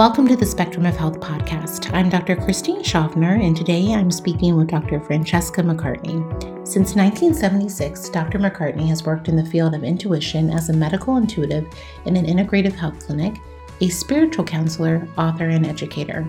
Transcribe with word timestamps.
Welcome 0.00 0.26
to 0.28 0.34
the 0.34 0.46
Spectrum 0.46 0.86
of 0.86 0.96
Health 0.96 1.20
podcast. 1.20 1.92
I'm 1.92 2.08
Dr. 2.08 2.34
Christine 2.34 2.82
Schaffner, 2.82 3.34
and 3.34 3.54
today 3.54 3.92
I'm 3.92 4.10
speaking 4.10 4.56
with 4.56 4.68
Dr. 4.68 4.98
Francesca 4.98 5.60
McCartney. 5.60 6.24
Since 6.66 6.94
1976, 6.94 8.08
Dr. 8.08 8.38
McCartney 8.38 8.88
has 8.88 9.04
worked 9.04 9.28
in 9.28 9.36
the 9.36 9.44
field 9.44 9.74
of 9.74 9.84
intuition 9.84 10.48
as 10.48 10.70
a 10.70 10.72
medical 10.72 11.18
intuitive 11.18 11.68
in 12.06 12.16
an 12.16 12.24
integrative 12.24 12.72
health 12.72 12.98
clinic, 12.98 13.42
a 13.82 13.90
spiritual 13.90 14.42
counselor, 14.42 15.06
author, 15.18 15.50
and 15.50 15.66
educator. 15.66 16.20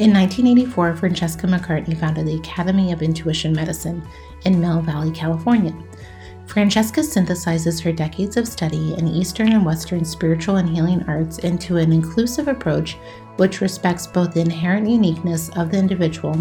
In 0.00 0.12
1984, 0.12 0.96
Francesca 0.96 1.46
McCartney 1.46 1.96
founded 1.96 2.26
the 2.26 2.38
Academy 2.38 2.90
of 2.90 3.00
Intuition 3.00 3.52
Medicine 3.52 4.02
in 4.44 4.60
Mill 4.60 4.80
Valley, 4.80 5.12
California. 5.12 5.72
Francesca 6.48 7.02
synthesizes 7.02 7.82
her 7.82 7.92
decades 7.92 8.38
of 8.38 8.48
study 8.48 8.94
in 8.94 9.06
Eastern 9.06 9.52
and 9.52 9.66
Western 9.66 10.02
spiritual 10.02 10.56
and 10.56 10.66
healing 10.68 11.04
arts 11.06 11.40
into 11.40 11.76
an 11.76 11.92
inclusive 11.92 12.48
approach 12.48 12.96
which 13.36 13.60
respects 13.60 14.06
both 14.06 14.32
the 14.32 14.40
inherent 14.40 14.88
uniqueness 14.88 15.50
of 15.56 15.70
the 15.70 15.78
individual 15.78 16.32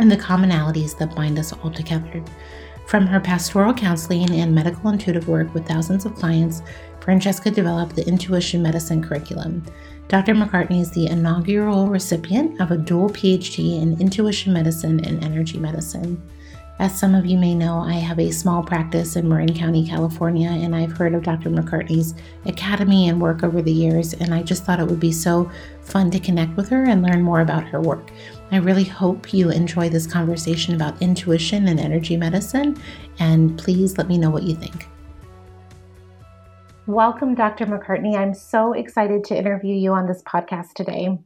and 0.00 0.10
the 0.10 0.16
commonalities 0.16 0.98
that 0.98 1.14
bind 1.14 1.38
us 1.38 1.52
all 1.52 1.70
together. 1.70 2.24
From 2.86 3.06
her 3.06 3.20
pastoral 3.20 3.72
counseling 3.72 4.28
and 4.32 4.52
medical 4.52 4.90
intuitive 4.90 5.28
work 5.28 5.54
with 5.54 5.66
thousands 5.66 6.04
of 6.04 6.16
clients, 6.16 6.62
Francesca 7.00 7.52
developed 7.52 7.94
the 7.94 8.06
Intuition 8.06 8.60
Medicine 8.60 9.00
curriculum. 9.00 9.64
Dr. 10.08 10.34
McCartney 10.34 10.80
is 10.80 10.90
the 10.90 11.06
inaugural 11.06 11.86
recipient 11.86 12.60
of 12.60 12.72
a 12.72 12.76
dual 12.76 13.10
PhD 13.10 13.80
in 13.80 14.00
Intuition 14.00 14.52
Medicine 14.52 15.04
and 15.04 15.22
Energy 15.22 15.56
Medicine. 15.56 16.20
As 16.78 16.98
some 16.98 17.14
of 17.14 17.24
you 17.24 17.38
may 17.38 17.54
know, 17.54 17.78
I 17.78 17.94
have 17.94 18.18
a 18.18 18.30
small 18.30 18.62
practice 18.62 19.16
in 19.16 19.26
Marin 19.26 19.54
County, 19.54 19.86
California, 19.86 20.50
and 20.50 20.76
I've 20.76 20.92
heard 20.92 21.14
of 21.14 21.22
Dr. 21.22 21.48
McCartney's 21.48 22.14
academy 22.44 23.08
and 23.08 23.18
work 23.18 23.42
over 23.42 23.62
the 23.62 23.72
years, 23.72 24.12
and 24.12 24.34
I 24.34 24.42
just 24.42 24.64
thought 24.64 24.78
it 24.78 24.86
would 24.86 25.00
be 25.00 25.10
so 25.10 25.50
fun 25.80 26.10
to 26.10 26.20
connect 26.20 26.54
with 26.54 26.68
her 26.68 26.84
and 26.84 27.02
learn 27.02 27.22
more 27.22 27.40
about 27.40 27.64
her 27.64 27.80
work. 27.80 28.10
I 28.52 28.58
really 28.58 28.84
hope 28.84 29.32
you 29.32 29.50
enjoy 29.50 29.88
this 29.88 30.06
conversation 30.06 30.74
about 30.74 31.00
intuition 31.00 31.68
and 31.68 31.80
energy 31.80 32.14
medicine, 32.14 32.76
and 33.18 33.58
please 33.58 33.96
let 33.96 34.06
me 34.06 34.18
know 34.18 34.28
what 34.28 34.42
you 34.42 34.54
think. 34.54 34.86
Welcome, 36.86 37.34
Dr. 37.34 37.64
McCartney. 37.64 38.18
I'm 38.18 38.34
so 38.34 38.74
excited 38.74 39.24
to 39.24 39.34
interview 39.34 39.74
you 39.74 39.92
on 39.92 40.06
this 40.06 40.22
podcast 40.24 40.74
today. 40.74 41.18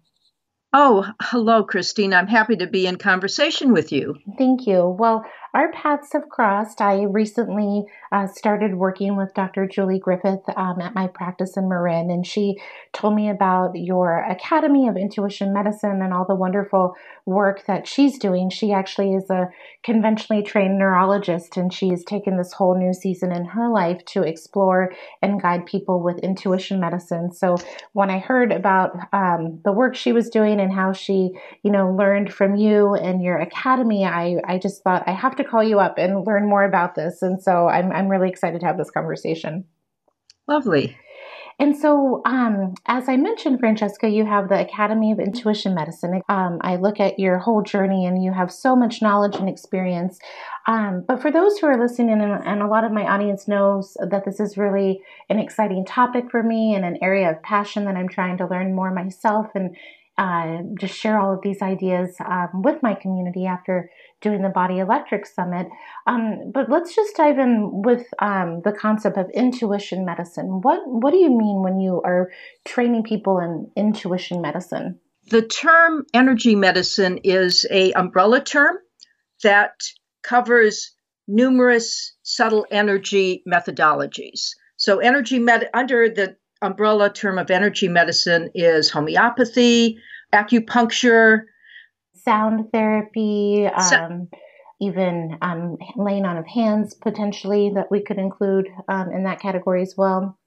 Oh, 0.72 1.04
hello, 1.20 1.64
Christine. 1.64 2.14
I'm 2.14 2.28
happy 2.28 2.54
to 2.56 2.66
be 2.68 2.86
in 2.86 2.96
conversation 2.96 3.72
with 3.72 3.90
you. 3.90 4.16
Thank 4.38 4.68
you. 4.68 4.86
Well, 4.86 5.24
our 5.52 5.72
paths 5.72 6.12
have 6.12 6.28
crossed. 6.28 6.80
I 6.80 7.02
recently 7.02 7.84
uh, 8.12 8.28
started 8.28 8.76
working 8.76 9.16
with 9.16 9.34
Dr. 9.34 9.66
Julie 9.66 9.98
Griffith 9.98 10.42
um, 10.56 10.80
at 10.80 10.94
my 10.94 11.08
practice 11.08 11.56
in 11.56 11.68
Marin, 11.68 12.08
and 12.08 12.24
she 12.24 12.56
told 12.92 13.16
me 13.16 13.28
about 13.28 13.72
your 13.74 14.18
Academy 14.30 14.86
of 14.86 14.96
Intuition 14.96 15.52
Medicine 15.52 16.02
and 16.02 16.14
all 16.14 16.24
the 16.24 16.36
wonderful 16.36 16.94
work 17.26 17.66
that 17.66 17.88
she's 17.88 18.16
doing. 18.16 18.48
She 18.48 18.72
actually 18.72 19.14
is 19.14 19.28
a 19.28 19.48
conventionally 19.82 20.44
trained 20.44 20.78
neurologist, 20.78 21.56
and 21.56 21.72
she's 21.72 22.04
taken 22.04 22.36
this 22.36 22.52
whole 22.52 22.78
new 22.78 22.94
season 22.94 23.32
in 23.32 23.44
her 23.46 23.68
life 23.68 24.04
to 24.06 24.22
explore 24.22 24.92
and 25.20 25.42
guide 25.42 25.66
people 25.66 26.00
with 26.00 26.18
intuition 26.18 26.78
medicine. 26.78 27.32
So 27.32 27.56
when 27.92 28.08
I 28.08 28.20
heard 28.20 28.52
about 28.52 28.96
um, 29.12 29.60
the 29.64 29.72
work 29.72 29.96
she 29.96 30.12
was 30.12 30.30
doing 30.30 30.59
and 30.60 30.72
how 30.72 30.92
she, 30.92 31.32
you 31.62 31.70
know, 31.70 31.90
learned 31.90 32.32
from 32.32 32.54
you 32.54 32.94
and 32.94 33.22
your 33.22 33.38
academy, 33.38 34.04
I, 34.04 34.36
I 34.46 34.58
just 34.58 34.82
thought 34.82 35.04
I 35.06 35.12
have 35.12 35.36
to 35.36 35.44
call 35.44 35.64
you 35.64 35.80
up 35.80 35.98
and 35.98 36.26
learn 36.26 36.48
more 36.48 36.64
about 36.64 36.94
this. 36.94 37.22
And 37.22 37.42
so 37.42 37.68
I'm, 37.68 37.90
I'm 37.92 38.08
really 38.08 38.28
excited 38.28 38.60
to 38.60 38.66
have 38.66 38.78
this 38.78 38.90
conversation. 38.90 39.64
Lovely. 40.46 40.96
And 41.60 41.76
so, 41.76 42.22
um, 42.24 42.72
as 42.86 43.06
I 43.06 43.18
mentioned, 43.18 43.60
Francesca, 43.60 44.08
you 44.08 44.24
have 44.24 44.48
the 44.48 44.58
Academy 44.58 45.12
of 45.12 45.20
Intuition 45.20 45.74
Medicine. 45.74 46.22
Um, 46.30 46.56
I 46.62 46.76
look 46.76 46.98
at 46.98 47.18
your 47.18 47.36
whole 47.36 47.60
journey 47.60 48.06
and 48.06 48.24
you 48.24 48.32
have 48.32 48.50
so 48.50 48.74
much 48.74 49.02
knowledge 49.02 49.36
and 49.36 49.46
experience. 49.46 50.18
Um, 50.66 51.04
but 51.06 51.20
for 51.20 51.30
those 51.30 51.58
who 51.58 51.66
are 51.66 51.78
listening, 51.78 52.22
and, 52.22 52.22
and, 52.22 52.62
a 52.62 52.66
lot 52.66 52.84
of 52.84 52.92
my 52.92 53.04
audience 53.04 53.46
knows 53.46 53.94
that 54.00 54.24
this 54.24 54.40
is 54.40 54.56
really 54.56 55.02
an 55.28 55.38
exciting 55.38 55.84
topic 55.84 56.30
for 56.30 56.42
me 56.42 56.74
and 56.74 56.82
an 56.82 56.96
area 57.02 57.30
of 57.30 57.42
passion 57.42 57.84
that 57.84 57.96
I'm 57.96 58.08
trying 58.08 58.38
to 58.38 58.46
learn 58.46 58.74
more 58.74 58.90
myself 58.90 59.48
and 59.54 59.76
uh, 60.20 60.58
just 60.78 60.94
share 60.94 61.18
all 61.18 61.32
of 61.32 61.40
these 61.42 61.62
ideas 61.62 62.14
um, 62.20 62.50
with 62.62 62.82
my 62.82 62.92
community 62.92 63.46
after 63.46 63.90
doing 64.20 64.42
the 64.42 64.50
Body 64.50 64.78
Electric 64.78 65.24
Summit. 65.24 65.68
Um, 66.06 66.52
but 66.52 66.68
let's 66.68 66.94
just 66.94 67.16
dive 67.16 67.38
in 67.38 67.82
with 67.82 68.06
um, 68.18 68.60
the 68.62 68.72
concept 68.72 69.16
of 69.16 69.30
intuition 69.30 70.04
medicine. 70.04 70.60
What 70.60 70.80
what 70.84 71.12
do 71.12 71.16
you 71.16 71.30
mean 71.30 71.62
when 71.62 71.80
you 71.80 72.02
are 72.04 72.30
training 72.66 73.04
people 73.04 73.38
in 73.38 73.70
intuition 73.82 74.42
medicine? 74.42 75.00
The 75.30 75.40
term 75.40 76.04
energy 76.12 76.54
medicine 76.54 77.20
is 77.24 77.66
a 77.70 77.92
umbrella 77.94 78.42
term 78.42 78.76
that 79.42 79.72
covers 80.22 80.92
numerous 81.26 82.14
subtle 82.22 82.66
energy 82.70 83.42
methodologies. 83.48 84.50
So 84.76 84.98
energy 84.98 85.38
med- 85.38 85.70
under 85.72 86.10
the 86.10 86.36
umbrella 86.62 87.12
term 87.12 87.38
of 87.38 87.50
energy 87.50 87.88
medicine 87.88 88.50
is 88.54 88.90
homeopathy, 88.90 89.98
acupuncture, 90.32 91.42
sound 92.14 92.70
therapy, 92.72 93.66
um, 93.66 94.28
even 94.80 95.38
um, 95.42 95.76
laying 95.96 96.24
on 96.24 96.36
of 96.36 96.46
hands 96.46 96.94
potentially 96.94 97.72
that 97.74 97.90
we 97.90 98.02
could 98.02 98.18
include 98.18 98.68
um, 98.88 99.10
in 99.12 99.24
that 99.24 99.40
category 99.40 99.82
as 99.82 99.94
well. 99.96 100.38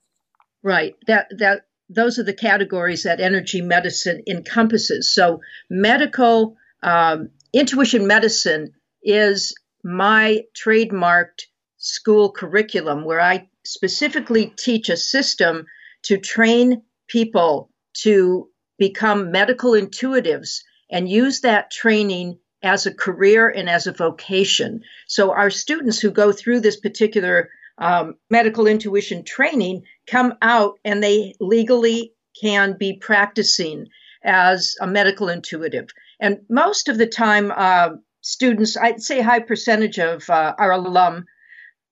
Right. 0.61 0.95
That 1.07 1.27
that 1.39 1.65
those 1.89 2.17
are 2.19 2.23
the 2.23 2.33
categories 2.33 3.03
that 3.03 3.19
energy 3.19 3.61
medicine 3.61 4.23
encompasses. 4.27 5.13
So 5.13 5.41
medical 5.69 6.55
um, 6.81 7.29
intuition 7.53 8.07
medicine 8.07 8.73
is 9.03 9.53
my 9.83 10.43
trademarked 10.55 11.43
school 11.77 12.31
curriculum 12.31 13.03
where 13.03 13.19
I 13.19 13.49
specifically 13.65 14.53
teach 14.57 14.89
a 14.89 14.97
system 14.97 15.65
to 16.03 16.17
train 16.17 16.83
people 17.07 17.69
to 17.93 18.49
become 18.77 19.31
medical 19.31 19.71
intuitives 19.71 20.61
and 20.89 21.09
use 21.09 21.41
that 21.41 21.71
training 21.71 22.39
as 22.61 22.85
a 22.85 22.93
career 22.93 23.49
and 23.49 23.69
as 23.69 23.87
a 23.87 23.91
vocation. 23.91 24.81
So, 25.07 25.31
our 25.31 25.49
students 25.49 25.99
who 25.99 26.11
go 26.11 26.31
through 26.31 26.61
this 26.61 26.79
particular 26.79 27.49
um, 27.77 28.15
medical 28.29 28.67
intuition 28.67 29.23
training 29.23 29.83
come 30.07 30.33
out 30.41 30.79
and 30.85 31.03
they 31.03 31.33
legally 31.39 32.13
can 32.41 32.77
be 32.77 32.97
practicing 32.97 33.87
as 34.23 34.75
a 34.79 34.87
medical 34.87 35.29
intuitive. 35.29 35.89
And 36.19 36.39
most 36.49 36.87
of 36.87 36.97
the 36.97 37.07
time, 37.07 37.51
uh, 37.55 37.89
students, 38.21 38.77
I'd 38.77 39.01
say 39.01 39.19
a 39.19 39.23
high 39.23 39.41
percentage 39.41 39.99
of 39.99 40.29
uh, 40.29 40.55
our 40.57 40.71
alum 40.71 41.25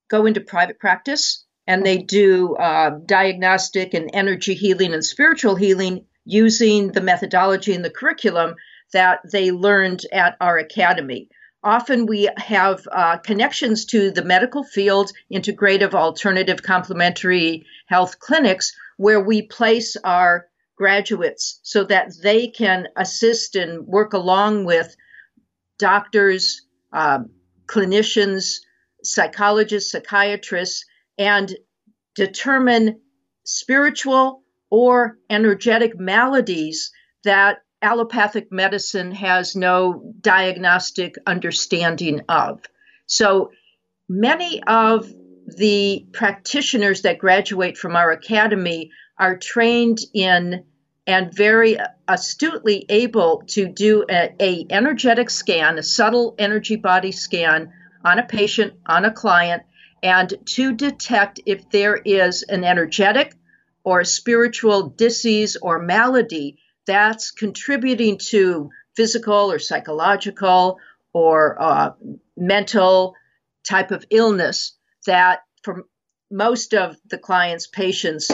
go 0.09 0.25
into 0.25 0.41
private 0.41 0.79
practice 0.79 1.45
and 1.67 1.85
they 1.85 1.97
do 1.97 2.55
uh, 2.55 2.91
diagnostic 3.05 3.93
and 3.93 4.09
energy 4.13 4.53
healing 4.53 4.93
and 4.93 5.05
spiritual 5.05 5.55
healing 5.55 6.05
using 6.25 6.91
the 6.91 7.01
methodology 7.01 7.73
and 7.73 7.85
the 7.85 7.89
curriculum 7.89 8.55
that 8.93 9.19
they 9.31 9.51
learned 9.51 10.01
at 10.11 10.35
our 10.41 10.57
academy. 10.57 11.29
Often 11.63 12.07
we 12.07 12.27
have 12.37 12.87
uh, 12.91 13.17
connections 13.17 13.85
to 13.85 14.11
the 14.11 14.23
medical 14.23 14.63
field, 14.63 15.11
integrative, 15.31 15.93
alternative, 15.93 16.63
complementary 16.63 17.65
health 17.85 18.19
clinics, 18.19 18.75
where 18.97 19.21
we 19.21 19.43
place 19.43 19.95
our 20.03 20.47
graduates 20.75 21.59
so 21.61 21.83
that 21.83 22.11
they 22.23 22.47
can 22.47 22.87
assist 22.97 23.55
and 23.55 23.85
work 23.85 24.13
along 24.13 24.65
with 24.65 24.95
doctors, 25.77 26.65
uh, 26.91 27.19
clinicians, 27.67 28.57
psychologists, 29.03 29.91
psychiatrists, 29.91 30.85
and 31.21 31.55
determine 32.15 32.99
spiritual 33.43 34.41
or 34.71 35.19
energetic 35.29 35.99
maladies 35.99 36.91
that 37.23 37.59
allopathic 37.83 38.51
medicine 38.51 39.11
has 39.11 39.55
no 39.55 40.13
diagnostic 40.19 41.15
understanding 41.27 42.21
of. 42.27 42.61
So 43.05 43.51
many 44.09 44.63
of 44.63 45.13
the 45.45 46.07
practitioners 46.11 47.03
that 47.03 47.19
graduate 47.19 47.77
from 47.77 47.95
our 47.95 48.11
academy 48.11 48.89
are 49.19 49.37
trained 49.37 49.99
in 50.15 50.63
and 51.05 51.31
very 51.31 51.77
astutely 52.07 52.85
able 52.89 53.43
to 53.49 53.67
do 53.67 54.05
a, 54.09 54.33
a, 54.39 54.65
energetic 54.71 55.29
scan, 55.29 55.77
a 55.77 55.83
subtle 55.83 56.33
energy 56.39 56.77
body 56.77 57.11
scan 57.11 57.71
on 58.03 58.17
a 58.17 58.23
patient, 58.23 58.73
on 58.87 59.05
a 59.05 59.11
client, 59.11 59.63
and 60.03 60.33
to 60.45 60.73
detect 60.73 61.39
if 61.45 61.69
there 61.69 61.95
is 61.95 62.43
an 62.43 62.63
energetic 62.63 63.35
or 63.83 64.03
spiritual 64.03 64.89
disease 64.89 65.57
or 65.61 65.79
malady 65.79 66.57
that's 66.85 67.31
contributing 67.31 68.17
to 68.17 68.69
physical 68.95 69.51
or 69.51 69.59
psychological 69.59 70.79
or 71.13 71.61
uh, 71.61 71.91
mental 72.35 73.15
type 73.67 73.91
of 73.91 74.05
illness 74.09 74.77
that 75.05 75.41
for 75.63 75.85
most 76.31 76.73
of 76.73 76.97
the 77.09 77.17
client's 77.17 77.67
patients 77.67 78.31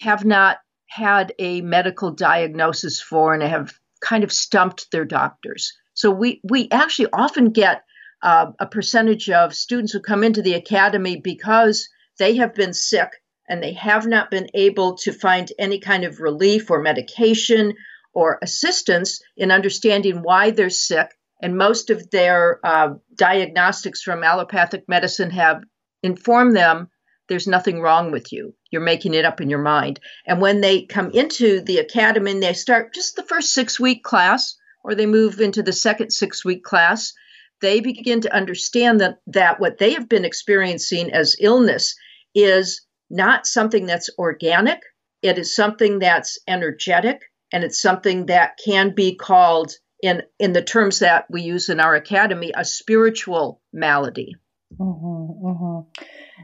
have 0.00 0.24
not 0.24 0.58
had 0.86 1.32
a 1.38 1.60
medical 1.60 2.10
diagnosis 2.10 3.00
for 3.00 3.34
and 3.34 3.42
have 3.42 3.72
kind 4.00 4.24
of 4.24 4.32
stumped 4.32 4.90
their 4.90 5.04
doctors. 5.04 5.72
So 5.94 6.10
we 6.10 6.40
we 6.44 6.68
actually 6.70 7.08
often 7.12 7.50
get 7.50 7.84
uh, 8.22 8.52
a 8.58 8.66
percentage 8.66 9.30
of 9.30 9.54
students 9.54 9.92
who 9.92 10.00
come 10.00 10.24
into 10.24 10.42
the 10.42 10.54
academy 10.54 11.16
because 11.16 11.88
they 12.18 12.36
have 12.36 12.54
been 12.54 12.74
sick 12.74 13.10
and 13.48 13.62
they 13.62 13.72
have 13.72 14.06
not 14.06 14.30
been 14.30 14.48
able 14.54 14.96
to 14.96 15.12
find 15.12 15.52
any 15.58 15.78
kind 15.78 16.04
of 16.04 16.20
relief 16.20 16.70
or 16.70 16.80
medication 16.80 17.74
or 18.14 18.38
assistance 18.42 19.20
in 19.36 19.50
understanding 19.50 20.22
why 20.22 20.50
they're 20.50 20.70
sick. 20.70 21.10
And 21.40 21.58
most 21.58 21.90
of 21.90 22.10
their 22.10 22.60
uh, 22.64 22.94
diagnostics 23.16 24.02
from 24.02 24.22
allopathic 24.22 24.84
medicine 24.88 25.30
have 25.30 25.64
informed 26.02 26.56
them 26.56 26.88
there's 27.28 27.46
nothing 27.46 27.80
wrong 27.80 28.10
with 28.10 28.32
you. 28.32 28.54
You're 28.70 28.82
making 28.82 29.14
it 29.14 29.24
up 29.24 29.40
in 29.40 29.48
your 29.48 29.62
mind. 29.62 30.00
And 30.26 30.40
when 30.40 30.60
they 30.60 30.82
come 30.82 31.10
into 31.12 31.60
the 31.60 31.78
academy 31.78 32.32
and 32.32 32.42
they 32.42 32.52
start 32.52 32.92
just 32.92 33.16
the 33.16 33.22
first 33.22 33.54
six 33.54 33.80
week 33.80 34.02
class, 34.04 34.56
or 34.84 34.94
they 34.94 35.06
move 35.06 35.40
into 35.40 35.62
the 35.62 35.72
second 35.72 36.10
six 36.10 36.44
week 36.44 36.62
class, 36.62 37.14
they 37.62 37.80
begin 37.80 38.20
to 38.20 38.34
understand 38.34 39.00
that, 39.00 39.18
that 39.28 39.60
what 39.60 39.78
they 39.78 39.94
have 39.94 40.08
been 40.08 40.26
experiencing 40.26 41.12
as 41.12 41.36
illness 41.40 41.96
is 42.34 42.86
not 43.08 43.46
something 43.46 43.86
that's 43.86 44.10
organic, 44.18 44.80
it 45.22 45.38
is 45.38 45.54
something 45.54 45.98
that's 45.98 46.38
energetic, 46.46 47.22
and 47.52 47.64
it's 47.64 47.80
something 47.80 48.26
that 48.26 48.58
can 48.62 48.94
be 48.94 49.14
called, 49.14 49.72
in, 50.02 50.22
in 50.38 50.52
the 50.52 50.62
terms 50.62 50.98
that 50.98 51.26
we 51.30 51.42
use 51.42 51.68
in 51.68 51.80
our 51.80 51.94
academy, 51.94 52.52
a 52.54 52.64
spiritual 52.64 53.62
malady. 53.72 54.34
Mm-hmm, 54.78 55.46
mm-hmm. 55.46 56.02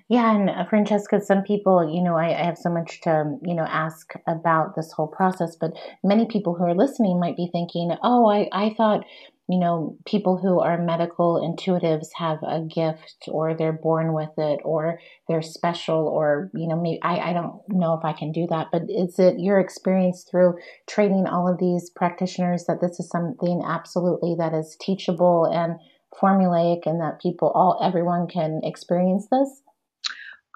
Yeah, 0.09 0.35
and 0.35 0.51
uh, 0.51 0.65
Francesca, 0.67 1.21
some 1.21 1.43
people, 1.43 1.93
you 1.93 2.03
know, 2.03 2.17
I, 2.17 2.29
I, 2.39 2.45
have 2.45 2.59
so 2.59 2.71
much 2.71 3.01
to, 3.03 3.37
you 3.43 3.55
know, 3.55 3.65
ask 3.65 4.13
about 4.27 4.77
this 4.77 4.93
whole 4.93 5.07
process, 5.07 5.57
but 5.57 5.73
many 6.05 6.27
people 6.27 6.55
who 6.55 6.65
are 6.65 6.75
listening 6.75 7.19
might 7.19 7.37
be 7.37 7.49
thinking, 7.51 7.97
oh, 8.03 8.29
I, 8.29 8.49
I 8.53 8.75
thought, 8.77 9.05
you 9.49 9.59
know, 9.59 9.97
people 10.05 10.37
who 10.37 10.61
are 10.61 10.77
medical 10.77 11.41
intuitives 11.41 12.09
have 12.15 12.39
a 12.43 12.61
gift 12.61 13.25
or 13.29 13.55
they're 13.55 13.73
born 13.73 14.13
with 14.13 14.33
it 14.37 14.61
or 14.63 15.01
they're 15.27 15.41
special 15.41 16.07
or, 16.07 16.51
you 16.53 16.69
know, 16.69 16.77
maybe 16.77 17.01
I, 17.03 17.31
I 17.31 17.33
don't 17.33 17.61
know 17.69 17.95
if 17.95 18.05
I 18.05 18.13
can 18.13 18.31
do 18.31 18.47
that, 18.51 18.69
but 18.71 18.83
is 18.91 19.19
it 19.19 19.39
your 19.39 19.59
experience 19.59 20.25
through 20.25 20.59
training 20.87 21.27
all 21.27 21.49
of 21.49 21.59
these 21.59 21.89
practitioners 21.89 22.67
that 22.67 22.83
this 22.83 23.01
is 23.01 23.09
something 23.09 23.63
absolutely 23.67 24.35
that 24.39 24.53
is 24.53 24.77
teachable 24.79 25.47
and 25.47 25.77
formulaic 26.21 26.83
and 26.85 27.01
that 27.01 27.21
people 27.21 27.49
all 27.55 27.81
everyone 27.83 28.29
can 28.29 28.61
experience 28.63 29.29
this? 29.31 29.63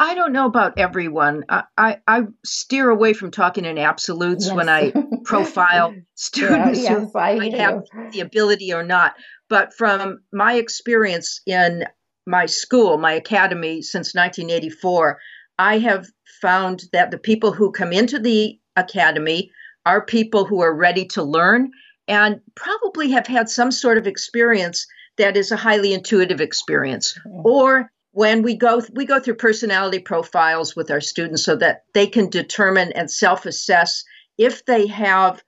I 0.03 0.15
don't 0.17 0.33
know 0.33 0.47
about 0.47 0.79
everyone. 0.79 1.45
I, 1.49 1.63
I, 1.79 1.99
I 2.09 2.23
steer 2.45 2.91
away 2.91 3.13
from 3.13 3.31
talking 3.31 3.65
in 3.65 3.79
absolutes 3.79 4.47
yes. 4.47 4.55
when 4.55 4.69
I 4.69 4.93
profile 5.25 5.95
students 6.17 6.83
yeah, 6.83 6.99
yes, 6.99 7.11
who 7.13 7.19
I 7.19 7.37
might 7.37 7.55
have 7.55 7.85
the 8.11 8.19
ability 8.19 8.73
or 8.73 8.83
not. 8.83 9.15
But 9.49 9.73
from 9.75 10.19
my 10.33 10.55
experience 10.55 11.41
in 11.47 11.85
my 12.27 12.47
school, 12.47 12.99
my 12.99 13.13
academy 13.13 13.81
since 13.81 14.13
1984, 14.13 15.21
I 15.57 15.79
have 15.79 16.09
found 16.41 16.83
that 16.93 17.13
the 17.13 17.19
people 17.19 17.53
who 17.53 17.71
come 17.71 17.93
into 17.93 18.19
the 18.19 18.59
academy 18.75 19.53
are 19.87 20.05
people 20.05 20.45
who 20.45 20.63
are 20.63 20.75
ready 20.75 21.05
to 21.07 21.23
learn 21.23 21.71
and 22.09 22.41
probably 22.57 23.13
have 23.13 23.29
had 23.29 23.49
some 23.49 23.71
sort 23.71 23.99
of 23.99 24.09
experience 24.09 24.85
that 25.17 25.37
is 25.37 25.53
a 25.53 25.57
highly 25.57 25.95
intuitive 25.95 26.41
experience 26.41 27.17
mm-hmm. 27.25 27.47
or 27.47 27.93
when 28.13 28.43
we 28.43 28.55
go 28.55 28.83
we 28.93 29.05
go 29.05 29.19
through 29.19 29.35
personality 29.35 29.99
profiles 29.99 30.77
with 30.77 30.91
our 30.91 31.01
students 31.01 31.45
so 31.45 31.57
that 31.57 31.85
they 31.95 32.07
can 32.07 32.29
determine 32.31 32.93
and 32.93 33.11
self-assess 33.11 34.05
if 34.39 34.65
they 34.65 34.87
have 34.87 35.43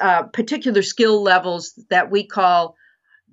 uh, 0.00 0.24
particular 0.24 0.82
skill 0.82 1.22
levels 1.22 1.78
that 1.90 2.10
we 2.10 2.26
call 2.26 2.74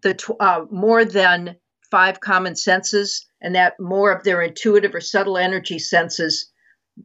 the 0.02 0.36
uh, 0.40 0.66
more 0.70 1.06
than 1.06 1.56
five 1.90 2.20
common 2.20 2.56
senses 2.56 3.26
and 3.42 3.56
that 3.56 3.80
more 3.80 4.12
of 4.12 4.24
their 4.24 4.42
intuitive 4.42 4.94
or 4.94 5.02
subtle 5.02 5.38
energy 5.38 5.80
senses 5.80 6.52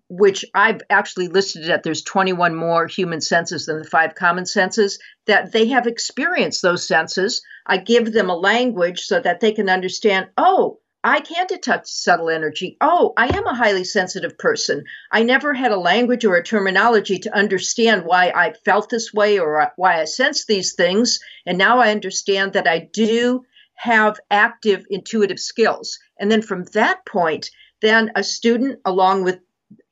which 0.08 0.44
I've 0.54 0.82
actually 0.90 1.28
listed 1.28 1.66
that 1.66 1.82
there's 1.82 2.02
21 2.02 2.54
more 2.54 2.86
human 2.86 3.22
senses 3.22 3.64
than 3.64 3.78
the 3.78 3.88
five 3.88 4.14
common 4.14 4.44
senses, 4.44 4.98
that 5.26 5.52
they 5.52 5.68
have 5.68 5.86
experienced 5.86 6.60
those 6.60 6.86
senses. 6.86 7.42
I 7.66 7.78
give 7.78 8.12
them 8.12 8.28
a 8.28 8.36
language 8.36 9.00
so 9.00 9.18
that 9.18 9.40
they 9.40 9.52
can 9.52 9.70
understand, 9.70 10.28
oh, 10.36 10.80
I 11.04 11.20
can 11.20 11.46
detect 11.46 11.86
subtle 11.88 12.28
energy. 12.28 12.76
Oh, 12.80 13.12
I 13.16 13.28
am 13.36 13.46
a 13.46 13.54
highly 13.54 13.84
sensitive 13.84 14.36
person. 14.36 14.84
I 15.12 15.22
never 15.22 15.54
had 15.54 15.70
a 15.70 15.78
language 15.78 16.24
or 16.24 16.34
a 16.36 16.42
terminology 16.42 17.20
to 17.20 17.36
understand 17.36 18.04
why 18.04 18.32
I 18.34 18.52
felt 18.64 18.90
this 18.90 19.12
way 19.14 19.38
or 19.38 19.72
why 19.76 20.00
I 20.00 20.04
sense 20.06 20.44
these 20.44 20.74
things. 20.74 21.20
And 21.46 21.56
now 21.56 21.78
I 21.78 21.92
understand 21.92 22.54
that 22.54 22.66
I 22.66 22.88
do 22.92 23.44
have 23.74 24.18
active 24.28 24.84
intuitive 24.90 25.38
skills. 25.38 26.00
And 26.18 26.30
then 26.30 26.42
from 26.42 26.64
that 26.74 27.06
point, 27.06 27.50
then 27.80 28.10
a 28.16 28.24
student, 28.24 28.80
along 28.84 29.22
with 29.22 29.38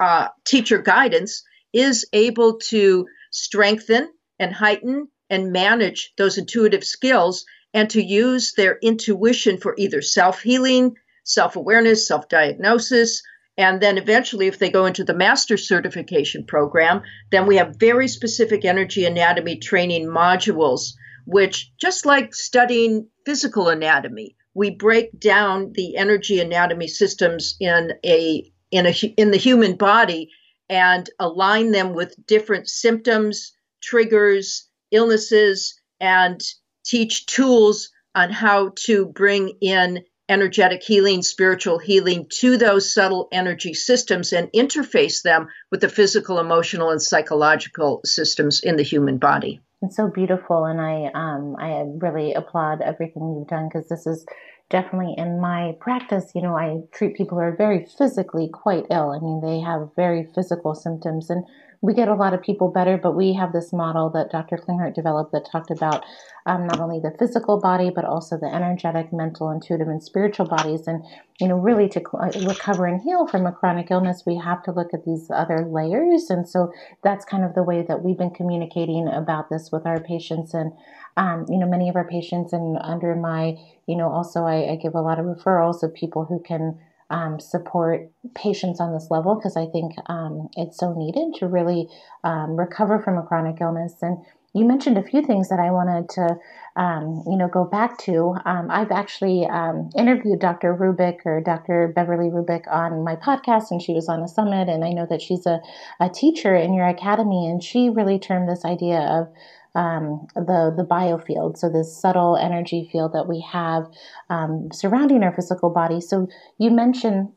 uh, 0.00 0.28
teacher 0.44 0.78
guidance, 0.78 1.44
is 1.72 2.04
able 2.12 2.58
to 2.58 3.06
strengthen 3.30 4.10
and 4.40 4.52
heighten 4.52 5.08
and 5.30 5.52
manage 5.52 6.12
those 6.16 6.36
intuitive 6.36 6.84
skills 6.84 7.44
and 7.76 7.90
to 7.90 8.02
use 8.02 8.55
their 8.55 8.78
intuition 8.81 9.58
for 9.58 9.75
either 9.76 10.00
self 10.00 10.40
healing, 10.40 10.96
self 11.25 11.56
awareness, 11.56 12.08
self 12.08 12.26
diagnosis. 12.28 13.23
And 13.58 13.82
then 13.82 13.99
eventually, 13.99 14.46
if 14.46 14.58
they 14.58 14.70
go 14.70 14.87
into 14.87 15.05
the 15.05 15.14
master 15.14 15.58
certification 15.58 16.44
program, 16.44 17.02
then 17.31 17.46
we 17.46 17.56
have 17.56 17.76
very 17.76 18.08
specific 18.08 18.64
energy 18.64 19.05
anatomy 19.05 19.58
training 19.58 20.06
modules, 20.06 20.94
which, 21.26 21.70
just 21.78 22.06
like 22.06 22.34
studying 22.34 23.08
physical 23.26 23.69
anatomy, 23.69 24.37
we 24.55 24.70
break 24.70 25.19
down 25.20 25.73
the 25.75 25.96
energy 25.96 26.40
anatomy 26.40 26.88
systems 26.88 27.56
in 27.61 27.93
a 28.05 28.50
in 28.70 28.87
a 28.87 28.93
in 29.19 29.32
the 29.32 29.37
human 29.37 29.76
body 29.76 30.31
and 30.70 31.11
align 31.19 31.73
them 31.73 31.93
with 31.93 32.17
different 32.26 32.69
symptoms, 32.70 33.52
triggers, 33.82 34.67
illnesses, 34.90 35.78
and 36.00 36.40
teach 36.86 37.26
tools 37.26 37.90
on 38.14 38.30
how 38.30 38.72
to 38.84 39.06
bring 39.06 39.52
in 39.60 40.04
energetic 40.28 40.82
healing, 40.82 41.22
spiritual 41.22 41.78
healing 41.78 42.26
to 42.28 42.56
those 42.56 42.92
subtle 42.92 43.28
energy 43.30 43.74
systems 43.74 44.32
and 44.32 44.50
interface 44.52 45.22
them 45.22 45.49
with 45.70 45.80
the 45.80 45.88
physical, 45.88 46.38
emotional, 46.38 46.90
and 46.90 47.00
psychological 47.00 48.00
systems 48.04 48.61
in 48.61 48.76
the 48.76 48.82
human 48.82 49.18
body. 49.18 49.61
It's 49.82 49.96
so 49.96 50.08
beautiful, 50.08 50.64
and 50.64 50.80
I 50.80 51.11
um, 51.14 51.54
I 51.58 51.84
really 51.99 52.32
applaud 52.32 52.80
everything 52.80 53.37
you've 53.37 53.49
done 53.49 53.68
because 53.68 53.88
this 53.88 54.06
is 54.06 54.25
definitely 54.70 55.14
in 55.16 55.40
my 55.40 55.75
practice. 55.80 56.32
You 56.35 56.42
know, 56.42 56.56
I 56.56 56.80
treat 56.92 57.16
people 57.16 57.38
who 57.38 57.44
are 57.44 57.56
very 57.56 57.87
physically 57.99 58.49
quite 58.52 58.87
ill. 58.90 59.11
I 59.11 59.18
mean, 59.18 59.40
they 59.40 59.61
have 59.61 59.90
very 59.96 60.28
physical 60.35 60.75
symptoms, 60.75 61.30
and 61.30 61.44
we 61.82 61.94
get 61.94 62.08
a 62.08 62.14
lot 62.14 62.35
of 62.35 62.42
people 62.42 62.70
better, 62.70 62.96
but 62.96 63.14
we 63.14 63.32
have 63.35 63.52
this 63.52 63.73
model 63.73 64.11
that 64.11 64.30
Dr. 64.30 64.56
Klinghardt 64.56 64.94
developed 64.94 65.32
that 65.32 65.49
talked 65.50 65.70
about 65.70 66.04
um, 66.46 66.66
not 66.66 66.80
only 66.80 67.00
the 67.00 67.14
physical 67.18 67.61
body, 67.61 67.90
but 67.94 68.04
also 68.04 68.37
the 68.38 68.52
energetic, 68.52 69.12
mental, 69.12 69.50
intuitive, 69.50 69.88
and 69.88 70.02
spiritual 70.02 70.46
bodies. 70.46 70.87
And, 70.87 71.04
you 71.40 71.49
know, 71.49 71.56
really 71.56 71.88
to 71.90 72.02
uh, 72.14 72.30
recover 72.46 72.87
and 72.87 73.00
heal 73.02 73.26
from 73.26 73.46
a 73.46 73.52
chronic 73.52 73.90
illness, 73.90 74.23
we 74.26 74.37
have 74.37 74.62
to 74.64 74.73
look 74.73 74.94
at 74.94 75.04
these 75.04 75.30
other 75.30 75.66
layers. 75.70 76.30
And 76.30 76.49
so 76.49 76.73
that's 77.04 77.25
kind 77.25 77.44
of 77.44 77.54
the 77.54 77.62
way 77.62 77.85
that 77.87 78.02
we've 78.02 78.18
been 78.18 78.30
communicating 78.30 79.08
about 79.08 79.50
this 79.50 79.70
with 79.70 79.87
our 79.87 80.00
patients. 80.00 80.54
And, 80.54 80.73
um, 81.16 81.46
you 81.49 81.58
know, 81.58 81.66
many 81.66 81.88
of 81.88 81.96
our 81.96 82.06
patients, 82.06 82.52
and 82.52 82.78
under 82.80 83.14
my, 83.14 83.56
you 83.87 83.96
know, 83.96 84.11
also 84.11 84.44
I, 84.44 84.73
I 84.73 84.76
give 84.76 84.94
a 84.94 85.00
lot 85.00 85.18
of 85.18 85.26
referrals 85.26 85.82
of 85.82 85.94
people 85.94 86.25
who 86.25 86.40
can 86.40 86.78
um, 87.11 87.38
support 87.38 88.11
patients 88.35 88.80
on 88.80 88.92
this 88.92 89.08
level 89.11 89.37
because 89.37 89.56
I 89.56 89.66
think 89.66 89.94
um, 90.06 90.49
it's 90.56 90.78
so 90.78 90.92
needed 90.92 91.35
to 91.38 91.46
really 91.46 91.88
um, 92.25 92.56
recover 92.56 92.99
from 92.99 93.16
a 93.16 93.23
chronic 93.23 93.61
illness. 93.61 93.94
And 94.02 94.18
you 94.54 94.64
mentioned 94.64 94.96
a 94.96 95.02
few 95.02 95.23
things 95.23 95.50
that 95.50 95.61
I 95.61 95.70
wanted 95.70 96.08
to, 96.11 96.38
um, 96.76 97.23
you 97.26 97.37
know, 97.37 97.46
go 97.46 97.64
back 97.64 97.99
to. 97.99 98.37
Um, 98.46 98.70
I've 98.70 98.90
actually 98.90 99.46
um, 99.46 99.90
interviewed 99.96 100.40
Dr. 100.40 100.75
Rubik 100.75 101.18
or 101.26 101.42
Dr. 101.42 101.92
Beverly 101.94 102.30
Rubik 102.30 102.66
on 102.66 103.04
my 103.04 103.16
podcast, 103.16 103.70
and 103.70 103.82
she 103.82 103.92
was 103.92 104.08
on 104.08 104.23
a 104.23 104.28
summit. 104.28 104.68
And 104.68 104.82
I 104.82 104.92
know 104.92 105.06
that 105.11 105.20
she's 105.20 105.44
a, 105.44 105.61
a 106.00 106.08
teacher 106.08 106.56
in 106.56 106.73
your 106.73 106.87
academy, 106.87 107.46
and 107.46 107.62
she 107.62 107.90
really 107.90 108.18
termed 108.18 108.49
this 108.49 108.64
idea 108.64 109.00
of 109.00 109.28
um, 109.76 110.26
the 110.35 110.73
the 110.76 110.87
biofield, 110.88 111.59
so 111.59 111.68
this 111.68 112.00
subtle 112.00 112.37
energy 112.37 112.88
field 112.90 113.12
that 113.12 113.28
we 113.28 113.40
have 113.52 113.87
um, 114.30 114.71
surrounding 114.73 115.23
our 115.23 115.35
physical 115.35 115.71
body. 115.71 116.00
So 116.00 116.28
you 116.59 116.71
mentioned 116.71 117.28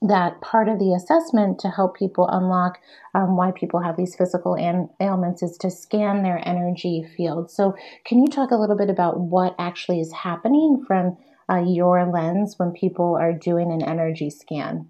that 0.00 0.40
part 0.40 0.68
of 0.68 0.78
the 0.78 0.92
assessment 0.92 1.58
to 1.58 1.68
help 1.68 1.96
people 1.96 2.28
unlock 2.28 2.78
um, 3.14 3.36
why 3.36 3.50
people 3.50 3.80
have 3.80 3.96
these 3.96 4.14
physical 4.14 4.54
an- 4.54 4.90
ailments 5.00 5.42
is 5.42 5.56
to 5.58 5.70
scan 5.70 6.22
their 6.22 6.46
energy 6.46 7.04
field. 7.16 7.50
So 7.50 7.74
can 8.04 8.20
you 8.20 8.28
talk 8.28 8.50
a 8.50 8.56
little 8.56 8.76
bit 8.76 8.90
about 8.90 9.18
what 9.18 9.56
actually 9.58 10.00
is 10.00 10.12
happening 10.12 10.84
from 10.86 11.16
uh, 11.50 11.64
your 11.66 12.06
lens 12.06 12.54
when 12.56 12.72
people 12.72 13.16
are 13.20 13.32
doing 13.32 13.72
an 13.72 13.82
energy 13.82 14.30
scan? 14.30 14.88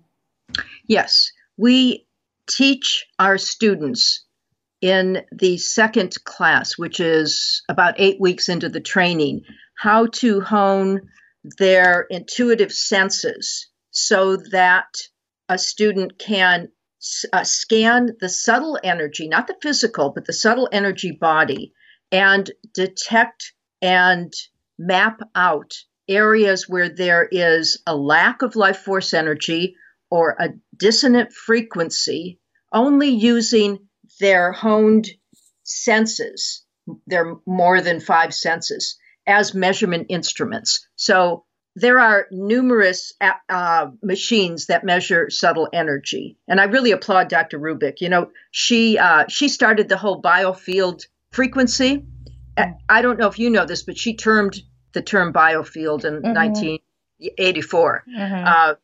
Yes, 0.87 1.33
we 1.57 2.07
teach 2.49 3.07
our 3.19 3.39
students 3.39 4.24
in 4.85 5.23
the 5.33 5.57
second 5.57 6.15
class, 6.25 6.77
which 6.77 7.01
is 7.01 7.63
about 7.71 7.95
eight 7.97 8.21
weeks 8.21 8.51
into 8.51 8.69
the 8.69 8.83
training, 8.83 9.41
how 9.79 10.05
to 10.05 10.43
hone 10.43 11.01
their 11.57 12.07
intuitive 12.11 12.71
senses 12.71 13.67
so 13.93 14.37
that 14.53 14.85
a 15.49 15.57
student 15.57 16.19
can 16.19 16.69
uh, 17.33 17.45
scan 17.45 18.11
the 18.21 18.29
subtle 18.29 18.79
energy, 18.85 19.27
not 19.27 19.47
the 19.47 19.57
physical, 19.63 20.13
but 20.15 20.27
the 20.27 20.35
subtle 20.35 20.69
energy 20.71 21.17
body, 21.19 21.73
and 22.13 22.51
detect 22.75 23.55
and 23.81 24.35
map 24.79 25.19
out 25.35 25.73
areas 26.11 26.69
where 26.69 26.91
there 26.91 27.27
is 27.33 27.83
a 27.87 27.97
lack 27.97 28.43
of 28.43 28.55
life 28.55 28.81
force 28.81 29.15
energy 29.15 29.77
or 30.11 30.37
a 30.39 30.51
dissonant 30.77 31.33
frequency, 31.33 32.39
only 32.71 33.09
using 33.09 33.79
their 34.21 34.53
honed 34.53 35.09
senses, 35.63 36.65
their 37.07 37.37
more 37.47 37.81
than 37.81 38.01
five 38.01 38.35
senses, 38.35 38.97
as 39.27 39.55
measurement 39.55 40.07
instruments. 40.11 40.87
So 40.97 41.45
there 41.77 41.99
are 41.99 42.27
numerous 42.31 43.13
uh, 43.49 43.87
machines 44.03 44.67
that 44.67 44.85
measure 44.85 45.29
subtle 45.31 45.69
energy, 45.73 46.39
and 46.47 46.61
I 46.61 46.65
really 46.65 46.93
applaud 46.93 47.29
Dr. 47.29 47.59
Rubik. 47.59 48.01
You 48.01 48.11
know, 48.11 48.31
she 48.53 48.97
uh, 48.99 49.25
she 49.29 49.49
started 49.49 49.89
the 49.89 49.97
whole 49.97 50.23
biofield 50.23 51.07
frequency. 51.33 52.05
I 52.89 53.03
don't 53.03 53.19
know 53.19 53.27
if 53.27 53.41
you 53.41 53.51
know 53.51 53.67
this, 53.67 53.83
but 53.83 53.99
she 53.99 54.15
termed 54.15 54.57
the 54.93 55.03
term 55.03 55.33
biofield 55.33 56.05
in 56.05 56.23
mm-hmm. 56.23 56.35
1984. 56.35 58.05
Mm-hmm. 58.09 58.45
Uh, 58.47 58.75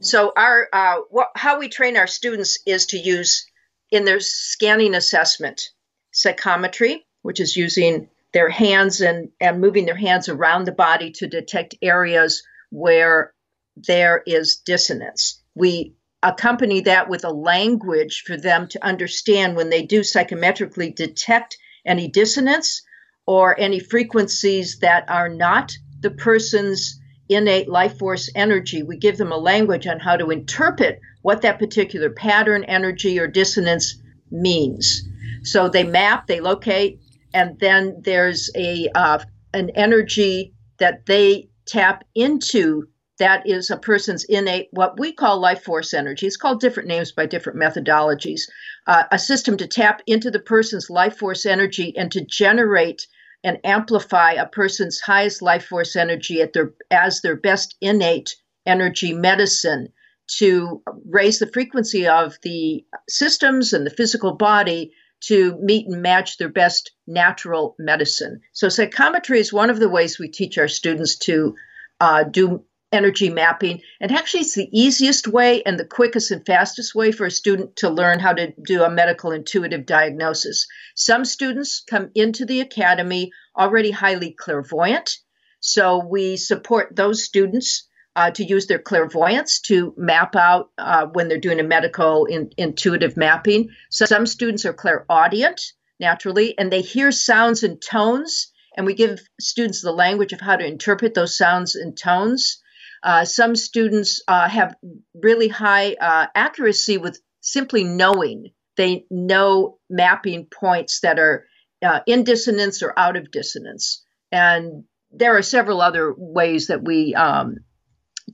so 0.00 0.32
our 0.34 0.68
uh, 0.72 0.96
what, 1.10 1.28
how 1.34 1.58
we 1.58 1.68
train 1.68 1.96
our 1.98 2.06
students 2.06 2.58
is 2.66 2.86
to 2.86 2.98
use 2.98 3.46
in 3.90 4.04
their 4.04 4.20
scanning 4.20 4.94
assessment 4.94 5.70
psychometry, 6.12 7.06
which 7.22 7.40
is 7.40 7.56
using 7.56 8.08
their 8.32 8.48
hands 8.48 9.00
and, 9.00 9.30
and 9.40 9.60
moving 9.60 9.86
their 9.86 9.96
hands 9.96 10.28
around 10.28 10.64
the 10.64 10.72
body 10.72 11.10
to 11.12 11.26
detect 11.26 11.74
areas 11.80 12.42
where 12.70 13.32
there 13.76 14.22
is 14.26 14.56
dissonance. 14.56 15.42
We 15.54 15.94
accompany 16.22 16.82
that 16.82 17.08
with 17.08 17.24
a 17.24 17.32
language 17.32 18.24
for 18.26 18.36
them 18.36 18.68
to 18.68 18.84
understand 18.84 19.56
when 19.56 19.70
they 19.70 19.82
do 19.82 20.00
psychometrically 20.00 20.94
detect 20.94 21.56
any 21.86 22.08
dissonance 22.08 22.82
or 23.26 23.58
any 23.58 23.78
frequencies 23.78 24.78
that 24.80 25.08
are 25.08 25.28
not 25.28 25.72
the 26.00 26.10
person's 26.10 27.00
innate 27.28 27.68
life 27.68 27.98
force 27.98 28.30
energy. 28.34 28.82
We 28.82 28.96
give 28.96 29.16
them 29.16 29.32
a 29.32 29.36
language 29.36 29.86
on 29.86 30.00
how 30.00 30.16
to 30.16 30.30
interpret 30.30 31.00
what 31.28 31.42
that 31.42 31.58
particular 31.58 32.08
pattern, 32.08 32.64
energy, 32.64 33.18
or 33.18 33.26
dissonance 33.26 34.00
means. 34.30 35.02
So 35.42 35.68
they 35.68 35.84
map, 35.84 36.26
they 36.26 36.40
locate, 36.40 37.02
and 37.34 37.60
then 37.60 38.00
there's 38.02 38.48
a 38.56 38.88
uh, 38.94 39.18
an 39.52 39.68
energy 39.74 40.54
that 40.78 41.04
they 41.04 41.50
tap 41.66 42.04
into 42.14 42.88
that 43.18 43.46
is 43.46 43.68
a 43.68 43.76
person's 43.76 44.24
innate 44.24 44.68
what 44.70 44.98
we 44.98 45.12
call 45.12 45.38
life 45.38 45.62
force 45.64 45.92
energy. 45.92 46.26
It's 46.26 46.38
called 46.38 46.60
different 46.60 46.88
names 46.88 47.12
by 47.12 47.26
different 47.26 47.58
methodologies. 47.58 48.48
Uh, 48.86 49.04
a 49.10 49.18
system 49.18 49.58
to 49.58 49.66
tap 49.66 50.00
into 50.06 50.30
the 50.30 50.40
person's 50.40 50.88
life 50.88 51.18
force 51.18 51.44
energy 51.44 51.94
and 51.94 52.10
to 52.12 52.24
generate 52.24 53.06
and 53.44 53.58
amplify 53.64 54.32
a 54.32 54.46
person's 54.46 54.98
highest 54.98 55.42
life 55.42 55.66
force 55.66 55.94
energy 55.94 56.40
at 56.40 56.54
their 56.54 56.72
as 56.90 57.20
their 57.20 57.36
best 57.36 57.76
innate 57.82 58.34
energy 58.64 59.12
medicine 59.12 59.92
to 60.38 60.82
raise 61.08 61.38
the 61.38 61.50
frequency 61.50 62.06
of 62.06 62.38
the 62.42 62.84
systems 63.08 63.72
and 63.72 63.86
the 63.86 63.90
physical 63.90 64.32
body 64.32 64.92
to 65.20 65.56
meet 65.60 65.86
and 65.88 66.02
match 66.02 66.38
their 66.38 66.48
best 66.48 66.92
natural 67.06 67.74
medicine. 67.78 68.40
So, 68.52 68.68
psychometry 68.68 69.40
is 69.40 69.52
one 69.52 69.70
of 69.70 69.80
the 69.80 69.88
ways 69.88 70.18
we 70.18 70.28
teach 70.28 70.58
our 70.58 70.68
students 70.68 71.16
to 71.18 71.56
uh, 72.00 72.24
do 72.24 72.64
energy 72.92 73.28
mapping. 73.28 73.82
And 74.00 74.12
actually, 74.12 74.40
it's 74.40 74.54
the 74.54 74.68
easiest 74.72 75.26
way 75.26 75.62
and 75.64 75.78
the 75.78 75.84
quickest 75.84 76.30
and 76.30 76.44
fastest 76.46 76.94
way 76.94 77.12
for 77.12 77.26
a 77.26 77.30
student 77.30 77.76
to 77.76 77.90
learn 77.90 78.18
how 78.18 78.32
to 78.32 78.52
do 78.64 78.82
a 78.82 78.90
medical 78.90 79.32
intuitive 79.32 79.86
diagnosis. 79.86 80.66
Some 80.94 81.24
students 81.24 81.82
come 81.88 82.10
into 82.14 82.46
the 82.46 82.60
academy 82.60 83.32
already 83.56 83.90
highly 83.90 84.32
clairvoyant. 84.32 85.18
So, 85.60 86.04
we 86.06 86.36
support 86.36 86.94
those 86.94 87.24
students 87.24 87.87
uh, 88.16 88.30
to 88.32 88.44
use 88.44 88.66
their 88.66 88.78
clairvoyance 88.78 89.60
to 89.60 89.94
map 89.96 90.34
out 90.34 90.70
uh, 90.78 91.06
when 91.06 91.28
they're 91.28 91.38
doing 91.38 91.60
a 91.60 91.64
medical 91.64 92.24
in, 92.26 92.50
intuitive 92.56 93.16
mapping. 93.16 93.68
So 93.90 94.06
some 94.06 94.26
students 94.26 94.64
are 94.64 94.72
clairaudient 94.72 95.60
naturally, 96.00 96.58
and 96.58 96.72
they 96.72 96.80
hear 96.80 97.12
sounds 97.12 97.62
and 97.62 97.80
tones, 97.80 98.52
and 98.76 98.86
we 98.86 98.94
give 98.94 99.20
students 99.40 99.82
the 99.82 99.92
language 99.92 100.32
of 100.32 100.40
how 100.40 100.56
to 100.56 100.66
interpret 100.66 101.14
those 101.14 101.36
sounds 101.36 101.74
and 101.74 101.96
tones. 101.96 102.60
Uh, 103.02 103.24
some 103.24 103.54
students 103.54 104.22
uh, 104.26 104.48
have 104.48 104.74
really 105.14 105.48
high 105.48 105.94
uh, 106.00 106.26
accuracy 106.34 106.98
with 106.98 107.20
simply 107.40 107.84
knowing. 107.84 108.46
They 108.76 109.06
know 109.10 109.78
mapping 109.88 110.46
points 110.46 111.00
that 111.00 111.18
are 111.18 111.46
uh, 111.82 112.00
in 112.06 112.24
dissonance 112.24 112.82
or 112.82 112.96
out 112.98 113.16
of 113.16 113.30
dissonance. 113.30 114.04
And 114.32 114.84
there 115.10 115.36
are 115.36 115.42
several 115.42 115.80
other 115.80 116.14
ways 116.16 116.66
that 116.66 116.84
we 116.84 117.14
um, 117.14 117.56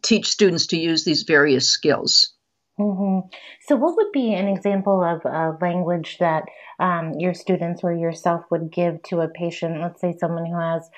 teach 0.04 0.28
students 0.28 0.66
to 0.68 0.76
use 0.76 1.04
these 1.04 1.23
various 1.23 1.68
skills. 1.68 2.34
Mm-hmm. 2.78 3.28
So, 3.66 3.76
what 3.76 3.96
would 3.96 4.12
be 4.12 4.34
an 4.34 4.49
example 4.49 5.02
of 5.02 5.25
a 5.25 5.56
language 5.61 6.18
that 6.18 6.44
um, 6.80 7.14
your 7.18 7.32
students 7.32 7.82
or 7.84 7.92
yourself 7.92 8.44
would 8.50 8.73
give 8.73 9.02
to 9.04 9.20
a 9.20 9.28
patient? 9.28 9.80
Let's 9.80 10.00
say 10.00 10.14
someone 10.18 10.46
who 10.46 10.58
has, 10.58 10.88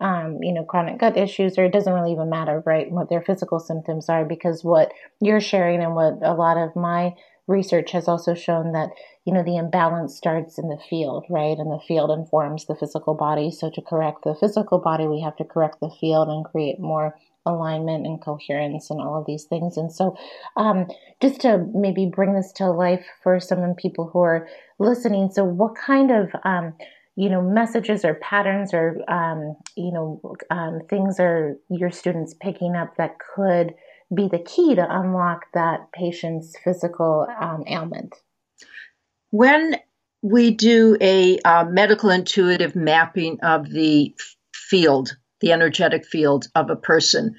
um, 0.00 0.38
you 0.42 0.54
know, 0.54 0.64
chronic 0.64 1.00
gut 1.00 1.16
issues, 1.16 1.58
or 1.58 1.64
it 1.64 1.72
doesn't 1.72 1.92
really 1.92 2.12
even 2.12 2.30
matter, 2.30 2.62
right, 2.64 2.90
what 2.90 3.10
their 3.10 3.22
physical 3.22 3.58
symptoms 3.58 4.08
are, 4.08 4.24
because 4.24 4.62
what 4.62 4.92
you're 5.20 5.40
sharing 5.40 5.82
and 5.82 5.96
what 5.96 6.18
a 6.22 6.34
lot 6.34 6.56
of 6.56 6.76
my 6.76 7.14
research 7.46 7.92
has 7.92 8.08
also 8.08 8.34
shown 8.34 8.72
that 8.72 8.88
you 9.26 9.32
know 9.32 9.42
the 9.42 9.56
imbalance 9.56 10.16
starts 10.16 10.58
in 10.58 10.68
the 10.68 10.78
field 10.88 11.26
right 11.28 11.58
and 11.58 11.70
the 11.70 11.80
field 11.86 12.10
informs 12.10 12.64
the 12.64 12.74
physical 12.74 13.14
body 13.14 13.50
so 13.50 13.68
to 13.68 13.82
correct 13.82 14.24
the 14.24 14.34
physical 14.34 14.78
body 14.78 15.06
we 15.06 15.20
have 15.20 15.36
to 15.36 15.44
correct 15.44 15.78
the 15.80 15.90
field 16.00 16.28
and 16.28 16.46
create 16.46 16.80
more 16.80 17.14
alignment 17.46 18.06
and 18.06 18.20
coherence 18.20 18.90
and 18.90 19.00
all 19.00 19.18
of 19.18 19.26
these 19.26 19.44
things. 19.44 19.76
And 19.76 19.92
so, 19.92 20.16
um, 20.56 20.86
just 21.20 21.40
to 21.42 21.66
maybe 21.74 22.06
bring 22.06 22.34
this 22.34 22.52
to 22.52 22.70
life 22.70 23.04
for 23.22 23.40
some 23.40 23.74
people 23.74 24.10
who 24.12 24.20
are 24.20 24.48
listening, 24.78 25.30
so 25.32 25.44
what 25.44 25.74
kind 25.76 26.10
of 26.10 26.30
um, 26.44 26.74
you 27.16 27.28
know 27.28 27.42
messages 27.42 28.04
or 28.04 28.14
patterns 28.14 28.74
or 28.74 28.98
um, 29.08 29.56
you 29.76 29.92
know 29.92 30.20
um, 30.50 30.80
things 30.88 31.20
are 31.20 31.56
your 31.70 31.90
students 31.90 32.34
picking 32.40 32.74
up 32.74 32.96
that 32.96 33.16
could 33.34 33.74
be 34.14 34.28
the 34.28 34.38
key 34.38 34.74
to 34.74 34.86
unlock 34.88 35.46
that 35.54 35.90
patient's 35.92 36.54
physical 36.62 37.26
um, 37.40 37.64
ailment? 37.66 38.14
When 39.30 39.76
we 40.22 40.52
do 40.52 40.96
a 41.00 41.38
uh, 41.40 41.64
medical 41.64 42.10
intuitive 42.10 42.74
mapping 42.74 43.40
of 43.40 43.68
the 43.68 44.14
field 44.54 45.16
the 45.44 45.52
energetic 45.52 46.06
field 46.06 46.48
of 46.54 46.70
a 46.70 46.76
person. 46.76 47.36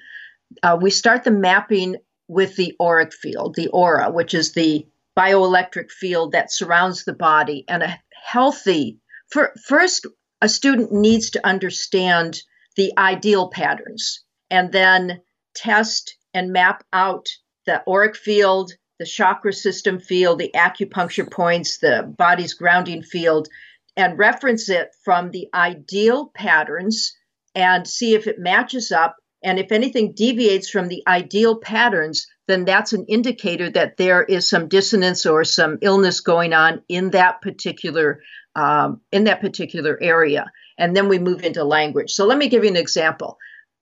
Uh, 0.61 0.77
we 0.79 0.91
start 0.91 1.23
the 1.23 1.31
mapping 1.31 1.95
with 2.27 2.55
the 2.55 2.75
auric 2.79 3.11
field, 3.11 3.55
the 3.55 3.69
aura, 3.69 4.11
which 4.11 4.35
is 4.35 4.53
the 4.53 4.85
bioelectric 5.17 5.89
field 5.89 6.33
that 6.33 6.53
surrounds 6.53 7.03
the 7.03 7.13
body. 7.13 7.65
And 7.67 7.81
a 7.81 7.99
healthy, 8.23 8.99
for, 9.31 9.55
first, 9.65 10.05
a 10.39 10.47
student 10.47 10.91
needs 10.91 11.31
to 11.31 11.47
understand 11.47 12.39
the 12.75 12.93
ideal 12.95 13.49
patterns 13.49 14.23
and 14.51 14.71
then 14.71 15.21
test 15.55 16.15
and 16.31 16.53
map 16.53 16.83
out 16.93 17.27
the 17.65 17.81
auric 17.89 18.15
field, 18.15 18.71
the 18.99 19.05
chakra 19.05 19.51
system 19.51 19.99
field, 19.99 20.37
the 20.37 20.51
acupuncture 20.53 21.29
points, 21.29 21.79
the 21.79 22.13
body's 22.15 22.53
grounding 22.53 23.01
field, 23.01 23.47
and 23.97 24.19
reference 24.19 24.69
it 24.69 24.91
from 25.03 25.31
the 25.31 25.47
ideal 25.55 26.27
patterns 26.35 27.15
and 27.55 27.87
see 27.87 28.13
if 28.13 28.27
it 28.27 28.39
matches 28.39 28.91
up. 28.91 29.15
And 29.43 29.59
if 29.59 29.71
anything 29.71 30.13
deviates 30.13 30.69
from 30.69 30.87
the 30.87 31.03
ideal 31.07 31.57
patterns, 31.59 32.27
then 32.47 32.65
that's 32.65 32.93
an 32.93 33.05
indicator 33.07 33.69
that 33.71 33.97
there 33.97 34.23
is 34.23 34.49
some 34.49 34.67
dissonance 34.67 35.25
or 35.25 35.43
some 35.43 35.77
illness 35.81 36.19
going 36.19 36.53
on 36.53 36.81
in 36.87 37.11
that 37.11 37.41
particular 37.41 38.21
um, 38.55 39.01
in 39.11 39.25
that 39.25 39.41
particular 39.41 39.97
area. 40.01 40.45
And 40.77 40.95
then 40.95 41.09
we 41.09 41.19
move 41.19 41.43
into 41.43 41.63
language. 41.63 42.11
So 42.11 42.25
let 42.25 42.37
me 42.37 42.47
give 42.47 42.63
you 42.63 42.69
an 42.69 42.77
example. 42.77 43.37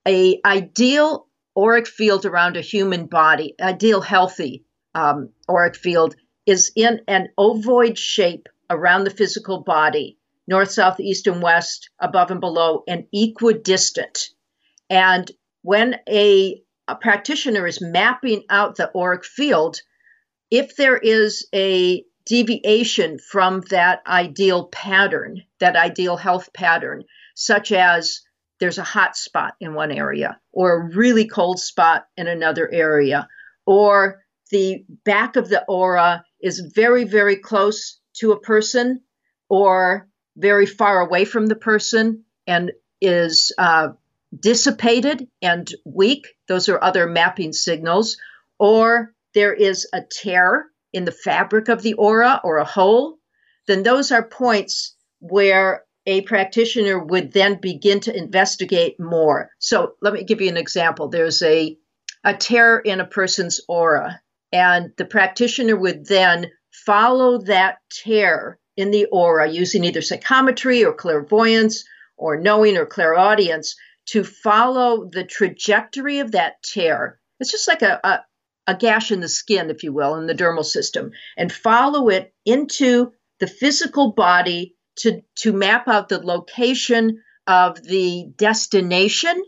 A 0.08 0.40
ideal 0.44 1.28
auric 1.58 1.88
field 1.88 2.26
around 2.26 2.58
a 2.58 2.62
human 2.62 3.06
body, 3.06 3.56
ideal 3.62 4.02
healthy 4.02 4.66
um, 4.96 5.30
auric 5.48 5.76
field, 5.76 6.16
is 6.46 6.72
in 6.76 7.02
an 7.08 7.30
ovoid 7.38 7.98
shape 7.98 8.50
around 8.70 9.04
the 9.04 9.12
physical 9.12 9.62
body 9.62 10.18
north, 10.48 10.72
south, 10.72 11.00
east, 11.00 11.28
and 11.28 11.42
west, 11.42 11.90
above 12.00 12.32
and 12.32 12.40
below, 12.40 12.84
and 12.88 13.06
equidistant. 13.14 14.30
And 14.90 15.30
when 15.62 15.96
a, 16.10 16.62
a 16.88 16.96
practitioner 16.96 17.66
is 17.66 17.82
mapping 17.82 18.44
out 18.50 18.76
the 18.76 18.92
auric 18.96 19.26
field, 19.26 19.82
if 20.52 20.76
there 20.76 20.98
is 20.98 21.48
a 21.54 22.04
deviation 22.26 23.20
from 23.20 23.62
that 23.70 24.02
ideal 24.08 24.66
pattern, 24.68 25.44
that 25.60 25.76
ideal 25.76 26.18
health 26.18 26.54
pattern, 26.54 27.04
such 27.36 27.72
as 27.72 28.22
there's 28.60 28.78
a 28.78 28.84
hot 28.84 29.18
spot 29.18 29.56
in 29.60 29.74
one 29.74 29.92
area 29.92 30.40
or 30.52 30.74
a 30.74 30.96
really 30.96 31.28
cold 31.28 31.60
spot 31.60 32.06
in 32.16 32.28
another 32.28 32.70
area, 32.72 33.28
or 33.66 34.24
the 34.52 34.86
back 35.04 35.36
of 35.36 35.50
the 35.50 35.64
aura 35.68 36.24
is 36.40 36.72
very, 36.76 37.04
very 37.06 37.38
close 37.38 38.00
to 38.18 38.32
a 38.32 38.40
person 38.40 39.02
or 39.50 40.08
very 40.36 40.66
far 40.66 41.00
away 41.00 41.26
from 41.26 41.48
the 41.48 41.56
person 41.56 42.24
and 42.48 42.72
is 43.02 43.54
uh, 43.58 43.90
dissipated 44.38 45.28
and 45.42 45.72
weak. 45.86 46.28
Those 46.48 46.70
are 46.70 46.84
other 46.84 47.08
mapping 47.08 47.54
signals. 47.54 48.18
Or 48.60 49.14
there 49.34 49.54
is 49.54 49.88
a 49.94 50.02
tear 50.02 50.68
in 50.92 51.06
the 51.06 51.12
fabric 51.12 51.68
of 51.68 51.82
the 51.82 51.94
aura 51.94 52.40
or 52.44 52.58
a 52.58 52.66
hole. 52.66 53.18
Then 53.68 53.84
those 53.84 54.12
are 54.12 54.28
points 54.28 54.96
where 55.20 55.84
a 56.06 56.22
practitioner 56.22 57.00
would 57.00 57.32
then 57.32 57.60
begin 57.62 58.00
to 58.02 58.16
investigate 58.16 59.00
more. 59.00 59.50
So 59.60 59.94
let 60.02 60.14
me 60.14 60.24
give 60.24 60.42
you 60.42 60.50
an 60.50 60.58
example. 60.58 61.08
There's 61.08 61.42
a, 61.42 61.78
a 62.24 62.34
tear 62.34 62.80
in 62.80 63.00
a 63.00 63.06
person's 63.06 63.62
aura, 63.68 64.20
and 64.52 64.92
the 64.98 65.06
practitioner 65.06 65.78
would 65.78 66.06
then 66.06 66.48
follow 66.86 67.40
that 67.44 67.78
tear 67.90 68.60
in 68.76 68.92
the 68.92 69.06
aura 69.06 69.50
using 69.50 69.84
either 69.84 70.02
psychometry 70.02 70.84
or 70.84 70.94
clairvoyance 70.94 71.86
or 72.18 72.40
knowing 72.40 72.78
or 72.78 72.86
clairaudience 72.86 73.76
to 74.06 74.24
follow 74.24 75.10
the 75.12 75.24
trajectory 75.24 76.20
of 76.20 76.32
that 76.32 76.62
tear. 76.64 77.20
It's 77.40 77.52
just 77.52 77.68
like 77.68 77.82
a, 77.82 78.00
a, 78.04 78.26
a 78.68 78.76
gash 78.76 79.12
in 79.12 79.20
the 79.20 79.30
skin, 79.30 79.70
if 79.70 79.84
you 79.84 79.94
will, 79.94 80.16
in 80.16 80.28
the 80.28 80.36
dermal 80.36 80.66
system, 80.66 81.12
and 81.38 81.52
follow 81.52 82.10
it 82.10 82.34
into 82.46 83.12
the 83.40 83.48
physical 83.48 84.12
body 84.12 84.76
to, 84.98 85.22
to 85.38 85.54
map 85.54 85.88
out 85.88 86.10
the 86.10 86.20
location 86.20 87.22
of 87.48 87.82
the 87.84 88.32
destination 88.38 89.42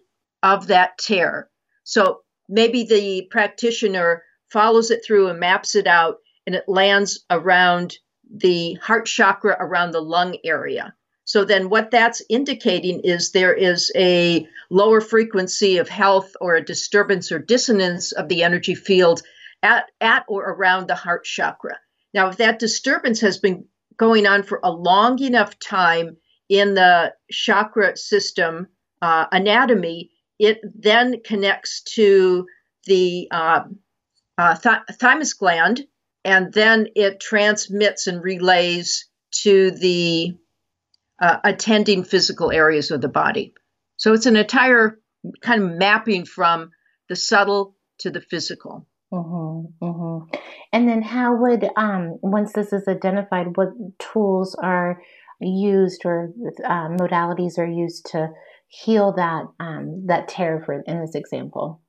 of 0.43 0.67
that 0.67 0.97
tear. 0.97 1.49
So 1.83 2.21
maybe 2.49 2.83
the 2.83 3.27
practitioner 3.29 4.23
follows 4.51 4.91
it 4.91 5.03
through 5.05 5.27
and 5.27 5.39
maps 5.39 5.75
it 5.75 5.87
out, 5.87 6.17
and 6.45 6.55
it 6.55 6.65
lands 6.67 7.25
around 7.29 7.97
the 8.33 8.73
heart 8.75 9.05
chakra, 9.05 9.55
around 9.59 9.91
the 9.91 10.01
lung 10.01 10.37
area. 10.43 10.93
So 11.25 11.43
then 11.43 11.69
what 11.69 11.89
that's 11.91 12.21
indicating 12.29 13.01
is 13.03 13.31
there 13.31 13.53
is 13.53 13.91
a 13.95 14.47
lower 14.69 15.01
frequency 15.01 15.77
of 15.77 15.89
health 15.89 16.35
or 16.39 16.55
a 16.55 16.63
disturbance 16.63 17.31
or 17.31 17.39
dissonance 17.39 18.11
of 18.11 18.29
the 18.29 18.43
energy 18.43 18.75
field 18.75 19.23
at, 19.63 19.85
at 19.99 20.25
or 20.27 20.43
around 20.43 20.87
the 20.87 20.95
heart 20.95 21.25
chakra. 21.25 21.77
Now, 22.13 22.29
if 22.29 22.37
that 22.37 22.59
disturbance 22.59 23.19
has 23.21 23.39
been 23.39 23.65
going 23.97 24.27
on 24.27 24.43
for 24.43 24.59
a 24.63 24.71
long 24.71 25.19
enough 25.19 25.57
time 25.59 26.17
in 26.47 26.75
the 26.75 27.13
chakra 27.31 27.97
system 27.97 28.67
uh, 29.01 29.25
anatomy, 29.31 30.11
it 30.37 30.59
then 30.75 31.21
connects 31.23 31.81
to 31.95 32.45
the 32.85 33.27
uh, 33.31 33.63
uh, 34.37 34.55
th- 34.55 34.99
thymus 34.99 35.33
gland, 35.33 35.87
and 36.25 36.51
then 36.51 36.87
it 36.95 37.19
transmits 37.19 38.07
and 38.07 38.21
relays 38.21 39.07
to 39.43 39.71
the 39.71 40.35
uh, 41.21 41.37
attending 41.43 42.03
physical 42.03 42.51
areas 42.51 42.89
of 42.91 42.99
the 42.99 43.07
body. 43.07 43.53
So 43.97 44.13
it's 44.13 44.25
an 44.25 44.35
entire 44.35 44.99
kind 45.41 45.63
of 45.63 45.77
mapping 45.77 46.25
from 46.25 46.71
the 47.07 47.15
subtle 47.15 47.77
to 47.99 48.09
the 48.09 48.21
physical. 48.21 48.87
Mm-hmm, 49.13 49.85
mm-hmm. 49.85 50.35
And 50.73 50.89
then, 50.89 51.01
how 51.03 51.35
would 51.35 51.69
um, 51.77 52.17
once 52.21 52.51
this 52.53 52.73
is 52.73 52.87
identified, 52.87 53.55
what 53.55 53.69
tools 53.99 54.55
are 54.55 55.01
used 55.39 56.01
or 56.05 56.33
uh, 56.65 56.89
modalities 56.89 57.59
are 57.59 57.67
used 57.67 58.07
to 58.07 58.29
heal 58.67 59.13
that 59.13 59.45
um, 59.59 60.07
that 60.07 60.27
tear 60.27 60.63
for 60.65 60.81
in 60.81 61.01
this 61.01 61.13
example? 61.15 61.81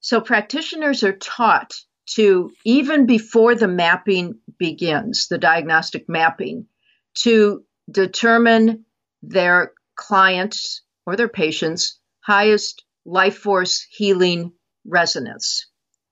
So 0.00 0.20
practitioners 0.20 1.04
are 1.04 1.12
taught 1.12 1.74
to 2.06 2.52
even 2.64 3.06
before 3.06 3.54
the 3.54 3.68
mapping 3.68 4.38
begins, 4.58 5.28
the 5.28 5.38
diagnostic 5.38 6.08
mapping, 6.08 6.66
to 7.14 7.64
determine 7.90 8.84
their 9.22 9.72
clients 9.94 10.82
or 11.06 11.16
their 11.16 11.28
patients' 11.28 11.98
highest 12.20 12.84
life 13.04 13.38
force 13.38 13.86
healing 13.90 14.52
resonance. 14.86 15.66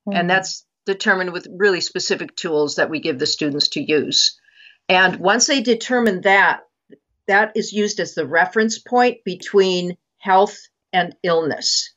Mm-hmm. 0.09 0.18
And 0.18 0.31
that's 0.31 0.64
determined 0.87 1.33
with 1.33 1.46
really 1.50 1.81
specific 1.81 2.35
tools 2.37 2.76
that 2.76 2.90
we 2.90 3.00
give 3.00 3.18
the 3.18 3.26
students 3.26 3.68
to 3.70 3.83
use. 3.83 4.38
And 4.88 5.16
once 5.16 5.46
they 5.46 5.62
determine 5.62 6.22
that, 6.22 6.61
that 7.29 7.53
is 7.55 7.72
used 7.72 8.00
as 8.00 8.14
the 8.14 8.26
reference 8.26 8.79
point 8.79 9.18
between 9.24 9.96
health 10.18 10.59
and 10.92 11.14
illness. 11.22 11.94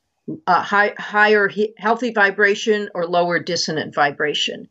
Uh, 0.48 0.62
high, 0.62 0.94
higher 0.98 1.48
he, 1.50 1.74
healthy 1.78 2.12
vibration 2.12 2.90
or 2.96 3.06
lower 3.06 3.40
dissonant 3.40 3.94
vibration. 3.94 4.70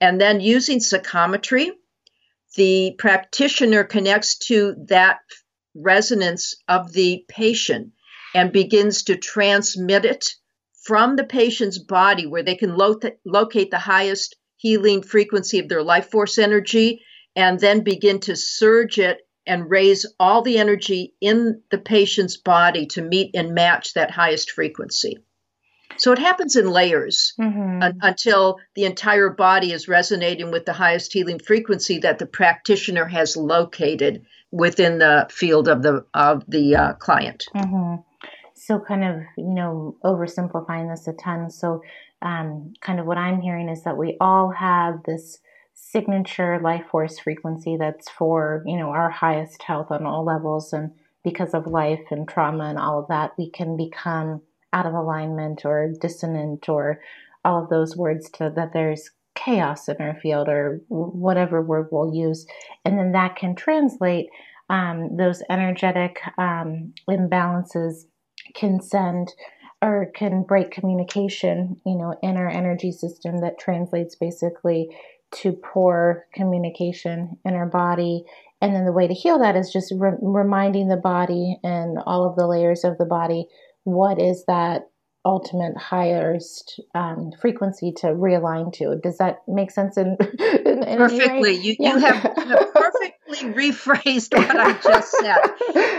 And 0.00 0.18
then 0.20 0.40
using 0.40 0.80
psychometry, 0.80 1.72
the 2.56 2.94
practitioner 2.98 3.84
connects 3.84 4.38
to 4.48 4.74
that 4.88 5.18
resonance 5.74 6.56
of 6.68 6.92
the 6.92 7.24
patient 7.28 7.92
and 8.34 8.52
begins 8.52 9.04
to 9.04 9.16
transmit 9.16 10.04
it 10.04 10.34
from 10.82 11.16
the 11.16 11.24
patient's 11.24 11.78
body 11.78 12.26
where 12.26 12.42
they 12.42 12.54
can 12.54 12.76
lo- 12.76 13.00
locate 13.24 13.70
the 13.70 13.78
highest 13.78 14.36
healing 14.56 15.02
frequency 15.02 15.58
of 15.58 15.68
their 15.68 15.82
life 15.82 16.10
force 16.10 16.38
energy 16.38 17.02
and 17.36 17.58
then 17.60 17.82
begin 17.82 18.20
to 18.20 18.36
surge 18.36 18.98
it 18.98 19.18
and 19.46 19.70
raise 19.70 20.06
all 20.18 20.42
the 20.42 20.58
energy 20.58 21.14
in 21.20 21.62
the 21.70 21.78
patient's 21.78 22.36
body 22.36 22.86
to 22.86 23.02
meet 23.02 23.30
and 23.34 23.54
match 23.54 23.94
that 23.94 24.10
highest 24.10 24.50
frequency. 24.50 25.18
So 25.96 26.12
it 26.12 26.18
happens 26.18 26.56
in 26.56 26.68
layers 26.68 27.34
mm-hmm. 27.38 27.82
un- 27.82 27.98
until 28.02 28.58
the 28.74 28.84
entire 28.84 29.30
body 29.30 29.72
is 29.72 29.88
resonating 29.88 30.50
with 30.50 30.64
the 30.64 30.72
highest 30.72 31.12
healing 31.12 31.38
frequency 31.38 31.98
that 31.98 32.18
the 32.18 32.26
practitioner 32.26 33.04
has 33.04 33.36
located 33.36 34.24
within 34.50 34.98
the 34.98 35.26
field 35.30 35.68
of 35.68 35.82
the 35.82 36.04
of 36.14 36.44
the 36.48 36.76
uh, 36.76 36.92
client. 36.94 37.44
Mm-hmm. 37.54 38.02
So, 38.54 38.80
kind 38.80 39.04
of 39.04 39.20
you 39.36 39.54
know 39.54 39.96
oversimplifying 40.04 40.90
this 40.90 41.06
a 41.06 41.12
ton. 41.12 41.50
So, 41.50 41.82
um, 42.22 42.72
kind 42.80 42.98
of 42.98 43.06
what 43.06 43.18
I'm 43.18 43.40
hearing 43.40 43.68
is 43.68 43.84
that 43.84 43.96
we 43.96 44.16
all 44.20 44.50
have 44.50 45.02
this 45.04 45.38
signature 45.94 46.58
life 46.60 46.84
force 46.90 47.20
frequency 47.20 47.76
that's 47.78 48.10
for 48.10 48.64
you 48.66 48.76
know 48.76 48.88
our 48.88 49.10
highest 49.10 49.62
health 49.62 49.90
on 49.90 50.04
all 50.04 50.24
levels, 50.24 50.72
and 50.72 50.90
because 51.22 51.54
of 51.54 51.68
life 51.68 52.02
and 52.10 52.28
trauma 52.28 52.64
and 52.64 52.78
all 52.78 52.98
of 52.98 53.08
that, 53.08 53.30
we 53.38 53.48
can 53.48 53.76
become 53.76 54.42
out 54.72 54.86
of 54.86 54.92
alignment 54.92 55.64
or 55.64 55.92
dissonant 56.00 56.68
or 56.68 57.00
all 57.44 57.62
of 57.62 57.70
those 57.70 57.96
words 57.96 58.28
to 58.30 58.52
that 58.56 58.72
there's 58.72 59.10
chaos 59.36 59.88
in 59.88 59.96
our 60.00 60.18
field 60.20 60.48
or 60.48 60.80
whatever 60.88 61.62
word 61.62 61.88
we'll 61.92 62.12
use. 62.12 62.44
And 62.84 62.98
then 62.98 63.12
that 63.12 63.36
can 63.36 63.54
translate 63.54 64.26
um, 64.68 65.16
those 65.16 65.42
energetic 65.48 66.20
um, 66.38 66.92
imbalances 67.08 68.06
can 68.54 68.80
send 68.80 69.32
or 69.82 70.10
can 70.14 70.42
break 70.42 70.70
communication, 70.70 71.80
you 71.84 71.96
know, 71.96 72.14
in 72.22 72.36
our 72.36 72.48
energy 72.48 72.90
system 72.90 73.40
that 73.40 73.58
translates 73.58 74.14
basically 74.14 74.88
to 75.42 75.52
poor 75.52 76.26
communication 76.34 77.38
in 77.44 77.54
our 77.54 77.66
body. 77.66 78.24
And 78.60 78.74
then 78.74 78.84
the 78.84 78.92
way 78.92 79.06
to 79.06 79.14
heal 79.14 79.38
that 79.40 79.56
is 79.56 79.72
just 79.72 79.92
re- 79.96 80.16
reminding 80.20 80.88
the 80.88 80.96
body 80.96 81.58
and 81.62 81.98
all 82.06 82.28
of 82.28 82.36
the 82.36 82.46
layers 82.46 82.84
of 82.84 82.98
the 82.98 83.04
body 83.04 83.46
what 83.84 84.18
is 84.20 84.44
that 84.46 84.88
ultimate 85.24 85.76
highest 85.76 86.80
um, 86.94 87.32
frequency 87.40 87.92
to 87.92 88.08
realign 88.08 88.72
to. 88.74 88.96
Does 89.02 89.18
that 89.18 89.38
make 89.48 89.70
sense? 89.70 89.96
In, 89.96 90.16
in, 90.38 90.82
in 90.82 90.98
perfectly, 90.98 91.54
you, 91.54 91.76
yeah. 91.78 91.94
you 91.94 91.98
have, 91.98 92.16
have 92.16 92.74
perfectly 92.74 93.52
rephrased 93.70 94.36
what 94.36 94.56
I 94.56 94.72
just 94.80 95.12
said. 95.12 95.38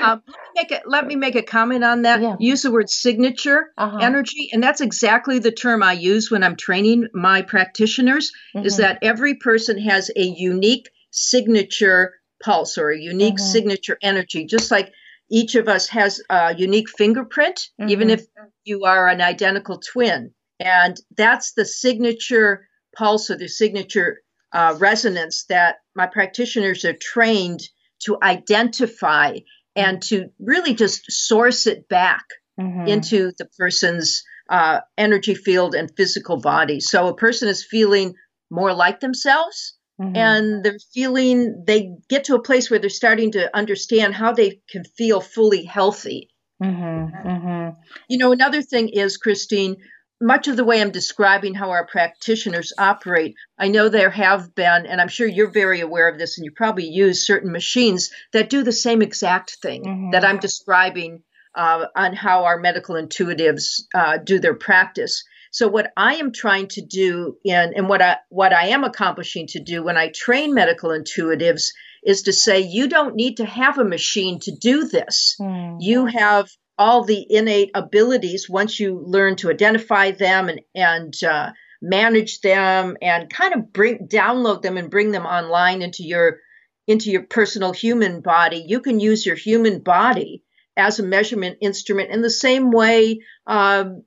Um, 0.04 0.22
let, 0.28 0.28
me 0.28 0.34
make 0.56 0.72
a, 0.72 0.82
let 0.86 1.08
me 1.08 1.16
make 1.16 1.36
a 1.36 1.42
comment 1.42 1.84
on 1.84 2.04
that. 2.04 2.22
Yeah. 2.22 2.36
Use 2.40 2.62
the 2.62 2.72
word 2.72 2.90
signature 2.90 3.72
uh-huh. 3.78 3.98
energy, 4.02 4.50
and 4.54 4.62
that's 4.62 4.82
exactly 4.82 5.40
the 5.40 5.52
term 5.52 5.82
I 5.82 5.94
use 5.94 6.30
when 6.30 6.44
I'm 6.44 6.56
training 6.56 7.08
my 7.14 7.42
practitioners. 7.42 8.32
Mm-hmm. 8.56 8.66
Is 8.66 8.78
that 8.78 9.00
every 9.02 9.36
person 9.36 9.80
has 9.80 10.12
a 10.16 10.24
unique 10.24 10.90
signature 11.12 12.14
pulse 12.44 12.78
or 12.78 12.92
a 12.92 13.00
unique 13.00 13.36
mm-hmm. 13.36 13.52
signature 13.52 13.98
energy, 14.02 14.46
just 14.46 14.70
like 14.70 14.92
each 15.30 15.56
of 15.56 15.68
us 15.68 15.88
has 15.90 16.22
a 16.30 16.56
unique 16.56 16.90
fingerprint, 16.90 17.70
mm-hmm. 17.80 17.90
even 17.90 18.10
if 18.10 18.26
you 18.64 18.86
are 18.86 19.08
an 19.08 19.22
identical 19.22 19.80
twin. 19.80 20.32
And 20.60 20.98
that's 21.18 21.54
the 21.54 21.66
signature 21.66 22.68
pulse 22.96 23.30
or 23.30 23.38
the 23.38 23.48
signature 23.48 24.22
uh, 24.52 24.76
resonance 24.80 25.46
that 25.50 25.78
my 25.96 26.08
practitioners 26.08 26.86
are 26.86 26.94
trained 26.94 27.62
to 28.06 28.18
identify 28.22 29.40
and 29.76 30.02
to 30.04 30.30
really 30.40 30.74
just 30.74 31.12
source 31.12 31.68
it 31.68 31.90
back 31.90 32.24
mm-hmm. 32.60 32.88
into 32.88 33.34
the 33.38 33.46
person's 33.58 34.24
uh, 34.50 34.80
energy 34.98 35.36
field 35.36 35.76
and 35.76 35.92
physical 35.98 36.40
body. 36.40 36.80
So 36.80 37.08
a 37.08 37.16
person 37.16 37.50
is 37.50 37.66
feeling 37.66 38.16
more 38.50 38.74
like 38.74 39.00
themselves, 39.00 39.75
Mm-hmm. 40.02 40.16
And 40.16 40.64
they're 40.64 40.78
feeling, 40.94 41.64
they 41.66 41.92
get 42.10 42.26
to 42.26 42.36
a 42.36 42.42
place 42.42 42.70
where 42.70 42.80
they're 42.80 42.90
starting 42.90 43.32
to 43.32 43.56
understand 43.56 44.14
how 44.14 44.34
they 44.34 44.60
can 44.70 44.84
feel 44.84 45.22
fully 45.22 45.64
healthy. 45.64 46.30
Mm-hmm. 46.62 47.28
Mm-hmm. 47.28 47.80
You 48.10 48.18
know, 48.18 48.32
another 48.32 48.62
thing 48.62 48.90
is, 48.90 49.18
Christine, 49.18 49.78
much 50.22 50.48
of 50.48 50.58
the 50.58 50.64
way 50.64 50.82
I'm 50.82 50.92
describing 50.92 51.54
how 51.54 51.72
our 51.72 51.86
practitioners 51.86 52.74
operate, 52.78 53.36
I 53.58 53.68
know 53.68 53.90
there 53.90 54.10
have 54.10 54.56
been, 54.56 54.86
and 54.86 55.02
I'm 55.02 55.08
sure 55.08 55.28
you're 55.28 55.52
very 55.52 55.82
aware 55.82 56.10
of 56.10 56.18
this, 56.18 56.38
and 56.38 56.46
you 56.46 56.52
probably 56.52 56.88
use 56.88 57.26
certain 57.26 57.52
machines 57.52 58.12
that 58.34 58.50
do 58.50 58.64
the 58.64 58.72
same 58.72 59.02
exact 59.02 59.58
thing 59.62 59.84
mm-hmm. 59.84 60.12
that 60.12 60.26
I'm 60.26 60.40
describing 60.40 61.24
uh, 61.54 61.86
on 61.96 62.14
how 62.14 62.46
our 62.46 62.58
medical 62.58 62.96
intuitives 62.96 63.84
uh, 63.94 64.18
do 64.18 64.40
their 64.40 64.56
practice. 64.56 65.24
So 65.56 65.70
what 65.70 65.94
I 65.96 66.16
am 66.16 66.34
trying 66.34 66.68
to 66.72 66.82
do 66.82 67.38
in 67.46 67.72
and 67.78 67.88
what 67.88 68.02
I 68.02 68.18
what 68.28 68.52
I 68.52 68.68
am 68.68 68.84
accomplishing 68.84 69.48
to 69.48 69.62
do 69.62 69.86
when 69.86 69.96
I 69.96 70.10
train 70.10 70.54
medical 70.54 70.90
intuitives 70.90 71.72
is 72.04 72.24
to 72.24 72.34
say 72.34 72.60
you 72.60 72.90
don't 72.90 73.16
need 73.16 73.38
to 73.38 73.46
have 73.46 73.78
a 73.78 73.86
machine 73.86 74.42
to 74.42 74.52
do 74.52 74.86
this. 74.90 75.38
Mm. 75.40 75.78
You 75.80 76.08
have 76.08 76.50
all 76.78 77.06
the 77.06 77.26
innate 77.30 77.72
abilities 77.74 78.50
once 78.50 78.82
you 78.82 79.02
learn 79.08 79.38
to 79.38 79.50
identify 79.50 80.12
them 80.12 80.50
and 80.50 80.60
and 80.76 81.14
uh, 81.24 81.54
manage 81.82 82.42
them 82.42 82.98
and 83.02 83.30
kind 83.30 83.54
of 83.54 83.72
bring 83.72 84.10
download 84.10 84.62
them 84.62 84.76
and 84.76 84.92
bring 84.92 85.12
them 85.12 85.26
online 85.26 85.82
into 85.82 86.04
your 86.04 86.40
into 86.86 87.12
your 87.12 87.24
personal 87.24 87.72
human 87.72 88.20
body. 88.20 88.66
You 88.68 88.82
can 88.82 89.00
use 89.00 89.26
your 89.26 89.38
human 89.38 89.80
body 89.80 90.44
as 90.76 91.00
a 91.00 91.04
measurement 91.04 91.60
instrument 91.62 92.12
in 92.12 92.22
the 92.22 92.30
same 92.30 92.72
way 92.72 93.22
um, 93.48 94.04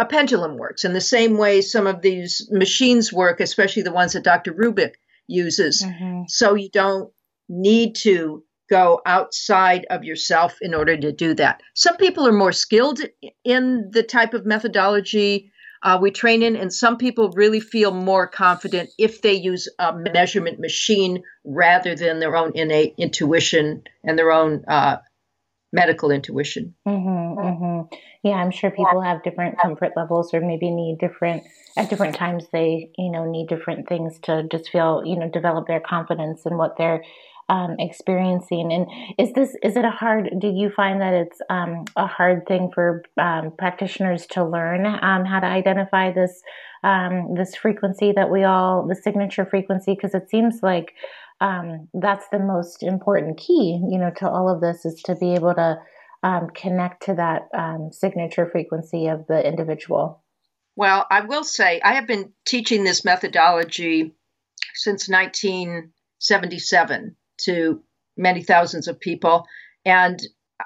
a 0.00 0.06
pendulum 0.06 0.56
works, 0.56 0.84
in 0.84 0.92
the 0.92 1.00
same 1.00 1.36
way 1.36 1.60
some 1.60 1.86
of 1.86 2.02
these 2.02 2.48
machines 2.50 3.12
work, 3.12 3.40
especially 3.40 3.82
the 3.82 3.92
ones 3.92 4.14
that 4.14 4.24
Dr. 4.24 4.52
Rubik 4.52 4.94
uses. 5.26 5.82
Mm-hmm. 5.82 6.22
So 6.28 6.54
you 6.54 6.70
don't 6.70 7.12
need 7.48 7.96
to 7.96 8.42
go 8.68 9.00
outside 9.04 9.86
of 9.90 10.04
yourself 10.04 10.56
in 10.60 10.74
order 10.74 10.96
to 10.96 11.12
do 11.12 11.34
that. 11.34 11.60
Some 11.74 11.96
people 11.96 12.26
are 12.26 12.32
more 12.32 12.52
skilled 12.52 13.00
in 13.44 13.90
the 13.92 14.02
type 14.02 14.32
of 14.32 14.46
methodology 14.46 15.52
uh, 15.82 15.98
we 16.00 16.10
train 16.10 16.42
in, 16.42 16.56
and 16.56 16.72
some 16.72 16.98
people 16.98 17.30
really 17.30 17.60
feel 17.60 17.90
more 17.90 18.26
confident 18.26 18.90
if 18.98 19.22
they 19.22 19.32
use 19.32 19.68
a 19.78 19.94
measurement 19.94 20.60
machine 20.60 21.22
rather 21.44 21.94
than 21.94 22.20
their 22.20 22.36
own 22.36 22.52
innate 22.54 22.94
intuition 22.98 23.82
and 24.04 24.18
their 24.18 24.30
own 24.30 24.62
uh, 24.68 24.98
medical 25.72 26.10
intuition. 26.10 26.74
Mm-hmm, 26.86 27.40
mm-hmm. 27.40 27.94
Yeah, 28.22 28.32
I'm 28.32 28.50
sure 28.50 28.70
people 28.70 29.00
have 29.00 29.22
different 29.22 29.58
comfort 29.58 29.92
levels, 29.96 30.34
or 30.34 30.40
maybe 30.40 30.70
need 30.70 30.98
different 30.98 31.44
at 31.76 31.88
different 31.88 32.14
times. 32.14 32.46
They, 32.52 32.90
you 32.98 33.10
know, 33.10 33.24
need 33.24 33.48
different 33.48 33.88
things 33.88 34.18
to 34.24 34.46
just 34.50 34.68
feel, 34.68 35.02
you 35.06 35.18
know, 35.18 35.28
develop 35.30 35.66
their 35.66 35.80
confidence 35.80 36.44
in 36.44 36.58
what 36.58 36.76
they're 36.76 37.02
um, 37.48 37.76
experiencing. 37.78 38.72
And 38.72 38.86
is 39.18 39.32
this 39.32 39.56
is 39.62 39.74
it 39.76 39.84
a 39.86 39.90
hard? 39.90 40.30
Do 40.38 40.48
you 40.48 40.70
find 40.70 41.00
that 41.00 41.14
it's 41.14 41.38
um, 41.48 41.84
a 41.96 42.06
hard 42.06 42.46
thing 42.46 42.70
for 42.74 43.02
um, 43.16 43.52
practitioners 43.58 44.26
to 44.28 44.44
learn 44.44 44.86
um, 44.86 45.24
how 45.24 45.40
to 45.40 45.46
identify 45.46 46.12
this 46.12 46.42
um, 46.84 47.34
this 47.34 47.56
frequency 47.56 48.12
that 48.12 48.30
we 48.30 48.44
all 48.44 48.86
the 48.86 48.94
signature 48.94 49.46
frequency? 49.46 49.94
Because 49.94 50.14
it 50.14 50.28
seems 50.28 50.62
like 50.62 50.92
um, 51.40 51.88
that's 51.94 52.28
the 52.28 52.38
most 52.38 52.82
important 52.82 53.38
key, 53.38 53.80
you 53.90 53.98
know, 53.98 54.12
to 54.18 54.28
all 54.28 54.48
of 54.48 54.60
this 54.60 54.84
is 54.84 55.00
to 55.04 55.14
be 55.16 55.32
able 55.34 55.54
to 55.54 55.78
um, 56.22 56.50
connect 56.54 57.04
to 57.04 57.14
that 57.14 57.48
um, 57.56 57.90
signature 57.92 58.44
frequency 58.46 59.06
of 59.08 59.26
the 59.26 59.42
individual. 59.46 60.22
Well, 60.76 61.06
I 61.10 61.22
will 61.22 61.44
say 61.44 61.80
I 61.82 61.94
have 61.94 62.06
been 62.06 62.32
teaching 62.46 62.84
this 62.84 63.04
methodology 63.04 64.14
since 64.74 65.08
1977 65.08 67.16
to 67.42 67.82
many 68.16 68.42
thousands 68.42 68.88
of 68.88 68.98
people, 69.00 69.46
and 69.84 70.20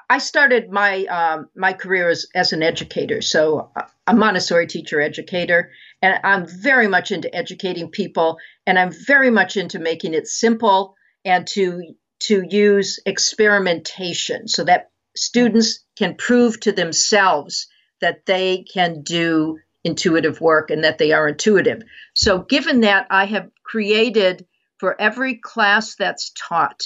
I 0.09 0.17
started 0.17 0.69
my 0.69 1.05
um, 1.05 1.49
my 1.55 1.73
career 1.73 2.09
as, 2.09 2.27
as 2.35 2.53
an 2.53 2.63
educator, 2.63 3.21
so 3.21 3.71
a 4.07 4.13
Montessori 4.13 4.67
teacher 4.67 5.01
educator, 5.01 5.71
and 6.01 6.19
I'm 6.23 6.45
very 6.45 6.87
much 6.87 7.11
into 7.11 7.33
educating 7.33 7.89
people, 7.89 8.37
and 8.67 8.77
I'm 8.77 8.91
very 8.91 9.31
much 9.31 9.57
into 9.57 9.79
making 9.79 10.13
it 10.13 10.27
simple 10.27 10.95
and 11.23 11.47
to 11.47 11.95
to 12.21 12.43
use 12.47 12.99
experimentation. 13.05 14.47
So 14.47 14.63
that 14.65 14.91
students 15.15 15.79
can 15.97 16.15
prove 16.15 16.59
to 16.61 16.71
themselves 16.71 17.67
that 18.01 18.25
they 18.25 18.63
can 18.71 19.01
do 19.01 19.59
intuitive 19.83 20.41
work 20.41 20.71
and 20.71 20.83
that 20.83 20.97
they 20.97 21.11
are 21.11 21.27
intuitive. 21.27 21.83
So, 22.13 22.39
given 22.39 22.81
that, 22.81 23.07
I 23.09 23.25
have 23.25 23.49
created 23.63 24.45
for 24.79 24.99
every 24.99 25.35
class 25.35 25.95
that's 25.95 26.31
taught 26.31 26.81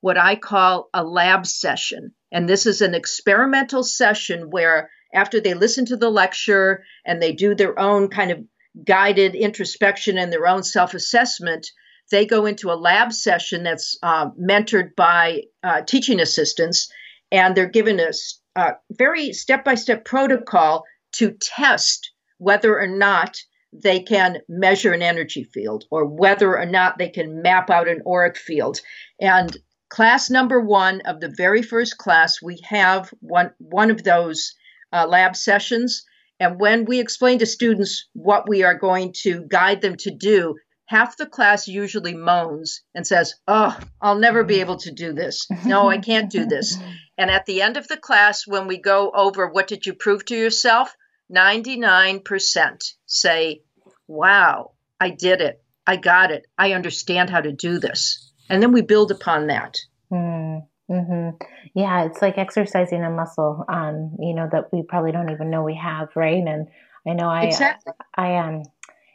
what 0.00 0.18
I 0.18 0.36
call 0.36 0.88
a 0.92 1.04
lab 1.04 1.46
session. 1.46 2.12
And 2.32 2.48
this 2.48 2.66
is 2.66 2.80
an 2.80 2.94
experimental 2.94 3.82
session 3.82 4.50
where, 4.50 4.90
after 5.12 5.40
they 5.40 5.54
listen 5.54 5.86
to 5.86 5.96
the 5.96 6.10
lecture 6.10 6.84
and 7.04 7.20
they 7.20 7.32
do 7.32 7.54
their 7.54 7.78
own 7.78 8.08
kind 8.08 8.30
of 8.30 8.44
guided 8.84 9.34
introspection 9.34 10.18
and 10.18 10.32
their 10.32 10.46
own 10.46 10.62
self 10.62 10.94
assessment, 10.94 11.68
they 12.10 12.26
go 12.26 12.46
into 12.46 12.70
a 12.70 12.74
lab 12.74 13.12
session 13.12 13.62
that's 13.62 13.96
uh, 14.02 14.30
mentored 14.30 14.94
by 14.96 15.42
uh, 15.62 15.82
teaching 15.82 16.20
assistants, 16.20 16.90
and 17.30 17.56
they're 17.56 17.68
given 17.68 18.00
a 18.00 18.10
uh, 18.56 18.72
very 18.90 19.32
step 19.32 19.64
by 19.64 19.74
step 19.74 20.04
protocol 20.04 20.84
to 21.12 21.32
test 21.40 22.10
whether 22.38 22.78
or 22.78 22.86
not 22.86 23.36
they 23.72 24.00
can 24.00 24.38
measure 24.48 24.92
an 24.92 25.02
energy 25.02 25.44
field 25.44 25.84
or 25.90 26.04
whether 26.04 26.58
or 26.58 26.66
not 26.66 26.98
they 26.98 27.08
can 27.08 27.42
map 27.42 27.70
out 27.70 27.88
an 27.88 28.02
auric 28.06 28.36
field. 28.36 28.80
And 29.20 29.56
class 29.88 30.30
number 30.30 30.60
one 30.60 31.00
of 31.02 31.20
the 31.20 31.32
very 31.36 31.62
first 31.62 31.96
class, 31.98 32.42
we 32.42 32.58
have 32.64 33.12
one, 33.20 33.52
one 33.58 33.90
of 33.90 34.02
those 34.02 34.54
uh, 34.92 35.06
lab 35.06 35.36
sessions. 35.36 36.02
And 36.40 36.58
when 36.58 36.84
we 36.84 36.98
explain 36.98 37.38
to 37.38 37.46
students 37.46 38.08
what 38.14 38.48
we 38.48 38.64
are 38.64 38.74
going 38.74 39.12
to 39.22 39.44
guide 39.48 39.82
them 39.82 39.96
to 39.98 40.10
do, 40.10 40.56
half 40.90 41.16
the 41.16 41.26
class 41.26 41.68
usually 41.68 42.14
moans 42.14 42.82
and 42.94 43.06
says, 43.06 43.34
Oh, 43.46 43.78
I'll 44.00 44.18
never 44.18 44.42
be 44.44 44.60
able 44.60 44.78
to 44.78 44.90
do 44.90 45.12
this. 45.12 45.46
No, 45.64 45.88
I 45.88 45.98
can't 45.98 46.30
do 46.30 46.46
this. 46.46 46.76
And 47.16 47.30
at 47.30 47.46
the 47.46 47.62
end 47.62 47.76
of 47.76 47.86
the 47.86 47.96
class, 47.96 48.46
when 48.46 48.66
we 48.66 48.78
go 48.78 49.10
over 49.14 49.48
what 49.48 49.68
did 49.68 49.86
you 49.86 49.94
prove 49.94 50.24
to 50.26 50.36
yourself, 50.36 50.94
99% 51.32 52.94
say, 53.06 53.62
Wow, 54.08 54.72
I 54.98 55.10
did 55.10 55.40
it. 55.40 55.62
I 55.86 55.96
got 55.96 56.32
it. 56.32 56.46
I 56.58 56.72
understand 56.72 57.30
how 57.30 57.40
to 57.40 57.52
do 57.52 57.78
this 57.78 58.30
and 58.50 58.60
then 58.60 58.72
we 58.72 58.82
build 58.82 59.12
upon 59.12 59.46
that. 59.46 59.78
Mm, 60.12 60.66
hmm 60.88 61.28
Yeah, 61.74 62.04
it's 62.04 62.20
like 62.20 62.36
exercising 62.36 63.04
a 63.04 63.10
muscle, 63.10 63.64
um, 63.68 64.16
you 64.18 64.34
know, 64.34 64.48
that 64.50 64.72
we 64.72 64.82
probably 64.82 65.12
don't 65.12 65.30
even 65.30 65.50
know 65.50 65.62
we 65.62 65.76
have, 65.76 66.08
right? 66.16 66.42
And 66.44 66.66
I 67.06 67.12
know 67.14 67.28
I, 67.28 67.44
exactly. 67.44 67.92
I 68.14 68.32
am. 68.32 68.54
Um, 68.56 68.62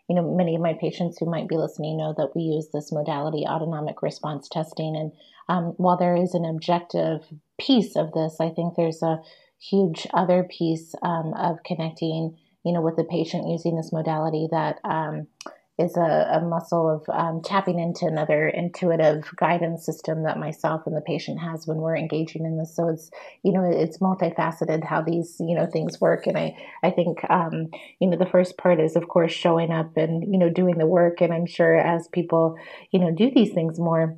you 0.08 0.16
know, 0.16 0.36
many 0.36 0.56
of 0.56 0.62
my 0.62 0.74
patients 0.74 1.18
who 1.18 1.26
might 1.26 1.48
be 1.48 1.58
listening 1.58 1.98
know 1.98 2.14
that 2.18 2.36
we 2.36 2.44
use 2.44 2.68
this 2.72 2.92
modality, 2.92 3.46
autonomic 3.46 4.02
response 4.02 4.48
testing. 4.48 4.96
And 4.96 5.12
um, 5.50 5.74
while 5.78 5.98
there 5.98 6.16
is 6.16 6.34
an 6.34 6.46
objective 6.46 7.22
piece 7.60 7.96
of 7.96 8.12
this, 8.12 8.38
I 8.40 8.50
think 8.50 8.76
there's 8.76 9.02
a 9.02 9.22
huge 9.60 10.08
other 10.14 10.44
piece 10.44 10.94
um, 11.02 11.34
of 11.34 11.64
connecting, 11.64 12.38
you 12.64 12.74
know, 12.74 12.82
with 12.82 12.98
the 12.98 13.04
patient 13.04 13.48
using 13.48 13.76
this 13.76 13.92
modality 13.92 14.48
that 14.52 14.80
um, 14.84 15.28
is 15.78 15.98
a, 15.98 16.40
a 16.40 16.42
muscle 16.42 16.90
of 16.90 17.04
um, 17.14 17.42
tapping 17.42 17.80
into 17.80 18.06
another 18.06 18.48
intuitive 18.48 19.30
guidance 19.36 19.86
system 19.86 20.24
that 20.24 20.40
myself 20.40 20.84
and 20.86 20.96
the 20.96 21.02
patient 21.02 21.40
has 21.40 21.68
when 21.68 21.78
we're 21.78 21.98
engaging 21.98 22.46
in 22.46 22.58
this. 22.58 22.74
So 22.74 22.88
it's 22.90 23.12
you 23.44 23.52
know 23.52 23.64
it's 23.64 23.98
multifaceted 23.98 24.86
how 24.86 25.02
these 25.02 25.36
you 25.40 25.56
know 25.56 25.66
things 25.66 26.00
work, 26.00 26.28
and 26.28 26.38
I 26.38 26.56
I 26.82 26.92
think 26.92 27.20
um, 27.30 27.68
you 28.00 28.10
know 28.10 28.18
the 28.18 28.26
first 28.26 28.58
part 28.58 28.80
is 28.80 28.96
of 28.96 29.08
course 29.10 29.34
showing 29.34 29.72
up 29.72 29.98
and 29.98 30.24
you 30.32 30.40
know 30.40 30.50
doing 30.50 30.78
the 30.78 30.88
work, 30.88 31.20
and 31.20 31.34
I'm 31.34 31.46
sure 31.46 31.76
as 31.76 32.08
people 32.08 32.56
you 32.92 33.00
know 33.00 33.12
do 33.12 33.30
these 33.34 33.54
things 33.54 33.78
more 33.78 34.18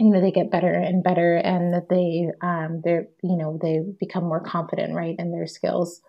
you 0.00 0.10
know 0.10 0.20
they 0.20 0.32
get 0.32 0.50
better 0.50 0.72
and 0.72 1.04
better 1.04 1.36
and 1.36 1.74
that 1.74 1.88
they 1.88 2.28
um 2.40 2.80
they're 2.82 3.08
you 3.22 3.36
know 3.36 3.58
they 3.60 3.80
become 4.00 4.24
more 4.24 4.40
confident 4.40 4.94
right 4.94 5.16
in 5.18 5.32
their 5.32 5.46
skills. 5.46 6.00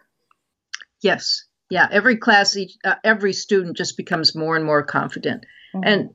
Yes 1.02 1.46
yeah 1.70 1.88
every 1.92 2.18
class 2.18 2.56
each 2.56 2.74
uh, 2.84 2.96
every 3.04 3.34
student 3.34 3.78
just 3.78 3.98
becomes 3.98 4.36
more 4.36 4.56
and 4.56 4.66
more 4.66 4.84
confident. 4.84 5.46
Mm-hmm. 5.76 5.84
and 5.84 6.10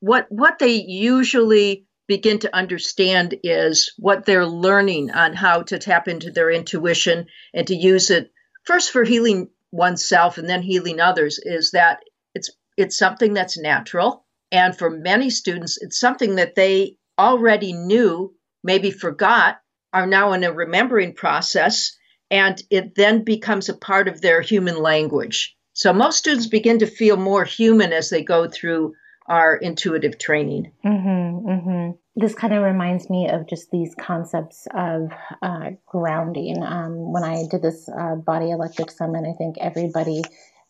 what 0.00 0.26
what 0.30 0.58
they 0.58 0.74
usually 0.74 1.86
begin 2.06 2.38
to 2.40 2.56
understand 2.56 3.34
is 3.44 3.92
what 3.98 4.24
they're 4.24 4.46
learning 4.46 5.10
on 5.10 5.34
how 5.34 5.62
to 5.62 5.78
tap 5.78 6.08
into 6.08 6.30
their 6.30 6.50
intuition 6.50 7.26
and 7.52 7.66
to 7.66 7.74
use 7.74 8.10
it 8.10 8.32
first 8.64 8.90
for 8.90 9.04
healing 9.04 9.48
oneself 9.70 10.38
and 10.38 10.48
then 10.48 10.62
healing 10.62 11.00
others 11.00 11.38
is 11.42 11.72
that 11.72 12.00
it's 12.34 12.50
it's 12.76 12.96
something 12.96 13.34
that's 13.34 13.58
natural. 13.58 14.24
And 14.50 14.76
for 14.76 14.88
many 14.88 15.30
students 15.30 15.78
it's 15.80 16.00
something 16.00 16.36
that 16.36 16.54
they 16.54 16.96
already 17.18 17.74
knew 17.74 18.34
maybe 18.64 18.90
forgot 18.90 19.58
are 19.92 20.06
now 20.06 20.32
in 20.32 20.44
a 20.44 20.52
remembering 20.52 21.14
process 21.14 21.96
and 22.30 22.62
it 22.70 22.94
then 22.94 23.24
becomes 23.24 23.68
a 23.68 23.74
part 23.74 24.08
of 24.08 24.20
their 24.20 24.40
human 24.40 24.82
language. 24.82 25.56
So 25.72 25.92
most 25.92 26.18
students 26.18 26.46
begin 26.46 26.80
to 26.80 26.86
feel 26.86 27.16
more 27.16 27.44
human 27.44 27.92
as 27.92 28.10
they 28.10 28.22
go 28.22 28.48
through 28.48 28.94
our 29.28 29.56
intuitive 29.56 30.18
training. 30.18 30.72
Mm-hmm, 30.84 31.48
mm-hmm. 31.48 31.90
This 32.16 32.34
kind 32.34 32.54
of 32.54 32.62
reminds 32.62 33.08
me 33.08 33.28
of 33.28 33.46
just 33.46 33.70
these 33.70 33.94
concepts 33.94 34.66
of 34.74 35.10
uh, 35.42 35.70
grounding. 35.86 36.62
Um, 36.62 37.12
when 37.12 37.22
I 37.22 37.44
did 37.48 37.62
this 37.62 37.88
uh, 37.88 38.16
body 38.16 38.50
electric 38.50 38.90
summit, 38.90 39.24
I 39.28 39.36
think 39.36 39.56
everybody 39.60 40.22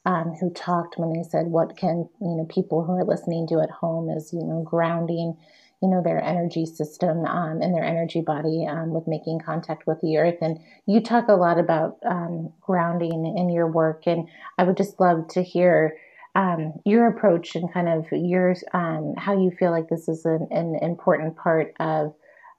um, 0.04 0.34
who 0.40 0.50
talked 0.50 0.98
when 0.98 1.12
they 1.12 1.22
said, 1.22 1.46
"What 1.46 1.76
can 1.76 2.08
you 2.20 2.36
know 2.36 2.46
people 2.48 2.84
who 2.84 2.92
are 2.92 3.04
listening 3.04 3.46
do 3.46 3.60
at 3.60 3.70
home?" 3.70 4.10
is 4.10 4.32
you 4.32 4.44
know 4.44 4.62
grounding 4.62 5.36
you 5.82 5.88
know 5.88 6.02
their 6.02 6.22
energy 6.22 6.66
system 6.66 7.24
um, 7.24 7.62
and 7.62 7.74
their 7.74 7.84
energy 7.84 8.20
body 8.20 8.66
um, 8.68 8.90
with 8.90 9.06
making 9.06 9.40
contact 9.44 9.86
with 9.86 10.00
the 10.00 10.16
earth. 10.16 10.38
And 10.40 10.58
you 10.86 11.00
talk 11.00 11.28
a 11.28 11.34
lot 11.34 11.58
about 11.58 11.98
um, 12.04 12.52
grounding 12.60 13.34
in 13.36 13.48
your 13.50 13.66
work 13.66 14.02
and 14.06 14.28
i 14.58 14.64
would 14.64 14.76
just 14.76 15.00
love 15.00 15.26
to 15.28 15.42
hear 15.42 15.96
um, 16.34 16.74
your 16.84 17.08
approach 17.08 17.56
and 17.56 17.72
kind 17.72 17.88
of 17.88 18.06
your 18.12 18.54
um, 18.72 19.14
how 19.16 19.32
you 19.32 19.50
feel 19.50 19.70
like 19.70 19.88
this 19.88 20.08
is 20.08 20.24
an, 20.24 20.46
an 20.50 20.78
important 20.82 21.36
part 21.36 21.74
of 21.80 22.14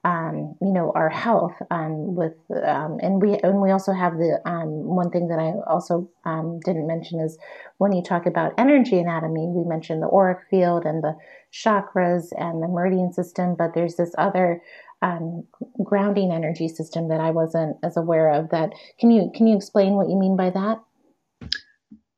um, 0.05 0.55
you 0.61 0.71
know 0.71 0.91
our 0.95 1.09
health 1.09 1.55
um, 1.71 2.15
with 2.15 2.33
um, 2.63 2.99
and 3.01 3.21
we 3.21 3.37
and 3.37 3.61
we 3.61 3.71
also 3.71 3.91
have 3.91 4.13
the 4.13 4.39
um, 4.45 4.69
one 4.69 5.11
thing 5.11 5.27
that 5.27 5.39
I 5.39 5.53
also 5.69 6.09
um, 6.25 6.59
didn't 6.63 6.87
mention 6.87 7.19
is 7.19 7.37
when 7.79 7.91
you 7.91 8.01
talk 8.01 8.25
about 8.25 8.53
energy 8.57 8.97
anatomy 8.97 9.47
we 9.47 9.67
mentioned 9.67 10.01
the 10.01 10.07
auric 10.07 10.39
field 10.49 10.85
and 10.85 11.03
the 11.03 11.17
chakras 11.51 12.27
and 12.37 12.63
the 12.63 12.67
meridian 12.67 13.11
system 13.11 13.55
but 13.57 13.73
there's 13.73 13.95
this 13.95 14.13
other 14.17 14.61
um, 15.01 15.45
grounding 15.83 16.31
energy 16.31 16.67
system 16.67 17.09
that 17.09 17.19
I 17.19 17.31
wasn't 17.31 17.77
as 17.83 17.97
aware 17.97 18.31
of 18.31 18.49
that. 18.49 18.73
Can 18.99 19.11
you 19.11 19.31
can 19.33 19.47
you 19.47 19.55
explain 19.55 19.93
what 19.93 20.09
you 20.09 20.17
mean 20.17 20.35
by 20.35 20.49
that? 20.49 20.81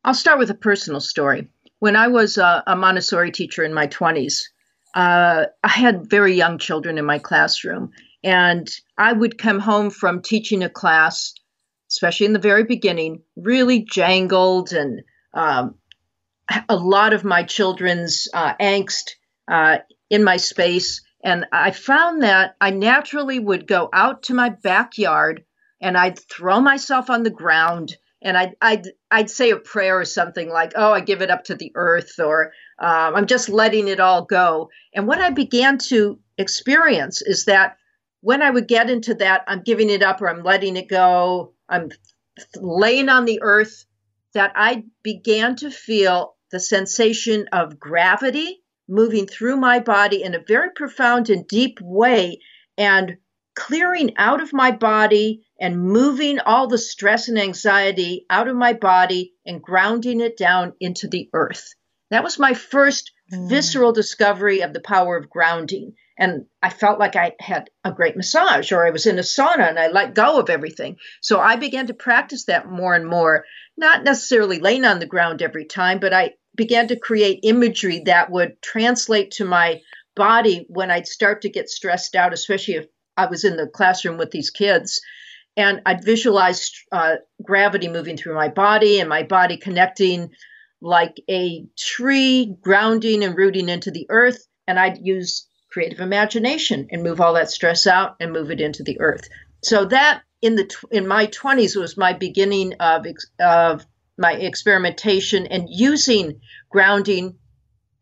I'll 0.04 0.13
start 0.13 0.39
with 0.39 0.50
a 0.50 0.56
personal 0.56 1.00
story. 1.00 1.50
When 1.80 1.96
I 1.96 2.08
was 2.08 2.38
a, 2.38 2.63
a 2.65 2.76
Montessori 2.76 3.32
teacher 3.32 3.63
in 3.63 3.74
my 3.74 3.88
20s 3.88 4.41
uh, 4.93 5.45
I 5.63 5.67
had 5.67 6.10
very 6.10 6.36
young 6.36 6.58
children 6.58 6.97
in 6.97 7.06
my 7.06 7.19
classroom, 7.19 7.91
and 8.23 8.69
I 8.97 9.13
would 9.13 9.38
come 9.38 9.60
home 9.60 9.89
from 9.89 10.21
teaching 10.21 10.63
a 10.63 10.69
class, 10.69 11.34
especially 11.89 12.27
in 12.27 12.34
the 12.34 12.39
very 12.39 12.63
beginning, 12.63 13.23
really 13.36 13.82
jangled 13.84 14.73
and 14.73 15.01
um, 15.34 15.75
a 16.69 16.75
lot 16.75 17.13
of 17.13 17.23
my 17.23 17.43
children's 17.43 18.27
uh, 18.34 18.54
angst 18.56 19.12
uh, 19.47 19.80
in 20.10 20.23
my 20.23 20.38
space. 20.38 21.01
And 21.23 21.45
I 21.51 21.71
found 21.71 22.23
that 22.23 22.56
I 22.60 22.71
naturally 22.71 23.39
would 23.39 23.67
go 23.67 23.89
out 23.93 24.23
to 24.23 24.34
my 24.34 24.49
backyard 24.49 25.43
and 25.80 25.97
I'd 25.97 26.19
throw 26.19 26.60
myself 26.60 27.10
on 27.10 27.23
the 27.23 27.30
ground 27.30 27.95
and 28.21 28.38
I'd, 28.38 28.56
I'd, 28.62 28.88
I'd 29.10 29.30
say 29.30 29.49
a 29.49 29.58
prayer 29.58 29.99
or 29.99 30.06
something 30.06 30.49
like, 30.49 30.73
oh, 30.75 30.91
I 30.91 30.99
give 30.99 31.21
it 31.21 31.32
up 31.32 31.45
to 31.45 31.56
the 31.56 31.71
earth, 31.73 32.19
or 32.19 32.54
um, 32.82 33.15
I'm 33.15 33.28
just 33.28 33.48
letting 33.48 33.88
it 33.88 34.00
all 34.00 34.26
go. 34.26 34.70
And 34.94 35.08
what 35.08 35.22
I 35.22 35.30
began 35.30 35.78
to 35.89 36.20
experience 36.38 37.22
is 37.22 37.46
that 37.46 37.78
when 38.22 38.41
I 38.41 38.50
would 38.50 38.67
get 38.67 38.89
into 38.89 39.13
that, 39.15 39.44
I'm 39.48 39.62
giving 39.62 39.89
it 39.89 40.02
up 40.02 40.22
or 40.22 40.30
I'm 40.30 40.44
letting 40.44 40.76
it 40.76 40.89
go, 40.89 41.54
I'm 41.70 41.89
laying 42.56 43.08
on 43.08 43.26
the 43.26 43.39
earth, 43.44 43.86
that 44.34 44.54
I 44.56 44.86
began 45.04 45.56
to 45.58 45.70
feel 45.70 46.36
the 46.52 46.60
sensation 46.60 47.48
of 47.52 47.80
gravity 47.80 48.63
moving 48.88 49.28
through 49.28 49.58
my 49.58 49.80
body 49.80 50.24
in 50.24 50.34
a 50.34 50.44
very 50.48 50.72
profound 50.72 51.30
and 51.30 51.48
deep 51.48 51.80
way 51.82 52.39
and 52.78 53.17
clearing 53.56 54.13
out 54.17 54.41
of 54.41 54.54
my 54.54 54.72
body 54.72 55.46
and 55.60 55.82
moving 55.82 56.39
all 56.39 56.67
the 56.67 56.78
stress 56.78 57.28
and 57.28 57.38
anxiety 57.38 58.26
out 58.30 58.48
of 58.48 58.56
my 58.56 58.74
body 58.74 59.34
and 59.46 59.62
grounding 59.62 60.20
it 60.20 60.36
down 60.36 60.74
into 60.80 61.08
the 61.08 61.30
earth. 61.34 61.76
That 62.12 62.24
was 62.24 62.38
my 62.38 62.54
first 62.54 63.12
mm. 63.34 63.50
visceral 63.50 63.93
discovery 63.93 64.62
of 64.62 64.74
the 64.74 64.82
power 64.82 65.17
of 65.17 65.30
grounding. 65.30 65.93
And 66.17 66.45
I 66.62 66.69
felt 66.69 67.00
like 67.00 67.15
I 67.15 67.34
had 67.39 67.69
a 67.84 67.91
great 67.91 68.15
massage 68.15 68.71
or 68.71 68.86
I 68.86 68.91
was 68.91 69.08
in 69.08 69.17
a 69.17 69.24
sauna 69.24 69.69
and 69.69 69.80
I 69.80 69.88
let 69.88 70.13
go 70.13 70.39
of 70.39 70.50
everything. 70.50 70.97
So 71.21 71.39
I 71.39 71.56
began 71.56 71.88
to 71.88 71.95
practice 71.95 72.45
that 72.45 72.69
more 72.69 72.93
and 72.93 73.08
more, 73.08 73.45
not 73.78 74.04
necessarily 74.04 74.60
laying 74.60 74.86
on 74.86 75.00
the 75.00 75.08
ground 75.08 75.41
every 75.41 75.65
time, 75.65 76.00
but 76.00 76.13
I 76.13 76.34
began 76.56 76.89
to 76.89 77.00
create 77.00 77.39
imagery 77.43 78.04
that 78.06 78.30
would 78.30 78.62
translate 78.62 79.32
to 79.32 79.45
my 79.45 79.82
body 80.15 80.65
when 80.67 80.91
I'd 80.91 81.08
start 81.08 81.41
to 81.43 81.50
get 81.50 81.69
stressed 81.69 82.15
out, 82.15 82.34
especially 82.34 82.76
if 82.76 82.88
I 83.15 83.28
was 83.28 83.45
in 83.45 83.56
the 83.56 83.67
classroom 83.67 84.17
with 84.17 84.32
these 84.32 84.50
kids. 84.50 85.02
And 85.56 85.82
I'd 85.86 86.04
visualize 86.04 86.71
uh, 86.91 87.15
gravity 87.41 87.88
moving 87.88 88.17
through 88.17 88.36
my 88.36 88.50
body 88.50 89.00
and 89.00 89.10
my 89.10 89.24
body 89.24 89.58
connecting 89.58 90.32
like 90.82 91.22
a 91.30 91.65
tree 91.78 92.56
grounding 92.62 93.24
and 93.24 93.38
rooting 93.38 93.70
into 93.70 93.91
the 93.91 94.08
earth. 94.10 94.46
And 94.67 94.80
I'd 94.80 95.00
use 95.02 95.48
creative 95.72 96.00
imagination 96.00 96.88
and 96.91 97.04
move 97.04 97.22
all 97.22 97.36
that 97.36 97.52
stress 97.52 97.88
out 97.88 98.15
and 98.20 98.34
move 98.34 98.52
it 98.52 98.62
into 98.62 98.84
the 98.84 99.00
earth. 99.00 99.28
So 99.63 99.86
that 99.86 100.24
in 100.41 100.56
the 100.56 100.70
in 100.91 101.08
my 101.08 101.28
20s 101.28 101.80
was 101.80 101.98
my 101.98 102.13
beginning 102.13 102.74
of 102.80 103.06
of 103.39 103.86
my 104.17 104.34
experimentation 104.34 105.48
and 105.48 105.67
using 105.70 106.41
grounding 106.70 107.38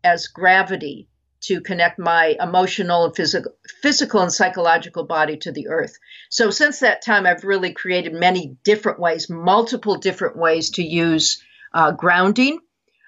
as 0.03 0.27
gravity 0.27 1.09
to 1.41 1.61
connect 1.61 1.99
my 1.99 2.35
emotional 2.39 3.05
and 3.05 3.15
physical 3.15 3.51
physical 3.81 4.21
and 4.21 4.33
psychological 4.33 5.05
body 5.05 5.37
to 5.37 5.51
the 5.51 5.67
earth. 5.67 5.97
So 6.29 6.49
since 6.49 6.79
that 6.79 7.03
time 7.03 7.25
I've 7.25 7.43
really 7.43 7.73
created 7.73 8.13
many 8.13 8.57
different 8.63 8.99
ways, 8.99 9.29
multiple 9.29 9.95
different 9.95 10.37
ways 10.37 10.71
to 10.71 10.83
use 10.83 11.43
uh, 11.73 11.91
grounding 11.91 12.59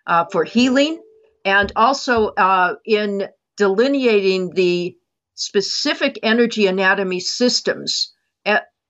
uh, 0.07 0.25
for 0.31 0.43
healing 0.43 1.01
and 1.45 1.71
also 1.75 2.27
uh, 2.27 2.75
in 2.85 3.27
delineating 3.57 4.51
the 4.53 4.95
specific 5.35 6.19
energy 6.23 6.67
anatomy 6.67 7.19
systems. 7.19 8.13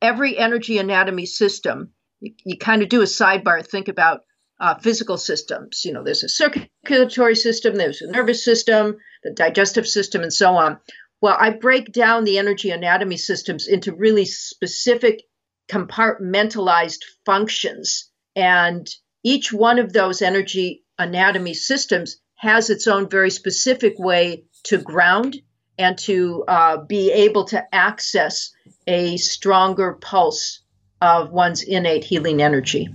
Every 0.02 0.38
energy 0.38 0.80
anatomy 0.80 1.28
system, 1.28 1.92
you, 2.20 2.34
you 2.44 2.58
kind 2.58 2.82
of 2.82 2.90
do 2.90 3.02
a 3.02 3.06
sidebar, 3.06 3.66
think 3.66 3.88
about 3.88 4.22
uh, 4.60 4.76
physical 4.76 5.18
systems. 5.18 5.86
You 5.86 5.94
know, 5.94 6.04
there's 6.04 6.24
a 6.24 6.30
circulatory 6.30 7.36
system, 7.36 7.76
there's 7.76 8.02
a 8.02 8.12
nervous 8.12 8.44
system, 8.44 8.98
the 9.24 9.32
digestive 9.32 9.88
system, 9.88 10.22
and 10.24 10.34
so 10.34 10.56
on. 10.56 10.80
Well, 11.22 11.38
I 11.40 11.52
break 11.52 11.92
down 11.92 12.24
the 12.24 12.40
energy 12.40 12.72
anatomy 12.72 13.18
systems 13.18 13.68
into 13.68 13.94
really 13.94 14.26
specific 14.26 15.22
compartmentalized 15.70 17.04
functions. 17.26 18.10
And 18.36 18.88
each 19.24 19.54
one 19.54 19.80
of 19.80 19.94
those 19.94 20.22
energy 20.22 20.81
anatomy 21.02 21.54
systems 21.54 22.18
has 22.36 22.70
its 22.70 22.88
own 22.88 23.10
very 23.10 23.30
specific 23.30 24.00
way 24.00 24.44
to 24.64 24.78
ground 24.78 25.42
and 25.78 25.98
to 25.98 26.44
uh, 26.48 26.78
be 26.78 27.12
able 27.12 27.46
to 27.46 27.64
access 27.74 28.52
a 28.88 29.18
stronger 29.18 29.94
pulse 29.94 30.62
of 31.02 31.32
one's 31.32 31.64
innate 31.64 32.04
healing 32.04 32.42
energy. 32.42 32.88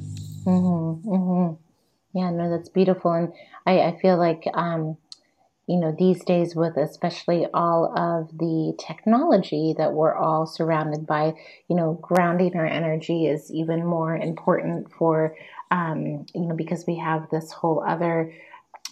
Mm-hmm, 0.44 1.08
mm-hmm. 1.08 1.54
Yeah, 2.18 2.30
no, 2.30 2.50
that's 2.50 2.68
beautiful. 2.68 3.12
And 3.12 3.32
I, 3.66 3.80
I 3.80 3.98
feel 4.00 4.16
like, 4.16 4.44
um, 4.54 4.96
you 5.66 5.80
know, 5.80 5.94
these 5.98 6.24
days 6.24 6.54
with 6.54 6.76
especially 6.76 7.46
all 7.52 7.92
of 7.98 8.30
the 8.38 8.72
technology 8.78 9.74
that 9.76 9.92
we're 9.92 10.14
all 10.14 10.46
surrounded 10.46 11.06
by, 11.06 11.34
you 11.68 11.74
know, 11.76 11.98
grounding 12.00 12.56
our 12.56 12.66
energy 12.66 13.26
is 13.26 13.50
even 13.52 13.84
more 13.84 14.16
important 14.16 14.92
for 14.92 15.34
um, 15.70 16.26
you 16.34 16.42
know, 16.42 16.54
because 16.54 16.84
we 16.86 16.96
have 16.96 17.28
this 17.30 17.52
whole 17.52 17.84
other, 17.86 18.32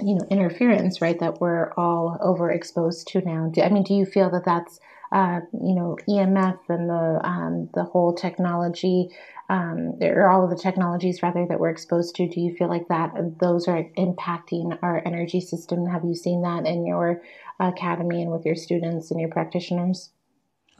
you 0.01 0.15
know, 0.15 0.27
interference, 0.31 1.01
right, 1.01 1.19
that 1.21 1.41
we're 1.41 1.73
all 1.75 2.19
overexposed 2.23 3.07
to 3.07 3.21
now. 3.21 3.49
Do, 3.53 3.63
I 3.63 3.69
mean, 3.69 3.85
do 3.85 3.95
you 3.95 4.07
feel 4.07 4.31
that 4.31 4.45
that's, 4.45 4.81
uh, 5.13 5.41
you 5.53 5.75
know, 5.75 5.97
EMF 6.09 6.59
and 6.69 6.89
the 6.89 7.21
um, 7.23 7.69
the 7.75 7.85
whole 7.85 8.15
technology, 8.15 9.11
um, 9.49 9.99
or 10.01 10.29
all 10.29 10.45
of 10.45 10.51
the 10.51 10.61
technologies 10.61 11.23
rather 11.23 11.47
that 11.47 11.61
we're 11.61 11.71
exposed 11.71 12.17
to? 12.17 12.29
Do 12.29 12.41
you 12.41 12.55
feel 12.57 12.69
like 12.69 12.89
that 12.89 13.39
those 13.39 13.69
are 13.69 13.85
impacting 13.97 14.77
our 14.83 15.03
energy 15.07 15.41
system? 15.41 15.87
Have 15.87 16.05
you 16.05 16.15
seen 16.15 16.43
that 16.43 16.67
in 16.67 16.87
your 16.87 17.23
academy 17.61 18.23
and 18.23 18.33
with 18.33 18.45
your 18.45 18.57
students 18.57 19.11
and 19.11 19.21
your 19.21 19.31
practitioners? 19.31 20.11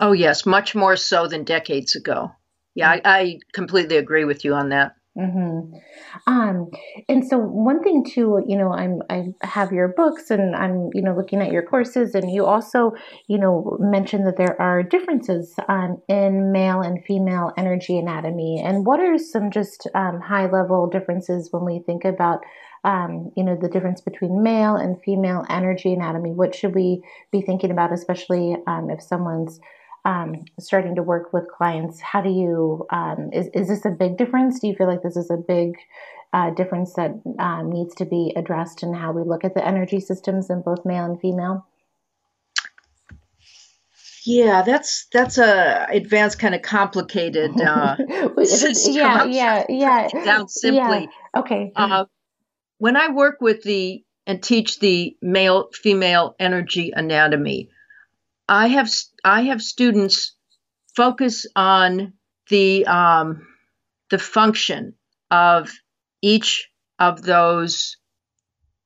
Oh 0.01 0.13
yes, 0.13 0.45
much 0.45 0.75
more 0.75 0.97
so 0.97 1.29
than 1.29 1.45
decades 1.45 1.95
ago. 1.95 2.33
Yeah, 2.75 2.91
I, 2.91 3.01
I 3.05 3.39
completely 3.53 3.97
agree 3.97 4.25
with 4.25 4.45
you 4.45 4.55
on 4.55 4.71
that. 4.71 4.97
Mm-hmm. 5.17 5.77
Um, 6.27 6.71
and 7.09 7.25
so 7.25 7.39
one 7.39 7.85
thing 7.85 8.05
too, 8.05 8.43
you 8.49 8.59
know, 8.59 8.73
I'm 8.73 9.01
I 9.09 9.27
have 9.47 9.71
your 9.71 9.89
books 9.89 10.31
and 10.31 10.57
I'm 10.57 10.91
you 10.93 11.03
know 11.03 11.15
looking 11.15 11.41
at 11.41 11.53
your 11.53 11.63
courses, 11.63 12.17
and 12.17 12.33
you 12.33 12.45
also 12.47 12.93
you 13.29 13.39
know 13.39 13.77
mentioned 13.79 14.27
that 14.27 14.37
there 14.37 14.61
are 14.61 14.83
differences 14.83 15.55
um, 15.69 16.03
in 16.09 16.51
male 16.51 16.81
and 16.81 17.05
female 17.05 17.53
energy 17.57 17.97
anatomy. 17.97 18.61
And 18.65 18.85
what 18.85 18.99
are 18.99 19.17
some 19.17 19.53
just 19.53 19.87
um, 19.95 20.21
high 20.21 20.51
level 20.51 20.89
differences 20.89 21.49
when 21.53 21.65
we 21.65 21.79
think 21.79 22.05
about 22.05 22.41
um, 22.83 23.31
you 23.37 23.45
know 23.45 23.57
the 23.57 23.69
difference 23.69 24.01
between 24.01 24.43
male 24.43 24.75
and 24.75 25.01
female 25.05 25.45
energy 25.49 25.93
anatomy? 25.93 26.33
What 26.33 26.57
should 26.57 26.75
we 26.75 27.03
be 27.31 27.41
thinking 27.41 27.71
about, 27.71 27.93
especially 27.93 28.57
um, 28.67 28.91
if 28.91 29.01
someone's 29.01 29.61
um, 30.05 30.45
starting 30.61 30.95
to 30.97 31.03
work 31.03 31.33
with 31.33 31.45
clients, 31.49 32.01
how 32.01 32.21
do 32.21 32.31
you, 32.31 32.87
um, 32.91 33.31
is, 33.33 33.49
is 33.55 33.69
this 33.69 33.85
a 33.85 33.91
big 33.91 34.19
difference? 34.19 34.61
Do 34.61 34.69
you 34.69 34.75
feel 34.75 34.87
like 34.87 35.03
this 35.03 35.17
is 35.17 35.31
a 35.31 35.37
big 35.37 35.77
uh, 36.33 36.51
difference 36.51 36.95
that 36.95 37.13
um, 37.39 37.71
needs 37.71 37.95
to 37.97 38.05
be 38.05 38.33
addressed 38.37 38.83
in 38.83 38.93
how 38.93 39.13
we 39.13 39.23
look 39.23 39.45
at 39.45 39.55
the 39.55 39.67
energy 39.67 40.01
systems 40.01 40.51
in 40.51 40.63
both 40.63 40.85
male 40.85 41.05
and 41.05 41.21
female? 41.21 41.67
Yeah, 44.27 44.63
that's 44.63 45.07
that's 45.13 45.37
a 45.37 45.87
advanced 45.91 46.39
kind 46.39 46.55
of 46.55 46.63
complicated. 46.63 47.53
Uh, 47.61 47.97
yeah, 47.99 49.25
yeah, 49.25 49.65
yeah. 49.69 50.09
Down 50.25 50.49
simply. 50.49 51.09
Yeah. 51.35 51.41
Okay. 51.41 51.73
Uh, 51.77 52.07
when 52.79 52.97
I 52.97 53.11
work 53.11 53.41
with 53.41 53.63
the 53.63 54.03
and 54.27 54.43
teach 54.43 54.81
the 54.81 55.17
male 55.21 55.69
female 55.73 56.35
energy 56.39 56.93
anatomy, 56.95 57.71
I 58.49 58.69
have 58.69 58.91
I 59.25 59.43
have 59.43 59.63
students 59.63 60.37
focus 60.95 61.47
on 61.57 62.15
the 62.49 62.87
um, 62.87 63.47
the 64.11 64.19
function 64.19 64.95
of 65.31 65.73
each 66.23 66.71
of 66.99 67.23
those. 67.23 67.97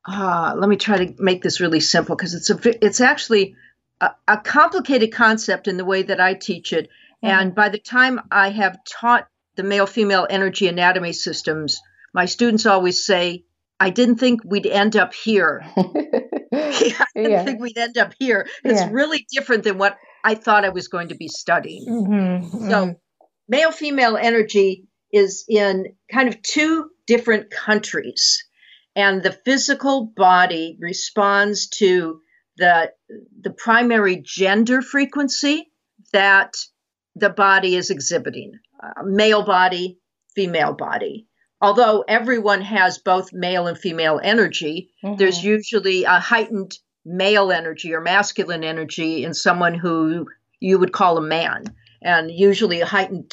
Uh, 0.07 0.55
let 0.57 0.69
me 0.69 0.77
try 0.77 1.05
to 1.05 1.23
make 1.23 1.43
this 1.43 1.61
really 1.61 1.81
simple 1.81 2.17
because 2.17 2.35
it's 2.35 2.51
a 2.51 2.85
it's 2.85 3.01
actually 3.01 3.57
a, 4.01 4.11
a, 4.27 4.39
complicated 4.39 5.13
concept 5.13 5.69
in 5.69 5.77
the 5.77 5.85
way 5.85 6.03
that 6.03 6.21
I 6.21 6.35
teach 6.35 6.73
it. 6.73 6.89
Mm-hmm. 7.23 7.27
And 7.27 7.55
by 7.55 7.69
the 7.69 7.79
time 7.79 8.21
I 8.31 8.51
have 8.51 8.79
taught 8.85 9.29
the 9.57 9.65
male 9.65 9.87
female 9.87 10.27
energy 10.31 10.69
anatomy 10.69 11.13
systems, 11.13 11.81
my 12.15 12.25
students 12.25 12.65
always 12.65 13.05
say, 13.05 13.45
I 13.81 13.91
didn't 13.91 14.17
think 14.17 14.41
we'd 14.45 14.67
end 14.67 14.97
up 14.97 15.15
here. 15.15 15.63
I 15.77 17.07
didn't 17.15 17.31
yeah. 17.31 17.45
think 17.45 17.61
we'd 17.61 17.79
end 17.79 17.99
up 17.99 18.13
here. 18.19 18.47
It's 18.65 18.81
yeah. 18.81 18.89
really 18.91 19.27
different 19.31 19.65
than 19.65 19.79
what 19.79 19.97
I 20.25 20.35
thought 20.35 20.65
I 20.65 20.71
was 20.71 20.89
going 20.89 21.09
to 21.09 21.15
be 21.15 21.29
studying. 21.29 21.87
Mm-hmm. 21.87 22.71
So, 22.71 22.77
mm-hmm. 22.87 22.93
male 23.49 23.71
female 23.71 24.17
energy 24.17 24.87
is 25.13 25.45
in 25.49 25.95
kind 26.13 26.29
of 26.29 26.43
two 26.43 26.91
different 27.07 27.51
countries, 27.51 28.45
and 28.97 29.23
the 29.23 29.33
physical 29.33 30.13
body 30.17 30.77
responds 30.81 31.69
to 31.79 32.21
the 32.57 32.93
the 33.41 33.51
primary 33.51 34.21
gender 34.25 34.83
frequency 34.83 35.71
that 36.13 36.57
the 37.15 37.31
body 37.31 37.77
is 37.77 37.91
exhibiting 37.91 38.53
uh, 38.83 39.03
male 39.05 39.45
body 39.45 39.99
female 40.35 40.75
body 40.75 41.28
although 41.61 42.05
everyone 42.07 42.61
has 42.61 42.99
both 42.99 43.33
male 43.33 43.67
and 43.67 43.79
female 43.79 44.21
energy 44.23 44.91
mm-hmm. 45.03 45.17
there's 45.17 45.43
usually 45.43 46.05
a 46.05 46.19
heightened 46.19 46.73
male 47.05 47.51
energy 47.51 47.95
or 47.95 48.01
masculine 48.01 48.65
energy 48.65 49.25
in 49.25 49.35
someone 49.35 49.75
who 49.75 50.27
you 50.61 50.79
would 50.79 50.93
call 50.93 51.19
a 51.19 51.23
man 51.23 51.65
and 52.03 52.31
usually 52.31 52.81
a 52.81 52.87
heightened 52.87 53.33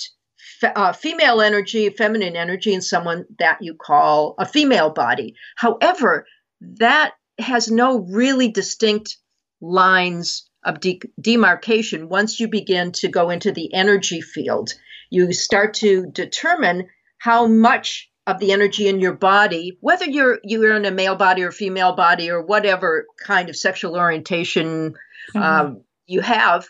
fe- 0.60 0.74
uh, 0.76 0.94
female 0.94 1.42
energy 1.42 1.90
feminine 1.90 2.36
energy 2.36 2.74
in 2.74 2.82
someone 2.82 3.26
that 3.40 3.58
you 3.62 3.74
call 3.74 4.36
a 4.38 4.46
female 4.46 4.90
body 4.90 5.36
however 5.56 6.26
that 6.62 7.14
has 7.40 7.70
no 7.70 8.00
really 8.00 8.50
distinct 8.50 9.18
lines 9.62 10.50
of 10.64 10.80
de- 10.80 11.02
demarcation 11.20 12.10
once 12.10 12.40
you 12.40 12.48
begin 12.48 12.92
to 12.92 13.08
go 13.08 13.30
into 13.30 13.52
the 13.52 13.74
energy 13.74 14.22
field. 14.22 14.74
You 15.10 15.32
start 15.34 15.76
to 15.76 16.08
determine 16.12 16.88
how 17.18 17.48
much 17.48 18.10
of 18.28 18.40
the 18.40 18.52
energy 18.52 18.88
in 18.88 19.00
your 19.00 19.14
body, 19.14 19.78
whether 19.82 20.06
you're 20.06 20.40
you're 20.44 20.76
in 20.76 20.86
a 20.86 20.92
male 20.92 21.16
body 21.16 21.44
or 21.44 21.52
female 21.52 21.94
body 21.94 22.32
or 22.32 22.42
whatever 22.42 23.06
kind 23.24 23.50
of 23.50 23.56
sexual 23.56 23.96
orientation 23.96 24.96
mm-hmm. 25.36 25.42
um, 25.42 25.84
you 26.08 26.22
have, 26.22 26.68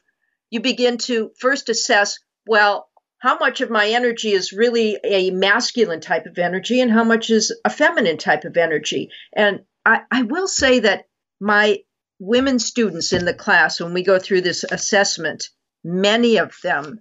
you 0.50 0.60
begin 0.60 0.98
to 0.98 1.32
first 1.40 1.70
assess 1.70 2.20
well 2.46 2.90
how 3.20 3.38
much 3.38 3.62
of 3.62 3.70
my 3.72 3.88
energy 3.88 4.32
is 4.32 4.54
really 4.54 5.00
a 5.04 5.32
masculine 5.32 6.02
type 6.02 6.26
of 6.26 6.38
energy 6.38 6.82
and 6.82 6.92
how 6.92 7.04
much 7.04 7.30
is 7.30 7.58
a 7.64 7.70
feminine 7.70 8.18
type 8.18 8.44
of 8.44 8.58
energy. 8.58 9.10
And 9.34 9.62
I, 9.86 10.02
I 10.12 10.22
will 10.24 10.48
say 10.48 10.80
that 10.80 11.06
my 11.40 11.80
women 12.20 12.60
students 12.60 13.14
in 13.14 13.26
the 13.26 13.34
class, 13.34 13.80
when 13.80 13.94
we 13.94 14.04
go 14.04 14.20
through 14.20 14.42
this 14.42 14.64
assessment, 14.64 15.50
many 15.84 16.38
of 16.38 16.56
them 16.62 17.00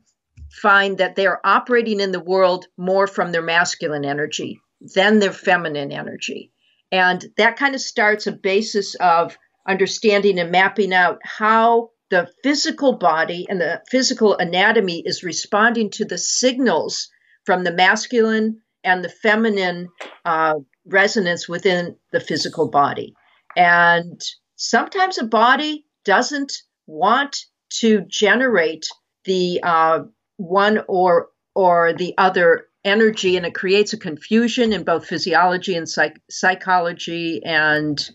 find 0.60 0.98
that 0.98 1.16
they 1.16 1.26
are 1.26 1.40
operating 1.44 2.00
in 2.00 2.12
the 2.12 2.20
world 2.20 2.66
more 2.76 3.06
from 3.06 3.32
their 3.32 3.42
masculine 3.42 4.04
energy 4.04 4.60
than 4.94 5.18
their 5.18 5.32
feminine 5.32 5.92
energy. 5.92 6.52
And 6.92 7.24
that 7.36 7.56
kind 7.56 7.74
of 7.74 7.80
starts 7.80 8.26
a 8.26 8.32
basis 8.32 8.94
of 8.96 9.36
understanding 9.66 10.38
and 10.38 10.52
mapping 10.52 10.92
out 10.92 11.18
how 11.24 11.90
the 12.10 12.28
physical 12.42 12.96
body 12.96 13.46
and 13.48 13.60
the 13.60 13.82
physical 13.90 14.36
anatomy 14.36 15.02
is 15.04 15.24
responding 15.24 15.90
to 15.90 16.04
the 16.04 16.18
signals 16.18 17.08
from 17.44 17.64
the 17.64 17.72
masculine 17.72 18.60
and 18.84 19.02
the 19.02 19.08
feminine 19.08 19.88
uh, 20.24 20.54
resonance 20.86 21.48
within 21.48 21.96
the 22.12 22.20
physical 22.20 22.68
body. 22.68 23.14
And 23.56 24.20
sometimes 24.56 25.18
a 25.18 25.24
body 25.24 25.86
doesn't 26.04 26.52
want 26.86 27.36
to 27.80 28.02
generate 28.08 28.86
the 29.24 29.60
uh, 29.62 30.00
one 30.48 30.80
or 30.88 31.28
or 31.54 31.92
the 31.92 32.14
other 32.18 32.66
energy 32.84 33.36
and 33.36 33.46
it 33.46 33.54
creates 33.54 33.92
a 33.92 33.98
confusion 33.98 34.72
in 34.72 34.84
both 34.84 35.06
physiology 35.06 35.74
and 35.74 35.88
psych- 35.88 36.20
psychology 36.30 37.40
and 37.44 38.10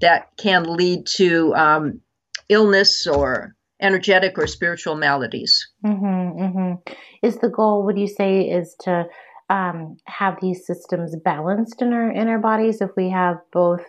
that 0.00 0.28
can 0.36 0.64
lead 0.64 1.06
to 1.06 1.54
um, 1.54 2.00
illness 2.48 3.06
or 3.06 3.54
energetic 3.80 4.38
or 4.38 4.46
spiritual 4.46 4.96
maladies 4.96 5.68
mm-hmm, 5.84 6.42
mm-hmm. 6.42 6.92
is 7.22 7.36
the 7.38 7.48
goal 7.48 7.84
would 7.84 7.98
you 7.98 8.06
say 8.06 8.42
is 8.42 8.74
to 8.80 9.04
um, 9.50 9.96
have 10.06 10.38
these 10.40 10.66
systems 10.66 11.14
balanced 11.24 11.82
in 11.82 11.92
our 11.92 12.10
in 12.10 12.26
our 12.28 12.38
bodies 12.38 12.80
if 12.80 12.90
we 12.96 13.10
have 13.10 13.36
both 13.52 13.82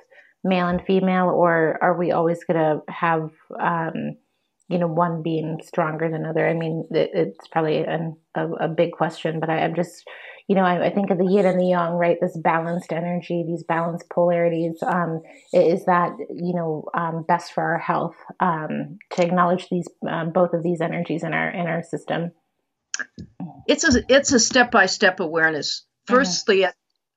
male 0.43 0.67
and 0.67 0.81
female, 0.85 1.29
or 1.29 1.77
are 1.81 1.97
we 1.97 2.11
always 2.11 2.43
going 2.43 2.59
to 2.59 2.91
have, 2.91 3.29
um, 3.59 4.17
you 4.67 4.77
know, 4.77 4.87
one 4.87 5.21
being 5.21 5.59
stronger 5.63 6.09
than 6.09 6.25
other? 6.25 6.47
I 6.47 6.53
mean, 6.53 6.87
it, 6.91 7.11
it's 7.13 7.47
probably 7.47 7.79
an, 7.79 8.17
a, 8.35 8.47
a, 8.47 8.67
big 8.67 8.91
question, 8.91 9.39
but 9.39 9.49
I, 9.49 9.59
am 9.59 9.75
just, 9.75 10.03
you 10.47 10.55
know, 10.55 10.63
I, 10.63 10.87
I, 10.87 10.93
think 10.93 11.09
of 11.09 11.17
the 11.17 11.25
yin 11.25 11.45
and 11.45 11.59
the 11.59 11.67
yang, 11.67 11.93
right? 11.93 12.17
This 12.19 12.37
balanced 12.37 12.91
energy, 12.91 13.45
these 13.47 13.63
balanced 13.63 14.09
polarities. 14.09 14.81
Um, 14.83 15.21
is 15.53 15.85
that, 15.85 16.11
you 16.29 16.53
know, 16.53 16.85
um, 16.93 17.23
best 17.27 17.53
for 17.53 17.63
our 17.63 17.79
health 17.79 18.15
um, 18.39 18.97
to 19.11 19.23
acknowledge 19.23 19.69
these 19.69 19.87
um, 20.07 20.31
both 20.31 20.53
of 20.53 20.63
these 20.63 20.81
energies 20.81 21.23
in 21.23 21.33
our 21.33 21.49
in 21.49 21.67
our 21.67 21.83
system? 21.83 22.31
It's 23.67 23.83
a 23.83 24.03
it's 24.09 24.31
a 24.31 24.39
step 24.39 24.71
by 24.71 24.85
step 24.85 25.19
awareness. 25.19 25.85
Mm-hmm. 26.09 26.15
Firstly, 26.15 26.57
mm-hmm. 26.61 26.71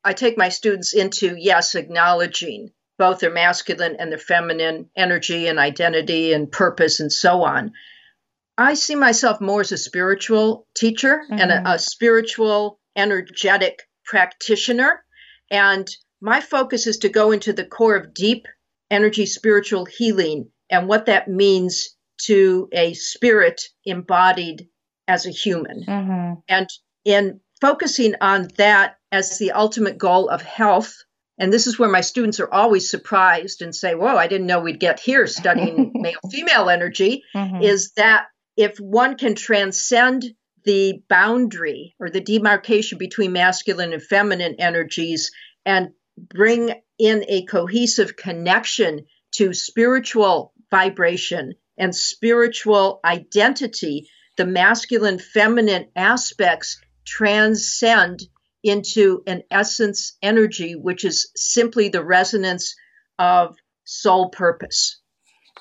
I 0.05 0.13
take 0.13 0.39
my 0.39 0.49
students 0.49 0.95
into 0.95 1.37
yes, 1.37 1.75
acknowledging 1.75 2.71
both 3.01 3.21
their 3.21 3.33
masculine 3.33 3.97
and 3.99 4.13
their 4.13 4.19
feminine 4.19 4.91
energy 4.95 5.47
and 5.47 5.59
identity 5.59 6.35
and 6.35 6.53
purpose 6.53 7.01
and 7.01 7.11
so 7.11 7.45
on. 7.45 7.73
I 8.59 8.75
see 8.75 8.95
myself 8.95 9.41
more 9.41 9.63
as 9.63 9.73
a 9.73 9.79
spiritual 9.79 10.67
teacher 10.77 11.23
mm-hmm. 11.25 11.41
and 11.41 11.51
a, 11.51 11.57
mm-hmm. 11.57 11.67
a 11.67 11.79
spiritual, 11.79 12.79
energetic 12.95 13.89
practitioner. 14.05 15.03
And 15.51 15.89
my 16.21 16.43
focus 16.43 16.87
is 16.87 16.99
to 16.99 17.09
go 17.09 17.33
into 17.33 17.55
the 17.55 17.65
core 17.65 17.97
of 17.97 18.13
deep 18.13 18.47
energy 18.91 19.25
spiritual 19.25 19.87
healing 19.87 20.51
and 20.69 20.87
what 20.87 21.07
that 21.07 21.27
means 21.27 21.97
to 22.27 22.69
a 22.71 22.93
spirit 22.93 23.63
embodied 23.87 24.69
as 25.09 25.25
a 25.25 25.31
human. 25.31 25.85
Mm-hmm. 25.87 26.41
And 26.51 26.69
in 27.07 27.41
focusing 27.63 28.17
on 28.21 28.49
that 28.59 28.97
as 29.11 29.39
the 29.39 29.53
ultimate 29.53 29.97
goal 29.97 30.29
of 30.29 30.43
health 30.43 30.95
and 31.41 31.51
this 31.51 31.67
is 31.67 31.79
where 31.79 31.89
my 31.89 32.03
students 32.03 32.39
are 32.39 32.53
always 32.53 32.91
surprised 32.91 33.63
and 33.63 33.75
say, 33.75 33.95
Whoa, 33.95 34.15
I 34.15 34.27
didn't 34.27 34.47
know 34.47 34.61
we'd 34.61 34.79
get 34.79 35.01
here 35.01 35.27
studying 35.27 35.93
male 35.95 36.21
female 36.31 36.69
energy. 36.69 37.25
Mm-hmm. 37.35 37.63
Is 37.63 37.93
that 37.97 38.27
if 38.59 38.77
one 38.79 39.17
can 39.17 39.35
transcend 39.35 40.23
the 40.65 41.03
boundary 41.09 41.97
or 41.99 42.11
the 42.11 42.21
demarcation 42.21 42.99
between 42.99 43.33
masculine 43.33 43.95
and 43.95 44.03
feminine 44.03 44.57
energies 44.59 45.31
and 45.65 45.93
bring 46.19 46.75
in 46.99 47.25
a 47.27 47.47
cohesive 47.47 48.17
connection 48.17 49.07
to 49.37 49.55
spiritual 49.55 50.53
vibration 50.71 51.55
and 51.79 51.97
spiritual 51.97 53.01
identity, 53.03 54.11
the 54.37 54.45
masculine 54.45 55.19
feminine 55.19 55.87
aspects 55.97 56.79
transcend 57.07 58.21
into 58.63 59.23
an 59.27 59.43
essence 59.51 60.17
energy, 60.23 60.75
which 60.75 61.05
is 61.05 61.31
simply 61.35 61.89
the 61.89 62.05
resonance 62.05 62.75
of 63.19 63.57
soul 63.85 64.31
purpose. 64.31 65.01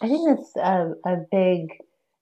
I 0.02 0.08
think 0.08 0.30
that's 0.30 0.56
a, 0.56 0.93
a 1.06 1.18
big, 1.32 1.70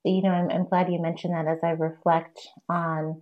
you 0.03 0.21
know, 0.23 0.29
I'm, 0.29 0.49
I'm 0.49 0.67
glad 0.67 0.91
you 0.91 1.01
mentioned 1.01 1.33
that 1.33 1.47
as 1.47 1.59
I 1.63 1.71
reflect 1.71 2.39
on, 2.69 3.21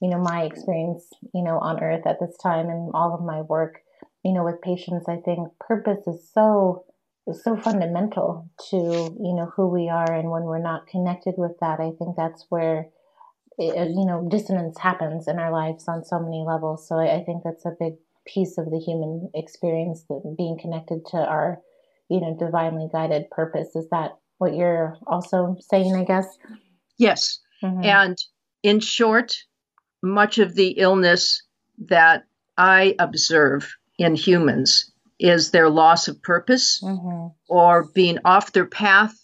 you 0.00 0.10
know, 0.10 0.18
my 0.18 0.44
experience, 0.44 1.08
you 1.34 1.42
know, 1.42 1.58
on 1.58 1.82
earth 1.82 2.06
at 2.06 2.20
this 2.20 2.36
time 2.42 2.68
and 2.68 2.90
all 2.94 3.14
of 3.14 3.24
my 3.24 3.42
work, 3.42 3.80
you 4.24 4.32
know, 4.32 4.44
with 4.44 4.60
patients. 4.60 5.06
I 5.08 5.16
think 5.16 5.48
purpose 5.58 6.06
is 6.06 6.28
so, 6.32 6.84
is 7.26 7.42
so 7.42 7.56
fundamental 7.56 8.50
to, 8.70 8.76
you 8.76 9.34
know, 9.34 9.50
who 9.56 9.68
we 9.68 9.88
are. 9.88 10.12
And 10.12 10.30
when 10.30 10.42
we're 10.42 10.62
not 10.62 10.86
connected 10.86 11.34
with 11.36 11.52
that, 11.60 11.80
I 11.80 11.92
think 11.98 12.16
that's 12.16 12.44
where 12.48 12.88
you 13.58 14.04
know 14.06 14.26
dissonance 14.30 14.78
happens 14.78 15.26
in 15.28 15.38
our 15.38 15.50
lives 15.50 15.84
on 15.88 16.04
so 16.04 16.18
many 16.20 16.44
levels 16.46 16.86
so 16.86 16.98
I, 16.98 17.16
I, 17.16 17.24
think 17.24 17.42
that's 17.42 17.64
a 17.64 17.72
big 17.78 17.94
piece 18.26 18.58
of 18.58 18.66
the 18.70 18.78
human 18.78 19.30
experience, 19.34 20.04
the, 20.08 20.20
being 20.36 20.58
connected 20.60 21.06
to 21.06 21.16
our, 21.16 21.60
you 22.08 22.20
know, 22.20 22.36
divinely 22.38 22.88
guided 22.92 23.30
purpose. 23.30 23.74
Is 23.74 23.88
that 23.90 24.18
what 24.38 24.54
you're 24.54 24.96
also 25.06 25.56
saying? 25.60 25.94
I 25.94 26.04
guess. 26.04 26.26
Yes, 26.98 27.38
mm-hmm. 27.62 27.84
and 27.84 28.18
in 28.62 28.80
short, 28.80 29.34
much 30.02 30.38
of 30.38 30.54
the 30.54 30.70
illness 30.70 31.42
that 31.86 32.24
I 32.58 32.94
observe 32.98 33.74
in 33.98 34.14
humans 34.14 34.92
is 35.18 35.50
their 35.50 35.70
loss 35.70 36.08
of 36.08 36.22
purpose 36.22 36.80
mm-hmm. 36.82 37.28
or 37.48 37.88
being 37.94 38.18
off 38.24 38.52
their 38.52 38.66
path, 38.66 39.14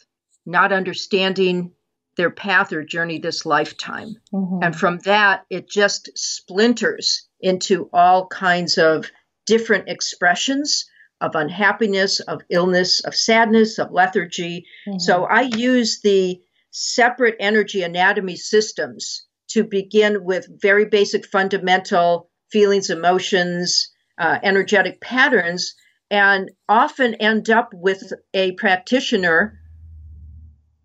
not 0.47 0.73
understanding 0.73 1.73
their 2.17 2.31
path 2.31 2.73
or 2.73 2.85
journey 2.85 3.19
this 3.19 3.47
lifetime. 3.47 4.17
Mm-hmm. 4.33 4.63
And 4.63 4.77
from 4.77 4.99
that, 5.05 5.45
it 5.51 5.69
just 5.69 6.11
splinters 6.17 7.27
into 7.41 7.89
all 7.93 8.27
kinds 8.27 8.79
of 8.79 9.11
different 9.47 9.89
expressions 9.89 10.87
of 11.21 11.35
unhappiness, 11.35 12.21
of 12.21 12.43
illness, 12.51 13.01
of 13.01 13.15
sadness, 13.15 13.79
of 13.79 13.93
lethargy. 13.93 14.67
Mm-hmm. 14.87 14.99
So 14.99 15.25
I 15.25 15.43
use 15.43 16.01
the 16.01 16.41
separate 16.71 17.37
energy 17.39 17.83
anatomy 17.83 18.37
systems 18.37 19.25
to 19.49 19.63
begin 19.63 20.25
with 20.25 20.49
very 20.61 20.87
basic 20.87 21.27
fundamental 21.27 22.31
feelings, 22.51 22.91
emotions, 22.91 23.91
uh, 24.19 24.39
energetic 24.43 25.01
patterns, 25.01 25.75
and 26.11 26.51
often 26.69 27.15
end 27.15 27.51
up 27.51 27.71
with 27.73 28.13
a 28.35 28.53
practitioner 28.53 29.59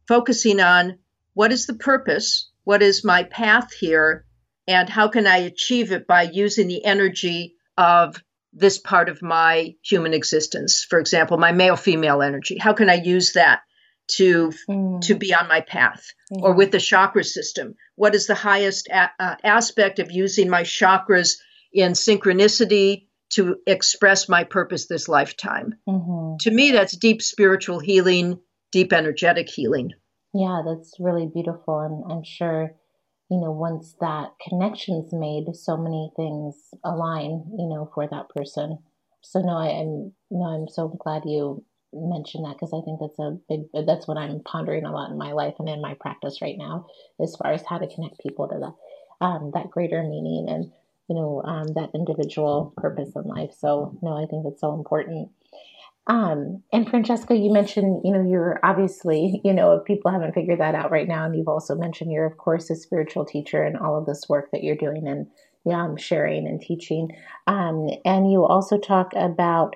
focusing 0.08 0.60
on 0.60 1.00
what 1.38 1.52
is 1.52 1.68
the 1.68 1.76
purpose, 1.76 2.50
what 2.64 2.82
is 2.82 3.04
my 3.04 3.22
path 3.22 3.72
here, 3.72 4.26
and 4.68 4.90
how 4.90 5.08
can 5.08 5.28
I 5.28 5.38
achieve 5.38 5.92
it 5.92 6.08
by 6.08 6.24
using 6.24 6.68
the 6.68 6.84
energy 6.84 7.54
of 7.78 8.20
this 8.54 8.80
part 8.80 9.08
of 9.08 9.22
my 9.22 9.76
human 9.84 10.16
existence. 10.16 10.84
For 10.84 10.98
example, 10.98 11.38
my 11.38 11.52
male 11.52 11.76
female 11.76 12.24
energy. 12.24 12.58
How 12.58 12.74
can 12.74 12.90
I 12.90 12.96
use 12.96 13.34
that 13.34 13.60
to 14.16 14.52
mm. 14.68 15.02
to 15.02 15.14
be 15.14 15.36
on 15.36 15.48
my 15.48 15.62
path 15.62 16.12
mm-hmm. 16.34 16.44
or 16.44 16.54
with 16.54 16.72
the 16.72 16.80
chakra 16.80 17.26
system 17.26 17.76
what 17.96 18.16
is 18.16 18.26
the 18.26 18.36
highest 18.36 18.88
a- 18.88 19.12
uh, 19.20 19.36
aspect 19.44 20.00
of 20.00 20.10
using 20.12 20.50
my 20.50 20.64
chakras 20.64 21.40
in 21.74 21.92
synchronicity 21.92 23.08
to 23.32 23.58
express 23.68 24.30
my 24.30 24.46
purpose 24.46 24.88
this 24.88 25.10
lifetime 25.10 25.74
mm-hmm. 25.86 26.38
to 26.40 26.50
me 26.50 26.72
that's 26.72 26.96
deep 26.96 27.22
spiritual 27.22 27.80
healing 27.80 28.40
deep 28.72 28.94
energetic 28.94 29.50
healing 29.50 29.92
yeah 30.38 30.62
that's 30.66 30.96
really 31.00 31.30
beautiful 31.34 31.80
and 31.80 32.12
i'm 32.12 32.24
sure 32.24 32.72
you 33.30 33.40
know 33.40 33.52
once 33.52 33.96
that 34.00 34.32
connection's 34.48 35.12
made 35.14 35.46
so 35.56 35.78
many 35.78 36.12
things 36.16 36.56
align 36.84 37.44
you 37.58 37.68
know 37.68 37.90
for 37.94 38.08
that 38.08 38.30
person 38.30 38.78
so 39.22 39.40
no 39.40 39.58
I, 39.58 39.70
i'm 39.82 40.14
no 40.32 40.46
i'm 40.46 40.68
so 40.68 40.88
glad 40.88 41.24
you 41.26 41.64
mentioned 41.94 42.46
that 42.46 42.56
because 42.56 42.74
I 42.74 42.84
think 42.84 43.00
that's 43.00 43.20
a 43.20 43.38
big 43.50 43.62
that's 43.86 44.08
what 44.08 44.18
I'm 44.18 44.42
pondering 44.42 44.86
a 44.86 44.92
lot 44.92 45.10
in 45.12 45.18
my 45.18 45.32
life 45.32 45.56
and 45.60 45.70
in 45.70 45.82
my 45.82 45.96
practice 46.00 46.42
right 46.42 46.58
now 46.58 46.86
as 47.22 47.36
far 47.36 47.54
as 47.54 47.64
how 47.68 47.78
to 47.78 47.88
connect 47.88 48.20
people 48.20 48.48
to 48.48 48.60
that 48.60 49.26
um, 49.26 49.52
that 49.54 49.72
greater 49.72 50.04
meaning 50.04 50.48
and 50.50 50.66
you 51.10 51.16
know 51.16 51.42
um, 51.44 51.68
that 51.74 51.92
individual 51.96 52.74
purpose 52.78 53.12
in 53.16 53.24
life. 53.24 53.52
So 53.58 53.98
no, 54.02 54.22
I 54.22 54.26
think 54.26 54.44
that's 54.44 54.62
so 54.62 54.74
important. 54.74 55.30
Um, 56.08 56.64
and 56.72 56.90
Francesca, 56.90 57.36
you 57.36 57.52
mentioned, 57.52 58.02
you 58.04 58.14
know, 58.14 58.24
you're 58.24 58.60
obviously, 58.64 59.42
you 59.44 59.54
know, 59.54 59.74
if 59.74 59.86
people 59.86 60.12
haven't 60.12 60.34
figured 60.34 60.60
that 60.60 60.76
out 60.76 60.92
right 60.92 61.08
now. 61.08 61.26
And 61.26 61.36
you've 61.36 61.50
also 61.50 61.76
mentioned 61.76 62.12
you're, 62.12 62.26
of 62.26 62.38
course, 62.38 62.70
a 62.70 62.76
spiritual 62.76 63.26
teacher 63.26 63.64
and 63.64 63.78
all 63.78 63.98
of 63.98 64.06
this 64.06 64.30
work 64.30 64.50
that 64.52 64.64
you're 64.64 64.76
doing 64.76 65.08
and 65.08 65.28
I'm 65.74 65.98
sharing 65.98 66.48
and 66.48 66.62
teaching. 66.62 67.10
Um, 67.48 67.90
and 68.06 68.32
you 68.32 68.46
also 68.46 68.78
talk 68.78 69.12
about 69.16 69.76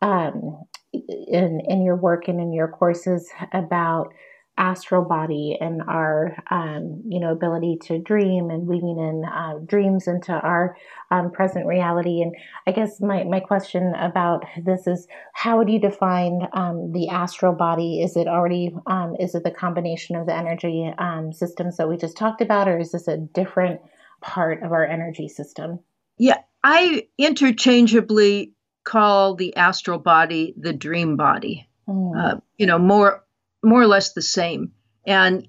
um, 0.00 0.62
in 0.92 1.60
in 1.66 1.82
your 1.82 1.96
work 1.96 2.28
and 2.28 2.40
in 2.40 2.52
your 2.52 2.68
courses 2.68 3.30
about 3.52 4.12
astral 4.58 5.02
body 5.02 5.56
and 5.60 5.82
our 5.82 6.36
um, 6.50 7.02
you 7.08 7.18
know 7.18 7.32
ability 7.32 7.78
to 7.80 7.98
dream 7.98 8.50
and 8.50 8.66
weaving 8.66 8.98
in 8.98 9.24
uh, 9.24 9.54
dreams 9.66 10.06
into 10.06 10.32
our 10.32 10.76
um, 11.10 11.30
present 11.30 11.66
reality 11.66 12.20
and 12.20 12.34
i 12.66 12.72
guess 12.72 13.00
my, 13.00 13.24
my 13.24 13.40
question 13.40 13.94
about 13.94 14.44
this 14.62 14.86
is 14.86 15.06
how 15.32 15.64
do 15.64 15.72
you 15.72 15.80
define 15.80 16.48
um, 16.52 16.92
the 16.92 17.08
astral 17.08 17.54
body 17.54 18.02
is 18.02 18.16
it 18.16 18.28
already 18.28 18.74
um, 18.86 19.16
is 19.18 19.34
it 19.34 19.42
the 19.42 19.50
combination 19.50 20.16
of 20.16 20.26
the 20.26 20.34
energy 20.34 20.92
um, 20.98 21.32
systems 21.32 21.76
that 21.76 21.88
we 21.88 21.96
just 21.96 22.16
talked 22.16 22.40
about 22.40 22.68
or 22.68 22.78
is 22.78 22.92
this 22.92 23.08
a 23.08 23.16
different 23.16 23.80
part 24.20 24.62
of 24.62 24.72
our 24.72 24.86
energy 24.86 25.28
system 25.28 25.78
yeah 26.18 26.38
i 26.62 27.06
interchangeably 27.16 28.52
call 28.84 29.34
the 29.34 29.54
astral 29.56 29.98
body 29.98 30.54
the 30.56 30.72
dream 30.72 31.16
body. 31.16 31.68
Mm. 31.88 32.16
Uh, 32.16 32.40
you 32.58 32.66
know, 32.66 32.78
more 32.78 33.24
more 33.62 33.80
or 33.80 33.86
less 33.86 34.12
the 34.12 34.22
same. 34.22 34.72
And 35.06 35.48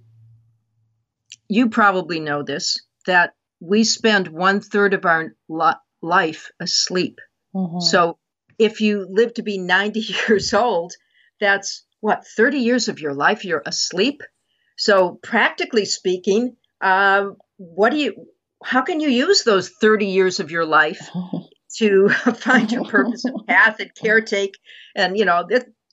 you 1.48 1.70
probably 1.70 2.20
know 2.20 2.44
this 2.44 2.80
that 3.06 3.34
we 3.60 3.84
spend 3.84 4.28
one 4.28 4.62
third 4.62 4.94
of 4.94 5.06
our 5.06 5.36
lo- 5.50 5.74
life 6.02 6.52
asleep. 6.60 7.20
Mm-hmm. 7.56 7.80
So 7.80 8.18
if 8.58 8.82
you 8.82 9.08
live 9.10 9.34
to 9.36 9.44
be 9.44 9.58
90 9.58 10.00
years 10.28 10.54
old, 10.54 10.94
that's 11.40 11.86
what 12.00 12.26
30 12.26 12.60
years 12.60 12.88
of 12.88 13.00
your 13.00 13.14
life 13.14 13.46
you're 13.46 13.64
asleep. 13.66 14.22
So 14.78 15.20
practically 15.22 15.86
speaking, 15.86 16.56
um, 16.82 17.38
what 17.58 17.92
do 17.92 17.98
you? 17.98 18.28
How 18.64 18.82
can 18.82 19.00
you 19.00 19.10
use 19.10 19.44
those 19.44 19.70
30 19.70 20.08
years 20.08 20.40
of 20.40 20.50
your 20.50 20.66
life 20.66 21.10
to 21.78 22.10
find 22.38 22.72
your 22.72 22.86
purpose 22.86 23.26
and 23.26 23.46
path 23.48 23.80
and 23.80 23.94
caretake. 23.94 24.54
And, 24.96 25.18
you 25.18 25.26
know, 25.26 25.48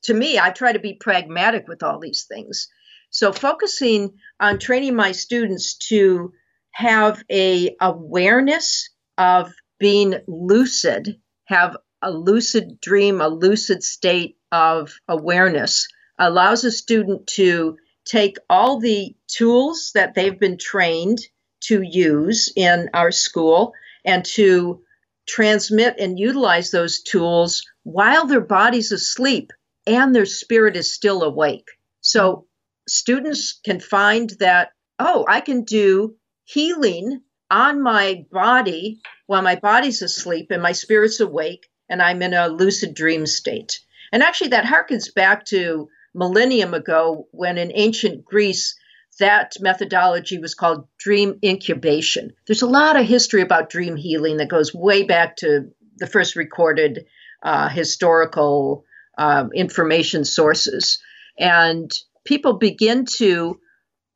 to 0.05 0.15
me, 0.15 0.39
I 0.39 0.51
try 0.51 0.73
to 0.73 0.79
be 0.79 0.95
pragmatic 0.95 1.69
with 1.69 1.83
all 1.83 1.99
these 1.99 2.25
things. 2.25 2.69
So 3.11 3.33
focusing 3.33 4.19
on 4.39 4.59
training 4.59 4.95
my 4.95 5.13
students 5.13 5.77
to 5.89 6.33
have 6.73 7.23
a 7.31 7.77
awareness 7.81 8.91
of 9.19 9.53
being 9.79 10.15
lucid, 10.27 11.21
have 11.45 11.77
a 12.03 12.11
lucid 12.11 12.81
dream, 12.81 13.21
a 13.21 13.29
lucid 13.29 13.83
state 13.83 14.37
of 14.53 14.95
awareness 15.09 15.87
allows 16.19 16.65
a 16.65 16.71
student 16.71 17.27
to 17.27 17.77
take 18.05 18.37
all 18.49 18.79
the 18.79 19.15
tools 19.27 19.93
that 19.95 20.15
they've 20.15 20.39
been 20.39 20.59
trained 20.59 21.19
to 21.61 21.83
use 21.83 22.53
in 22.55 22.89
our 22.95 23.11
school 23.11 23.73
and 24.05 24.25
to 24.25 24.83
transmit 25.27 25.97
and 25.99 26.19
utilize 26.19 26.71
those 26.71 27.03
tools 27.03 27.63
while 27.83 28.27
their 28.27 28.41
body's 28.41 28.93
asleep 28.93 29.53
and 29.91 30.15
their 30.15 30.27
spirit 30.27 30.77
is 30.77 30.95
still 30.95 31.23
awake. 31.23 31.69
So 32.01 32.47
students 32.89 33.61
can 33.65 33.81
find 33.81 34.31
that, 34.39 34.71
oh, 34.99 35.25
I 35.29 35.41
can 35.41 35.65
do 35.65 36.15
healing 36.45 37.23
on 37.51 37.83
my 37.83 38.25
body 38.31 39.01
while 39.27 39.43
my 39.43 39.57
body's 39.57 40.03
asleep 40.03 40.51
and 40.51 40.63
my 40.63 40.73
spirit's 40.73 41.21
awake 41.21 41.69
and 41.89 42.01
I'm 42.01 42.23
in 42.23 42.35
a 42.35 42.49
lucid 42.49 42.95
dream 42.95 43.27
state. 43.27 43.81
And 44.13 44.23
actually, 44.23 44.51
that 44.51 44.65
harkens 44.65 45.13
back 45.13 45.45
to 45.47 45.89
millennium 46.15 46.73
ago 46.75 47.29
when 47.33 47.59
in 47.59 47.73
ancient 47.75 48.25
Greece, 48.25 48.77
that 49.19 49.57
methodology 49.61 50.39
was 50.39 50.55
called 50.55 50.87
dream 50.99 51.39
incubation. 51.45 52.33
There's 52.47 52.63
a 52.63 52.69
lot 52.69 52.99
of 52.99 53.07
history 53.07 53.43
about 53.43 53.71
dream 53.71 53.97
healing 53.97 54.37
that 54.37 54.49
goes 54.49 54.73
way 54.73 55.03
back 55.03 55.37
to 55.39 55.71
the 55.99 56.07
first 56.07 56.37
recorded 56.37 57.07
uh, 57.43 57.69
historical 57.69 58.85
uh, 59.21 59.49
information 59.55 60.25
sources. 60.25 60.99
And 61.39 61.93
people 62.25 62.55
begin 62.55 63.05
to 63.19 63.61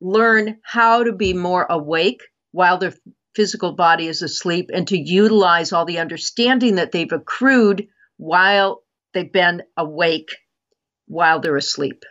learn 0.01 0.59
how 0.65 1.05
to 1.05 1.13
be 1.13 1.35
more 1.35 1.67
awake 1.69 2.23
while 2.53 2.79
their 2.79 2.95
physical 3.35 3.73
body 3.73 4.07
is 4.07 4.23
asleep 4.23 4.71
and 4.73 4.89
to 4.89 4.99
utilize 4.99 5.73
all 5.73 5.85
the 5.85 5.99
understanding 5.99 6.77
that 6.77 6.91
they've 6.91 7.13
accrued 7.13 7.87
while 8.17 8.83
they've 9.13 9.33
been 9.33 9.63
awake 9.77 10.31
while 11.07 11.39
they're 11.39 11.57
asleep. 11.57 12.05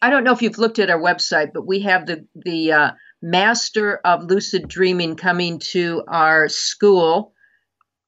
I 0.00 0.08
don't 0.08 0.24
know 0.24 0.32
if 0.32 0.40
you've 0.40 0.58
looked 0.58 0.78
at 0.78 0.88
our 0.88 1.00
website, 1.00 1.52
but 1.52 1.66
we 1.66 1.80
have 1.80 2.06
the 2.06 2.26
the 2.34 2.72
uh, 2.72 2.90
Master 3.20 4.00
of 4.04 4.24
Lucid 4.24 4.68
Dreaming 4.68 5.16
coming 5.16 5.58
to 5.72 6.02
our 6.08 6.48
school 6.48 7.34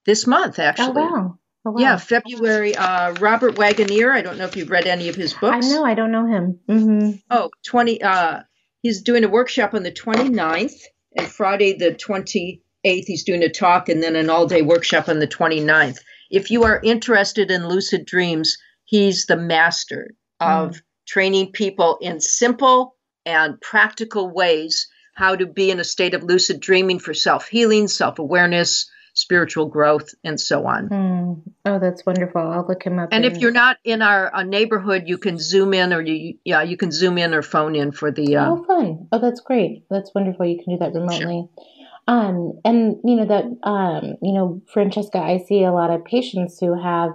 this 0.06 0.26
month. 0.26 0.58
Actually, 0.58 1.02
oh. 1.02 1.38
Oh, 1.64 1.70
wow. 1.70 1.80
Yeah, 1.80 1.96
February. 1.96 2.76
Uh, 2.76 3.12
Robert 3.14 3.56
Waggoner. 3.56 4.12
I 4.12 4.20
don't 4.20 4.36
know 4.38 4.44
if 4.44 4.56
you've 4.56 4.70
read 4.70 4.86
any 4.86 5.08
of 5.08 5.14
his 5.14 5.32
books. 5.32 5.66
I 5.66 5.72
know. 5.72 5.84
I 5.84 5.94
don't 5.94 6.12
know 6.12 6.26
him. 6.26 6.60
Mm-hmm. 6.68 7.10
Oh, 7.30 7.50
20. 7.66 8.02
Uh, 8.02 8.40
he's 8.82 9.02
doing 9.02 9.24
a 9.24 9.28
workshop 9.28 9.72
on 9.72 9.82
the 9.82 9.92
29th, 9.92 10.78
and 11.16 11.26
Friday 11.26 11.74
the 11.78 11.92
28th, 11.92 12.60
he's 13.06 13.24
doing 13.24 13.42
a 13.42 13.48
talk, 13.48 13.88
and 13.88 14.02
then 14.02 14.14
an 14.14 14.28
all 14.28 14.46
day 14.46 14.62
workshop 14.62 15.08
on 15.08 15.20
the 15.20 15.28
29th. 15.28 15.98
If 16.30 16.50
you 16.50 16.64
are 16.64 16.80
interested 16.82 17.50
in 17.50 17.68
lucid 17.68 18.04
dreams, 18.04 18.58
he's 18.84 19.26
the 19.26 19.36
master 19.36 20.14
of 20.40 20.72
mm 20.72 20.80
training 21.06 21.52
people 21.52 21.98
in 22.00 22.18
simple 22.20 22.96
and 23.26 23.60
practical 23.60 24.30
ways 24.30 24.88
how 25.14 25.36
to 25.36 25.46
be 25.46 25.70
in 25.70 25.78
a 25.78 25.84
state 25.84 26.14
of 26.14 26.22
lucid 26.22 26.60
dreaming 26.60 26.98
for 26.98 27.14
self 27.14 27.48
healing, 27.48 27.88
self 27.88 28.18
awareness, 28.18 28.90
spiritual 29.14 29.66
growth, 29.66 30.10
and 30.22 30.38
so 30.38 30.66
on. 30.66 30.88
Mm. 30.88 31.42
Oh, 31.64 31.78
that's 31.78 32.04
wonderful. 32.04 32.40
I'll 32.40 32.66
look 32.66 32.82
him 32.82 32.98
up. 32.98 33.08
And 33.12 33.24
if 33.24 33.38
you're 33.38 33.52
not 33.52 33.78
in 33.84 34.02
our 34.02 34.34
uh, 34.34 34.42
neighborhood, 34.42 35.04
you 35.06 35.16
can 35.18 35.38
zoom 35.38 35.72
in, 35.72 35.92
or 35.92 36.02
you 36.02 36.38
yeah, 36.44 36.62
you 36.62 36.76
can 36.76 36.92
zoom 36.92 37.16
in 37.16 37.32
or 37.32 37.42
phone 37.42 37.74
in 37.74 37.92
for 37.92 38.10
the. 38.10 38.36
Uh, 38.36 38.50
oh, 38.50 38.64
fun! 38.64 39.08
Oh, 39.12 39.18
that's 39.18 39.40
great. 39.40 39.84
That's 39.88 40.14
wonderful. 40.14 40.44
You 40.44 40.62
can 40.62 40.74
do 40.74 40.78
that 40.80 40.92
remotely. 40.92 41.48
Sure. 41.56 41.66
Um, 42.06 42.60
and 42.64 42.96
you 43.02 43.16
know 43.16 43.24
that 43.26 43.44
um, 43.62 44.16
you 44.20 44.32
know, 44.32 44.60
Francesca, 44.72 45.18
I 45.18 45.38
see 45.38 45.64
a 45.64 45.72
lot 45.72 45.90
of 45.90 46.04
patients 46.04 46.58
who 46.60 46.80
have 46.80 47.12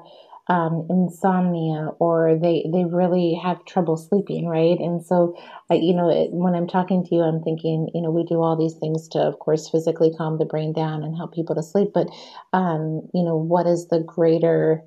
um, 0.49 0.87
insomnia 0.89 1.89
or 1.99 2.37
they 2.41 2.65
they 2.73 2.85
really 2.85 3.35
have 3.43 3.63
trouble 3.65 3.97
sleeping, 3.97 4.47
right? 4.47 4.79
And 4.79 5.05
so, 5.05 5.35
I, 5.69 5.75
you 5.75 5.93
know, 5.95 6.09
it, 6.09 6.31
when 6.31 6.55
I'm 6.55 6.67
talking 6.67 7.05
to 7.05 7.15
you, 7.15 7.21
I'm 7.21 7.43
thinking, 7.43 7.89
you 7.93 8.01
know, 8.01 8.11
we 8.11 8.25
do 8.25 8.41
all 8.41 8.57
these 8.57 8.75
things 8.75 9.07
to, 9.09 9.19
of 9.19 9.39
course, 9.39 9.69
physically 9.69 10.13
calm 10.17 10.39
the 10.39 10.45
brain 10.45 10.73
down 10.73 11.03
and 11.03 11.15
help 11.15 11.33
people 11.35 11.55
to 11.55 11.63
sleep, 11.63 11.91
but 11.93 12.09
um, 12.53 13.07
you 13.13 13.23
know, 13.23 13.37
what 13.37 13.67
is 13.67 13.87
the 13.87 13.99
greater 13.99 14.83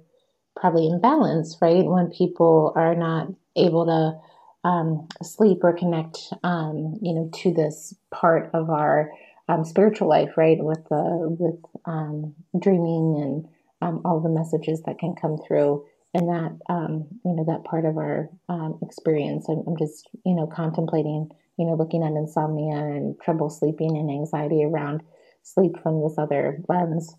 probably 0.56 0.88
imbalance, 0.88 1.56
right? 1.62 1.84
When 1.84 2.10
people 2.10 2.72
are 2.76 2.94
not 2.94 3.28
able 3.56 3.86
to 3.86 4.68
um, 4.68 5.08
sleep 5.22 5.58
or 5.62 5.72
connect, 5.72 6.18
um, 6.44 6.96
you 7.00 7.14
know, 7.14 7.30
to 7.42 7.52
this 7.52 7.94
part 8.10 8.50
of 8.54 8.70
our 8.70 9.10
um, 9.48 9.64
spiritual 9.64 10.08
life, 10.08 10.36
right? 10.36 10.58
With 10.60 10.84
the 10.88 11.36
with 11.38 11.60
um, 11.84 12.34
dreaming 12.58 13.18
and 13.20 13.48
um, 13.82 14.00
all 14.04 14.20
the 14.20 14.28
messages 14.28 14.82
that 14.86 14.98
can 14.98 15.14
come 15.20 15.36
through 15.46 15.84
and 16.14 16.28
that 16.28 16.58
um, 16.68 17.08
you 17.24 17.34
know 17.34 17.44
that 17.48 17.64
part 17.64 17.84
of 17.84 17.96
our 17.96 18.28
um, 18.48 18.78
experience. 18.82 19.48
I'm, 19.48 19.62
I'm, 19.66 19.76
just 19.76 20.08
you 20.24 20.34
know 20.34 20.46
contemplating 20.46 21.30
you 21.58 21.66
know 21.66 21.74
looking 21.74 22.02
at 22.02 22.12
insomnia 22.12 22.76
and 22.76 23.16
trouble 23.20 23.50
sleeping 23.50 23.96
and 23.96 24.10
anxiety 24.10 24.62
around 24.64 25.02
sleep 25.42 25.72
from 25.82 26.02
this 26.02 26.14
other 26.18 26.60
lens. 26.68 27.14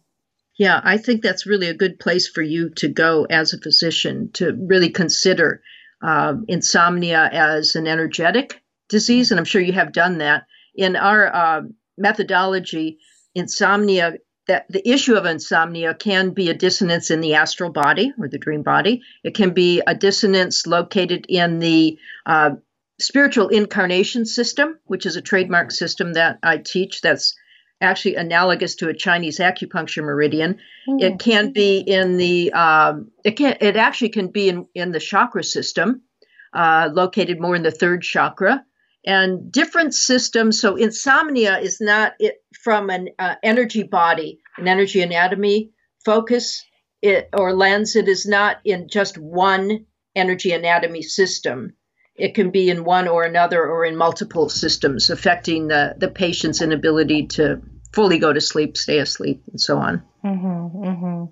Yeah 0.57 0.79
i 0.83 0.97
think 0.97 1.21
that's 1.21 1.47
really 1.47 1.67
a 1.67 1.73
good 1.73 1.99
place 1.99 2.27
for 2.27 2.43
you 2.43 2.69
to 2.75 2.87
go 2.87 3.25
as 3.25 3.53
a 3.53 3.59
physician 3.59 4.29
to 4.33 4.53
really 4.67 4.89
consider 4.89 5.61
uh, 6.03 6.35
insomnia 6.47 7.27
as 7.31 7.75
an 7.75 7.87
energetic 7.87 8.61
disease 8.87 9.31
and 9.31 9.39
i'm 9.39 9.45
sure 9.45 9.61
you 9.61 9.73
have 9.73 9.91
done 9.93 10.19
that. 10.19 10.45
In 10.75 10.95
our 10.95 11.33
uh, 11.33 11.61
methodology 11.97 12.99
insomnia 13.35 14.13
that 14.47 14.65
the 14.69 14.87
issue 14.87 15.15
of 15.15 15.25
insomnia 15.25 15.93
can 15.93 16.31
be 16.31 16.49
a 16.49 16.53
dissonance 16.53 17.09
in 17.09 17.21
the 17.21 17.35
astral 17.35 17.71
body 17.71 18.13
or 18.19 18.27
the 18.27 18.37
dream 18.37 18.61
body. 18.61 19.01
It 19.23 19.35
can 19.35 19.51
be 19.51 19.81
a 19.87 19.95
dissonance 19.95 20.67
located 20.67 21.25
in 21.29 21.59
the 21.59 21.97
uh, 22.25 22.51
spiritual 22.99 23.47
incarnation 23.47 24.25
system, 24.25 24.79
which 24.85 25.05
is 25.05 25.15
a 25.15 25.21
trademark 25.21 25.71
system 25.71 26.13
that 26.13 26.39
I 26.43 26.57
teach 26.57 27.01
that's 27.01 27.35
actually 27.81 28.15
analogous 28.15 28.75
to 28.75 28.89
a 28.89 28.93
Chinese 28.93 29.39
acupuncture 29.39 30.03
meridian. 30.03 30.59
Mm-hmm. 30.87 30.99
It 30.99 31.19
can 31.19 31.51
be 31.51 31.79
in 31.79 32.17
the 32.17 32.51
um, 32.53 33.11
it 33.23 33.31
can 33.31 33.57
it 33.59 33.75
actually 33.75 34.09
can 34.09 34.27
be 34.27 34.49
in 34.49 34.67
in 34.73 34.91
the 34.91 34.99
chakra 34.99 35.43
system, 35.43 36.01
uh, 36.53 36.89
located 36.93 37.39
more 37.39 37.55
in 37.55 37.63
the 37.63 37.71
third 37.71 38.03
chakra 38.03 38.65
and 39.05 39.51
different 39.51 39.93
systems. 39.93 40.59
So 40.59 40.75
insomnia 40.75 41.59
is 41.59 41.79
not 41.81 42.13
it, 42.19 42.43
from 42.63 42.89
an 42.89 43.09
uh, 43.19 43.35
energy 43.43 43.83
body, 43.83 44.39
an 44.57 44.67
energy 44.67 45.01
anatomy 45.01 45.71
focus 46.05 46.63
it, 47.01 47.29
or 47.33 47.53
lens. 47.53 47.95
It 47.95 48.07
is 48.07 48.25
not 48.25 48.57
in 48.63 48.87
just 48.87 49.17
one 49.17 49.85
energy 50.15 50.51
anatomy 50.51 51.01
system. 51.01 51.73
It 52.15 52.35
can 52.35 52.51
be 52.51 52.69
in 52.69 52.83
one 52.83 53.07
or 53.07 53.23
another 53.23 53.65
or 53.65 53.85
in 53.85 53.95
multiple 53.97 54.47
systems, 54.47 55.09
affecting 55.09 55.67
the, 55.67 55.95
the 55.97 56.09
patient's 56.09 56.61
inability 56.61 57.27
to 57.27 57.61
fully 57.91 58.19
go 58.19 58.31
to 58.31 58.41
sleep, 58.41 58.77
stay 58.77 58.99
asleep, 58.99 59.43
and 59.49 59.59
so 59.59 59.77
on. 59.77 60.03
Mm-hmm, 60.23 60.85
mm-hmm. 60.85 61.25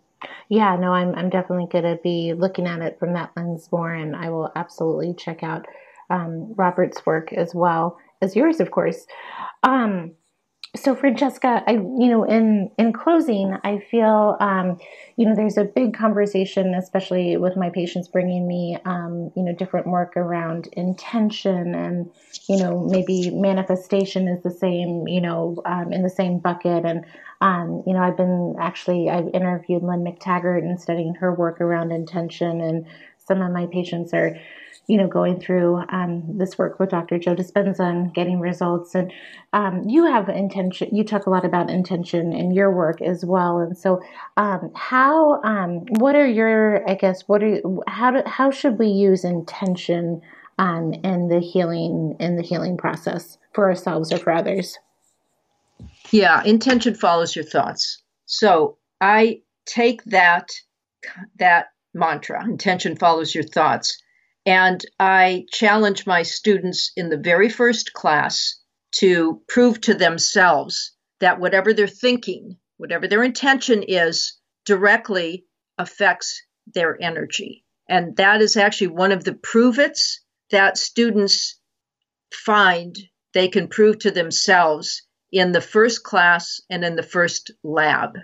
Yeah, 0.49 0.75
no, 0.75 0.91
I'm, 0.91 1.15
I'm 1.15 1.29
definitely 1.29 1.67
going 1.71 1.95
to 1.95 1.99
be 2.03 2.33
looking 2.33 2.67
at 2.67 2.81
it 2.81 2.97
from 2.99 3.13
that 3.13 3.31
lens 3.35 3.69
more, 3.71 3.93
and 3.93 4.15
I 4.15 4.29
will 4.29 4.51
absolutely 4.55 5.13
check 5.13 5.43
out 5.43 5.65
um, 6.11 6.53
Robert's 6.55 7.05
work 7.05 7.33
as 7.33 7.55
well 7.55 7.97
as 8.21 8.35
yours, 8.35 8.59
of 8.59 8.71
course. 8.71 9.07
Um, 9.63 10.11
so 10.73 10.95
Francesca, 10.95 11.63
I 11.67 11.73
you 11.73 12.07
know 12.07 12.23
in 12.23 12.71
in 12.77 12.93
closing, 12.93 13.57
I 13.65 13.79
feel 13.79 14.37
um, 14.39 14.77
you 15.17 15.25
know 15.25 15.35
there's 15.35 15.57
a 15.57 15.65
big 15.65 15.93
conversation, 15.93 16.73
especially 16.75 17.35
with 17.35 17.57
my 17.57 17.69
patients 17.69 18.07
bringing 18.07 18.47
me 18.47 18.77
um, 18.85 19.31
you 19.35 19.43
know 19.43 19.53
different 19.53 19.87
work 19.87 20.15
around 20.15 20.67
intention 20.73 21.75
and 21.75 22.09
you 22.47 22.55
know 22.57 22.87
maybe 22.89 23.31
manifestation 23.31 24.29
is 24.29 24.43
the 24.43 24.51
same 24.51 25.09
you 25.09 25.19
know 25.19 25.61
um, 25.65 25.91
in 25.91 26.03
the 26.03 26.09
same 26.09 26.39
bucket 26.39 26.85
and 26.85 27.03
um, 27.41 27.83
you 27.85 27.93
know 27.93 27.99
I've 27.99 28.15
been 28.15 28.55
actually 28.57 29.09
I've 29.09 29.27
interviewed 29.33 29.83
Lynne 29.83 30.05
McTaggart 30.05 30.59
and 30.59 30.79
studying 30.79 31.15
her 31.15 31.33
work 31.33 31.59
around 31.59 31.91
intention 31.91 32.61
and 32.61 32.85
some 33.27 33.41
of 33.41 33.51
my 33.51 33.67
patients 33.71 34.13
are 34.13 34.37
you 34.87 34.97
know, 34.97 35.07
going 35.07 35.39
through 35.39 35.81
um, 35.89 36.23
this 36.37 36.57
work 36.57 36.79
with 36.79 36.89
Dr. 36.89 37.17
Joe 37.17 37.35
Dispenza 37.35 37.79
and 37.79 38.13
getting 38.13 38.39
results. 38.39 38.95
And 38.95 39.13
um, 39.53 39.83
you 39.87 40.05
have 40.05 40.27
intention, 40.27 40.93
you 40.93 41.03
talk 41.03 41.27
a 41.27 41.29
lot 41.29 41.45
about 41.45 41.69
intention 41.69 42.33
in 42.33 42.51
your 42.51 42.71
work 42.71 43.01
as 43.01 43.23
well. 43.23 43.59
And 43.59 43.77
so, 43.77 44.01
um, 44.37 44.71
how, 44.75 45.41
um, 45.43 45.85
what 45.99 46.15
are 46.15 46.27
your, 46.27 46.89
I 46.89 46.95
guess, 46.95 47.23
what 47.27 47.43
are, 47.43 47.61
how, 47.87 48.11
do, 48.11 48.21
how 48.25 48.51
should 48.51 48.79
we 48.79 48.87
use 48.87 49.23
intention 49.23 50.21
um, 50.57 50.93
in 51.05 51.29
the 51.29 51.39
healing, 51.39 52.17
in 52.19 52.35
the 52.35 52.43
healing 52.43 52.75
process 52.75 53.37
for 53.53 53.69
ourselves 53.69 54.11
or 54.11 54.17
for 54.17 54.33
others? 54.33 54.77
Yeah, 56.11 56.43
intention 56.43 56.95
follows 56.95 57.35
your 57.35 57.45
thoughts. 57.45 58.01
So 58.25 58.77
I 58.99 59.41
take 59.65 60.03
that, 60.05 60.49
that 61.37 61.67
mantra, 61.93 62.43
intention 62.45 62.95
follows 62.95 63.33
your 63.33 63.43
thoughts 63.43 64.01
and 64.45 64.83
I 64.99 65.45
challenge 65.51 66.07
my 66.07 66.23
students 66.23 66.91
in 66.95 67.09
the 67.09 67.17
very 67.17 67.49
first 67.49 67.93
class 67.93 68.55
to 68.95 69.41
prove 69.47 69.79
to 69.81 69.93
themselves 69.93 70.95
that 71.19 71.39
whatever 71.39 71.73
they're 71.73 71.87
thinking, 71.87 72.57
whatever 72.77 73.07
their 73.07 73.23
intention 73.23 73.83
is, 73.83 74.39
directly 74.65 75.45
affects 75.77 76.41
their 76.73 77.01
energy. 77.01 77.63
And 77.87 78.15
that 78.17 78.41
is 78.41 78.57
actually 78.57 78.87
one 78.87 79.11
of 79.11 79.23
the 79.23 79.33
prove 79.33 79.77
its 79.77 80.21
that 80.49 80.77
students 80.77 81.59
find 82.33 82.97
they 83.33 83.47
can 83.47 83.67
prove 83.67 83.99
to 83.99 84.11
themselves 84.11 85.03
in 85.31 85.51
the 85.51 85.61
first 85.61 86.03
class 86.03 86.59
and 86.69 86.83
in 86.83 86.95
the 86.95 87.03
first 87.03 87.51
lab. 87.63 88.17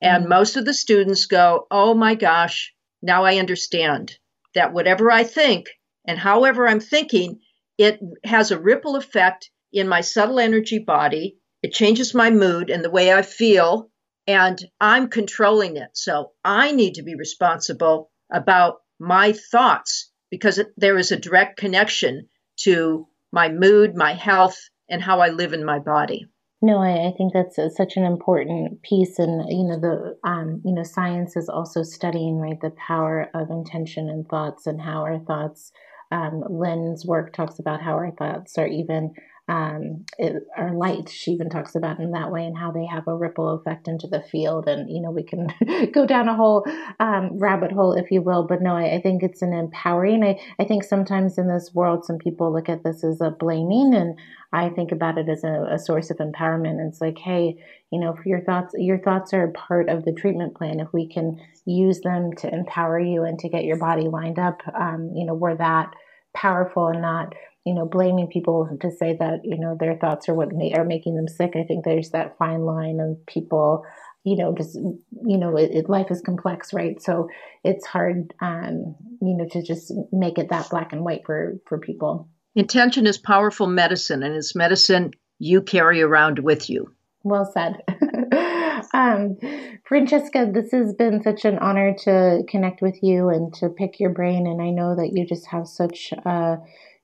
And 0.00 0.22
mm-hmm. 0.22 0.30
most 0.30 0.56
of 0.56 0.64
the 0.64 0.74
students 0.74 1.26
go, 1.26 1.66
Oh 1.70 1.94
my 1.94 2.14
gosh, 2.14 2.73
now 3.04 3.24
I 3.24 3.36
understand 3.36 4.16
that 4.54 4.72
whatever 4.72 5.10
I 5.10 5.24
think 5.24 5.68
and 6.06 6.18
however 6.18 6.66
I'm 6.66 6.80
thinking, 6.80 7.40
it 7.76 8.00
has 8.24 8.50
a 8.50 8.58
ripple 8.58 8.96
effect 8.96 9.50
in 9.72 9.88
my 9.88 10.00
subtle 10.00 10.40
energy 10.40 10.78
body. 10.78 11.36
It 11.62 11.74
changes 11.74 12.14
my 12.14 12.30
mood 12.30 12.70
and 12.70 12.82
the 12.82 12.90
way 12.90 13.12
I 13.12 13.20
feel, 13.20 13.90
and 14.26 14.58
I'm 14.80 15.08
controlling 15.08 15.76
it. 15.76 15.90
So 15.92 16.32
I 16.42 16.72
need 16.72 16.94
to 16.94 17.02
be 17.02 17.14
responsible 17.14 18.10
about 18.32 18.76
my 18.98 19.34
thoughts 19.52 20.10
because 20.30 20.60
there 20.78 20.96
is 20.96 21.12
a 21.12 21.16
direct 21.18 21.58
connection 21.58 22.28
to 22.60 23.06
my 23.32 23.50
mood, 23.50 23.94
my 23.94 24.14
health, 24.14 24.58
and 24.88 25.02
how 25.02 25.20
I 25.20 25.28
live 25.28 25.52
in 25.52 25.64
my 25.64 25.78
body. 25.78 26.26
No, 26.64 26.78
I, 26.80 27.08
I 27.08 27.12
think 27.18 27.34
that's 27.34 27.58
a, 27.58 27.70
such 27.70 27.98
an 27.98 28.04
important 28.04 28.82
piece, 28.82 29.20
and 29.20 29.44
you 29.50 29.64
know 29.64 29.80
the 29.80 30.18
um, 30.28 30.62
you 30.66 30.74
know 30.74 30.84
science 30.84 31.36
is 31.36 31.48
also 31.50 31.84
studying 31.84 32.38
right 32.40 32.60
the 32.60 32.72
power 32.72 33.30
of 33.34 33.50
intention 33.50 34.10
and 34.10 34.28
thoughts 34.28 34.66
and 34.66 34.82
how 34.82 35.02
our 35.02 35.20
thoughts. 35.20 35.72
Um, 36.12 36.44
Lynne's 36.50 37.06
work 37.06 37.34
talks 37.34 37.60
about 37.60 37.82
how 37.82 37.94
our 37.94 38.12
thoughts 38.12 38.58
are 38.58 38.66
even 38.68 39.14
um, 39.46 40.06
it, 40.18 40.42
are 40.56 40.72
light. 40.74 41.10
She 41.10 41.32
even 41.32 41.50
talks 41.50 41.74
about 41.74 42.00
in 42.00 42.12
that 42.12 42.32
way 42.32 42.46
and 42.46 42.56
how 42.56 42.70
they 42.72 42.86
have 42.86 43.06
a 43.06 43.14
ripple 43.14 43.50
effect 43.50 43.88
into 43.88 44.06
the 44.06 44.22
field. 44.22 44.66
And, 44.66 44.88
you 44.90 45.02
know, 45.02 45.10
we 45.10 45.22
can 45.22 45.48
go 45.92 46.06
down 46.06 46.28
a 46.28 46.34
whole 46.34 46.64
um, 46.98 47.38
rabbit 47.38 47.70
hole, 47.70 47.92
if 47.92 48.10
you 48.10 48.22
will. 48.22 48.46
But 48.46 48.62
no, 48.62 48.74
I, 48.74 48.94
I, 48.94 49.00
think 49.02 49.22
it's 49.22 49.42
an 49.42 49.52
empowering. 49.52 50.24
I, 50.24 50.40
I 50.58 50.64
think 50.64 50.82
sometimes 50.82 51.36
in 51.36 51.48
this 51.48 51.72
world, 51.74 52.06
some 52.06 52.16
people 52.16 52.54
look 52.54 52.70
at 52.70 52.84
this 52.84 53.04
as 53.04 53.20
a 53.20 53.30
blaming. 53.30 53.92
And 53.94 54.18
I 54.52 54.70
think 54.70 54.92
about 54.92 55.18
it 55.18 55.28
as 55.28 55.44
a, 55.44 55.66
a 55.72 55.78
source 55.78 56.10
of 56.10 56.16
empowerment. 56.16 56.86
It's 56.88 57.02
like, 57.02 57.18
hey, 57.18 57.58
you 57.92 58.00
know, 58.00 58.16
your 58.24 58.40
thoughts, 58.40 58.74
your 58.78 58.98
thoughts 58.98 59.34
are 59.34 59.52
part 59.52 59.90
of 59.90 60.06
the 60.06 60.12
treatment 60.12 60.56
plan. 60.56 60.80
If 60.80 60.88
we 60.94 61.06
can 61.06 61.38
use 61.66 62.00
them 62.00 62.32
to 62.38 62.52
empower 62.52 62.98
you 62.98 63.24
and 63.24 63.38
to 63.40 63.50
get 63.50 63.64
your 63.64 63.78
body 63.78 64.08
lined 64.08 64.38
up, 64.38 64.62
um, 64.74 65.12
you 65.14 65.26
know, 65.26 65.34
we're 65.34 65.56
that 65.56 65.92
powerful 66.34 66.88
and 66.88 67.02
not 67.02 67.34
you 67.64 67.74
know, 67.74 67.86
blaming 67.86 68.28
people 68.28 68.68
to 68.80 68.90
say 68.90 69.16
that, 69.18 69.40
you 69.44 69.58
know, 69.58 69.76
their 69.78 69.96
thoughts 69.96 70.28
are 70.28 70.34
what 70.34 70.52
are 70.52 70.84
making 70.84 71.16
them 71.16 71.28
sick. 71.28 71.52
I 71.56 71.64
think 71.64 71.84
there's 71.84 72.10
that 72.10 72.36
fine 72.38 72.60
line 72.60 73.00
of 73.00 73.24
people, 73.26 73.84
you 74.22 74.36
know, 74.36 74.54
just, 74.54 74.74
you 74.74 75.38
know, 75.38 75.56
it, 75.56 75.70
it, 75.72 75.88
life 75.88 76.10
is 76.10 76.20
complex, 76.20 76.74
right? 76.74 77.00
So 77.00 77.28
it's 77.62 77.86
hard, 77.86 78.34
um, 78.40 78.96
you 79.22 79.36
know, 79.36 79.46
to 79.52 79.62
just 79.62 79.92
make 80.12 80.38
it 80.38 80.50
that 80.50 80.68
black 80.68 80.92
and 80.92 81.04
white 81.04 81.22
for, 81.24 81.54
for 81.66 81.78
people. 81.78 82.28
Intention 82.54 83.06
is 83.06 83.18
powerful 83.18 83.66
medicine 83.66 84.22
and 84.22 84.34
it's 84.34 84.54
medicine 84.54 85.12
you 85.38 85.62
carry 85.62 86.02
around 86.02 86.38
with 86.38 86.68
you. 86.68 86.92
Well 87.22 87.50
said. 87.52 87.82
Um, 88.92 89.38
Francesca, 89.84 90.50
this 90.52 90.70
has 90.70 90.94
been 90.94 91.22
such 91.22 91.44
an 91.44 91.58
honor 91.58 91.94
to 92.04 92.42
connect 92.48 92.80
with 92.80 93.02
you 93.02 93.28
and 93.28 93.52
to 93.54 93.68
pick 93.68 93.98
your 93.98 94.10
brain. 94.10 94.46
And 94.46 94.62
I 94.62 94.70
know 94.70 94.94
that 94.94 95.10
you 95.14 95.26
just 95.26 95.46
have 95.46 95.66
such, 95.66 96.12
uh, 96.24 96.56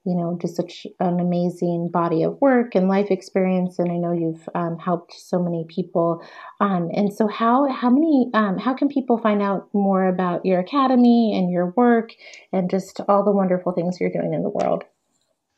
you 0.04 0.14
know, 0.16 0.38
just 0.40 0.56
such 0.56 0.86
an 0.98 1.20
amazing 1.20 1.90
body 1.92 2.22
of 2.22 2.40
work 2.40 2.74
and 2.74 2.88
life 2.88 3.10
experience. 3.10 3.78
And 3.78 3.92
I 3.92 3.96
know 3.96 4.12
you've 4.12 4.48
um, 4.54 4.78
helped 4.78 5.12
so 5.12 5.42
many 5.42 5.66
people. 5.68 6.24
Um, 6.58 6.88
and 6.94 7.12
so, 7.12 7.28
how 7.28 7.70
how 7.70 7.90
many 7.90 8.30
um, 8.32 8.56
how 8.56 8.72
can 8.74 8.88
people 8.88 9.18
find 9.18 9.42
out 9.42 9.68
more 9.74 10.08
about 10.08 10.46
your 10.46 10.60
academy 10.60 11.36
and 11.36 11.50
your 11.50 11.74
work 11.76 12.12
and 12.52 12.70
just 12.70 13.00
all 13.08 13.24
the 13.24 13.30
wonderful 13.30 13.72
things 13.72 13.98
you're 14.00 14.10
doing 14.10 14.32
in 14.32 14.42
the 14.42 14.48
world? 14.48 14.84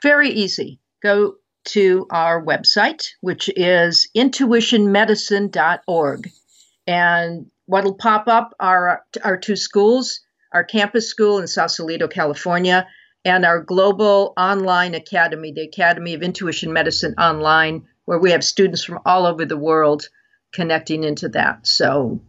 Very 0.02 0.30
easy. 0.30 0.80
Go 1.02 1.36
to 1.64 2.08
our 2.10 2.44
website, 2.44 3.10
which 3.20 3.48
is 3.54 4.10
intuitionmedicine.org. 4.16 6.30
And 6.88 7.46
what'll 7.66 7.94
pop 7.94 8.26
up 8.26 8.56
are 8.58 9.04
our 9.22 9.36
two 9.36 9.54
schools, 9.54 10.18
our 10.52 10.64
campus 10.64 11.08
school 11.08 11.38
in 11.38 11.46
Sausalito, 11.46 12.08
California, 12.08 12.88
and 13.24 13.44
our 13.44 13.60
global 13.60 14.32
online 14.36 14.94
academy, 14.94 15.52
the 15.52 15.62
Academy 15.62 16.14
of 16.14 16.22
Intuition 16.22 16.72
Medicine 16.72 17.14
Online, 17.18 17.86
where 18.04 18.18
we 18.18 18.32
have 18.32 18.44
students 18.44 18.84
from 18.84 19.00
all 19.06 19.26
over 19.26 19.44
the 19.44 19.56
world 19.56 20.08
connecting 20.52 21.04
into 21.04 21.28
that. 21.30 21.66
So 21.66 22.20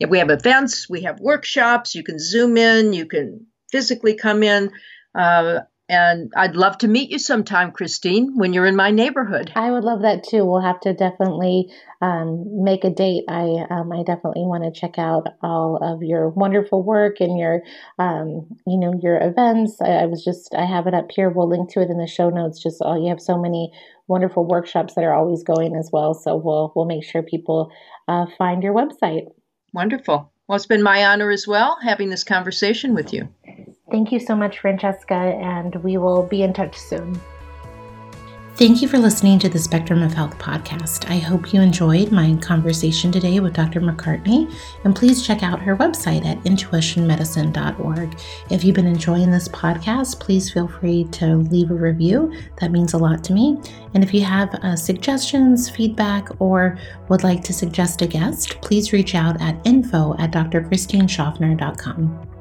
if 0.00 0.08
we 0.08 0.18
have 0.18 0.30
events, 0.30 0.88
we 0.88 1.02
have 1.02 1.20
workshops, 1.20 1.94
you 1.94 2.02
can 2.02 2.18
zoom 2.18 2.56
in, 2.56 2.92
you 2.92 3.06
can 3.06 3.46
physically 3.70 4.14
come 4.14 4.42
in. 4.42 4.70
Uh, 5.14 5.60
and 5.88 6.30
I'd 6.36 6.54
love 6.54 6.78
to 6.78 6.88
meet 6.88 7.10
you 7.10 7.18
sometime, 7.18 7.72
Christine, 7.72 8.36
when 8.36 8.52
you're 8.52 8.66
in 8.66 8.76
my 8.76 8.90
neighborhood. 8.90 9.50
I 9.54 9.70
would 9.70 9.84
love 9.84 10.02
that 10.02 10.22
too. 10.22 10.44
We'll 10.44 10.60
have 10.60 10.80
to 10.80 10.92
definitely 10.92 11.72
um, 12.02 12.62
make 12.62 12.84
a 12.84 12.90
date. 12.90 13.24
I 13.28 13.64
um, 13.70 13.90
I 13.92 14.02
definitely 14.02 14.42
want 14.42 14.64
to 14.64 14.80
check 14.80 14.98
out 14.98 15.28
all 15.42 15.78
of 15.82 16.02
your 16.02 16.28
wonderful 16.28 16.82
work 16.82 17.20
and 17.20 17.38
your 17.38 17.62
um, 17.98 18.46
you 18.66 18.78
know 18.78 18.92
your 19.02 19.16
events. 19.16 19.80
I, 19.80 20.02
I, 20.02 20.06
was 20.06 20.22
just 20.22 20.54
I 20.54 20.66
have 20.66 20.86
it 20.86 20.94
up 20.94 21.10
here. 21.10 21.30
We'll 21.30 21.48
link 21.48 21.70
to 21.72 21.80
it 21.80 21.90
in 21.90 21.98
the 21.98 22.06
show 22.06 22.28
notes. 22.28 22.62
Just 22.62 22.82
all 22.82 23.02
you 23.02 23.08
have 23.08 23.20
so 23.20 23.38
many 23.38 23.72
wonderful 24.08 24.46
workshops 24.46 24.94
that 24.94 25.04
are 25.04 25.14
always 25.14 25.42
going 25.42 25.74
as 25.74 25.88
well. 25.92 26.12
So 26.12 26.36
we'll 26.36 26.72
we'll 26.76 26.84
make 26.84 27.04
sure 27.04 27.22
people 27.22 27.72
uh, 28.06 28.26
find 28.36 28.62
your 28.62 28.74
website. 28.74 29.24
Wonderful. 29.72 30.32
Well, 30.48 30.56
it's 30.56 30.66
been 30.66 30.82
my 30.82 31.04
honor 31.04 31.30
as 31.30 31.46
well 31.46 31.78
having 31.82 32.08
this 32.08 32.24
conversation 32.24 32.94
with 32.94 33.12
you. 33.12 33.28
Thank 33.90 34.12
you 34.12 34.18
so 34.18 34.34
much, 34.34 34.58
Francesca, 34.60 35.14
and 35.14 35.74
we 35.84 35.98
will 35.98 36.22
be 36.22 36.42
in 36.42 36.54
touch 36.54 36.76
soon. 36.76 37.20
Thank 38.58 38.82
you 38.82 38.88
for 38.88 38.98
listening 38.98 39.38
to 39.38 39.48
the 39.48 39.60
Spectrum 39.60 40.02
of 40.02 40.12
Health 40.12 40.36
podcast. 40.36 41.08
I 41.08 41.18
hope 41.18 41.52
you 41.52 41.60
enjoyed 41.60 42.10
my 42.10 42.34
conversation 42.38 43.12
today 43.12 43.38
with 43.38 43.52
Dr. 43.52 43.80
McCartney, 43.80 44.52
and 44.82 44.96
please 44.96 45.24
check 45.24 45.44
out 45.44 45.62
her 45.62 45.76
website 45.76 46.26
at 46.26 46.40
intuitionmedicine.org. 46.40 48.18
If 48.50 48.64
you've 48.64 48.74
been 48.74 48.88
enjoying 48.88 49.30
this 49.30 49.46
podcast, 49.46 50.18
please 50.18 50.52
feel 50.52 50.66
free 50.66 51.04
to 51.04 51.36
leave 51.36 51.70
a 51.70 51.74
review. 51.74 52.34
That 52.60 52.72
means 52.72 52.94
a 52.94 52.98
lot 52.98 53.22
to 53.24 53.32
me. 53.32 53.60
And 53.94 54.02
if 54.02 54.12
you 54.12 54.24
have 54.24 54.52
uh, 54.56 54.74
suggestions, 54.74 55.70
feedback, 55.70 56.28
or 56.40 56.76
would 57.08 57.22
like 57.22 57.44
to 57.44 57.52
suggest 57.52 58.02
a 58.02 58.08
guest, 58.08 58.60
please 58.60 58.92
reach 58.92 59.14
out 59.14 59.40
at 59.40 59.64
info 59.64 60.16
at 60.18 60.32
drchristineschaffner.com. 60.32 62.37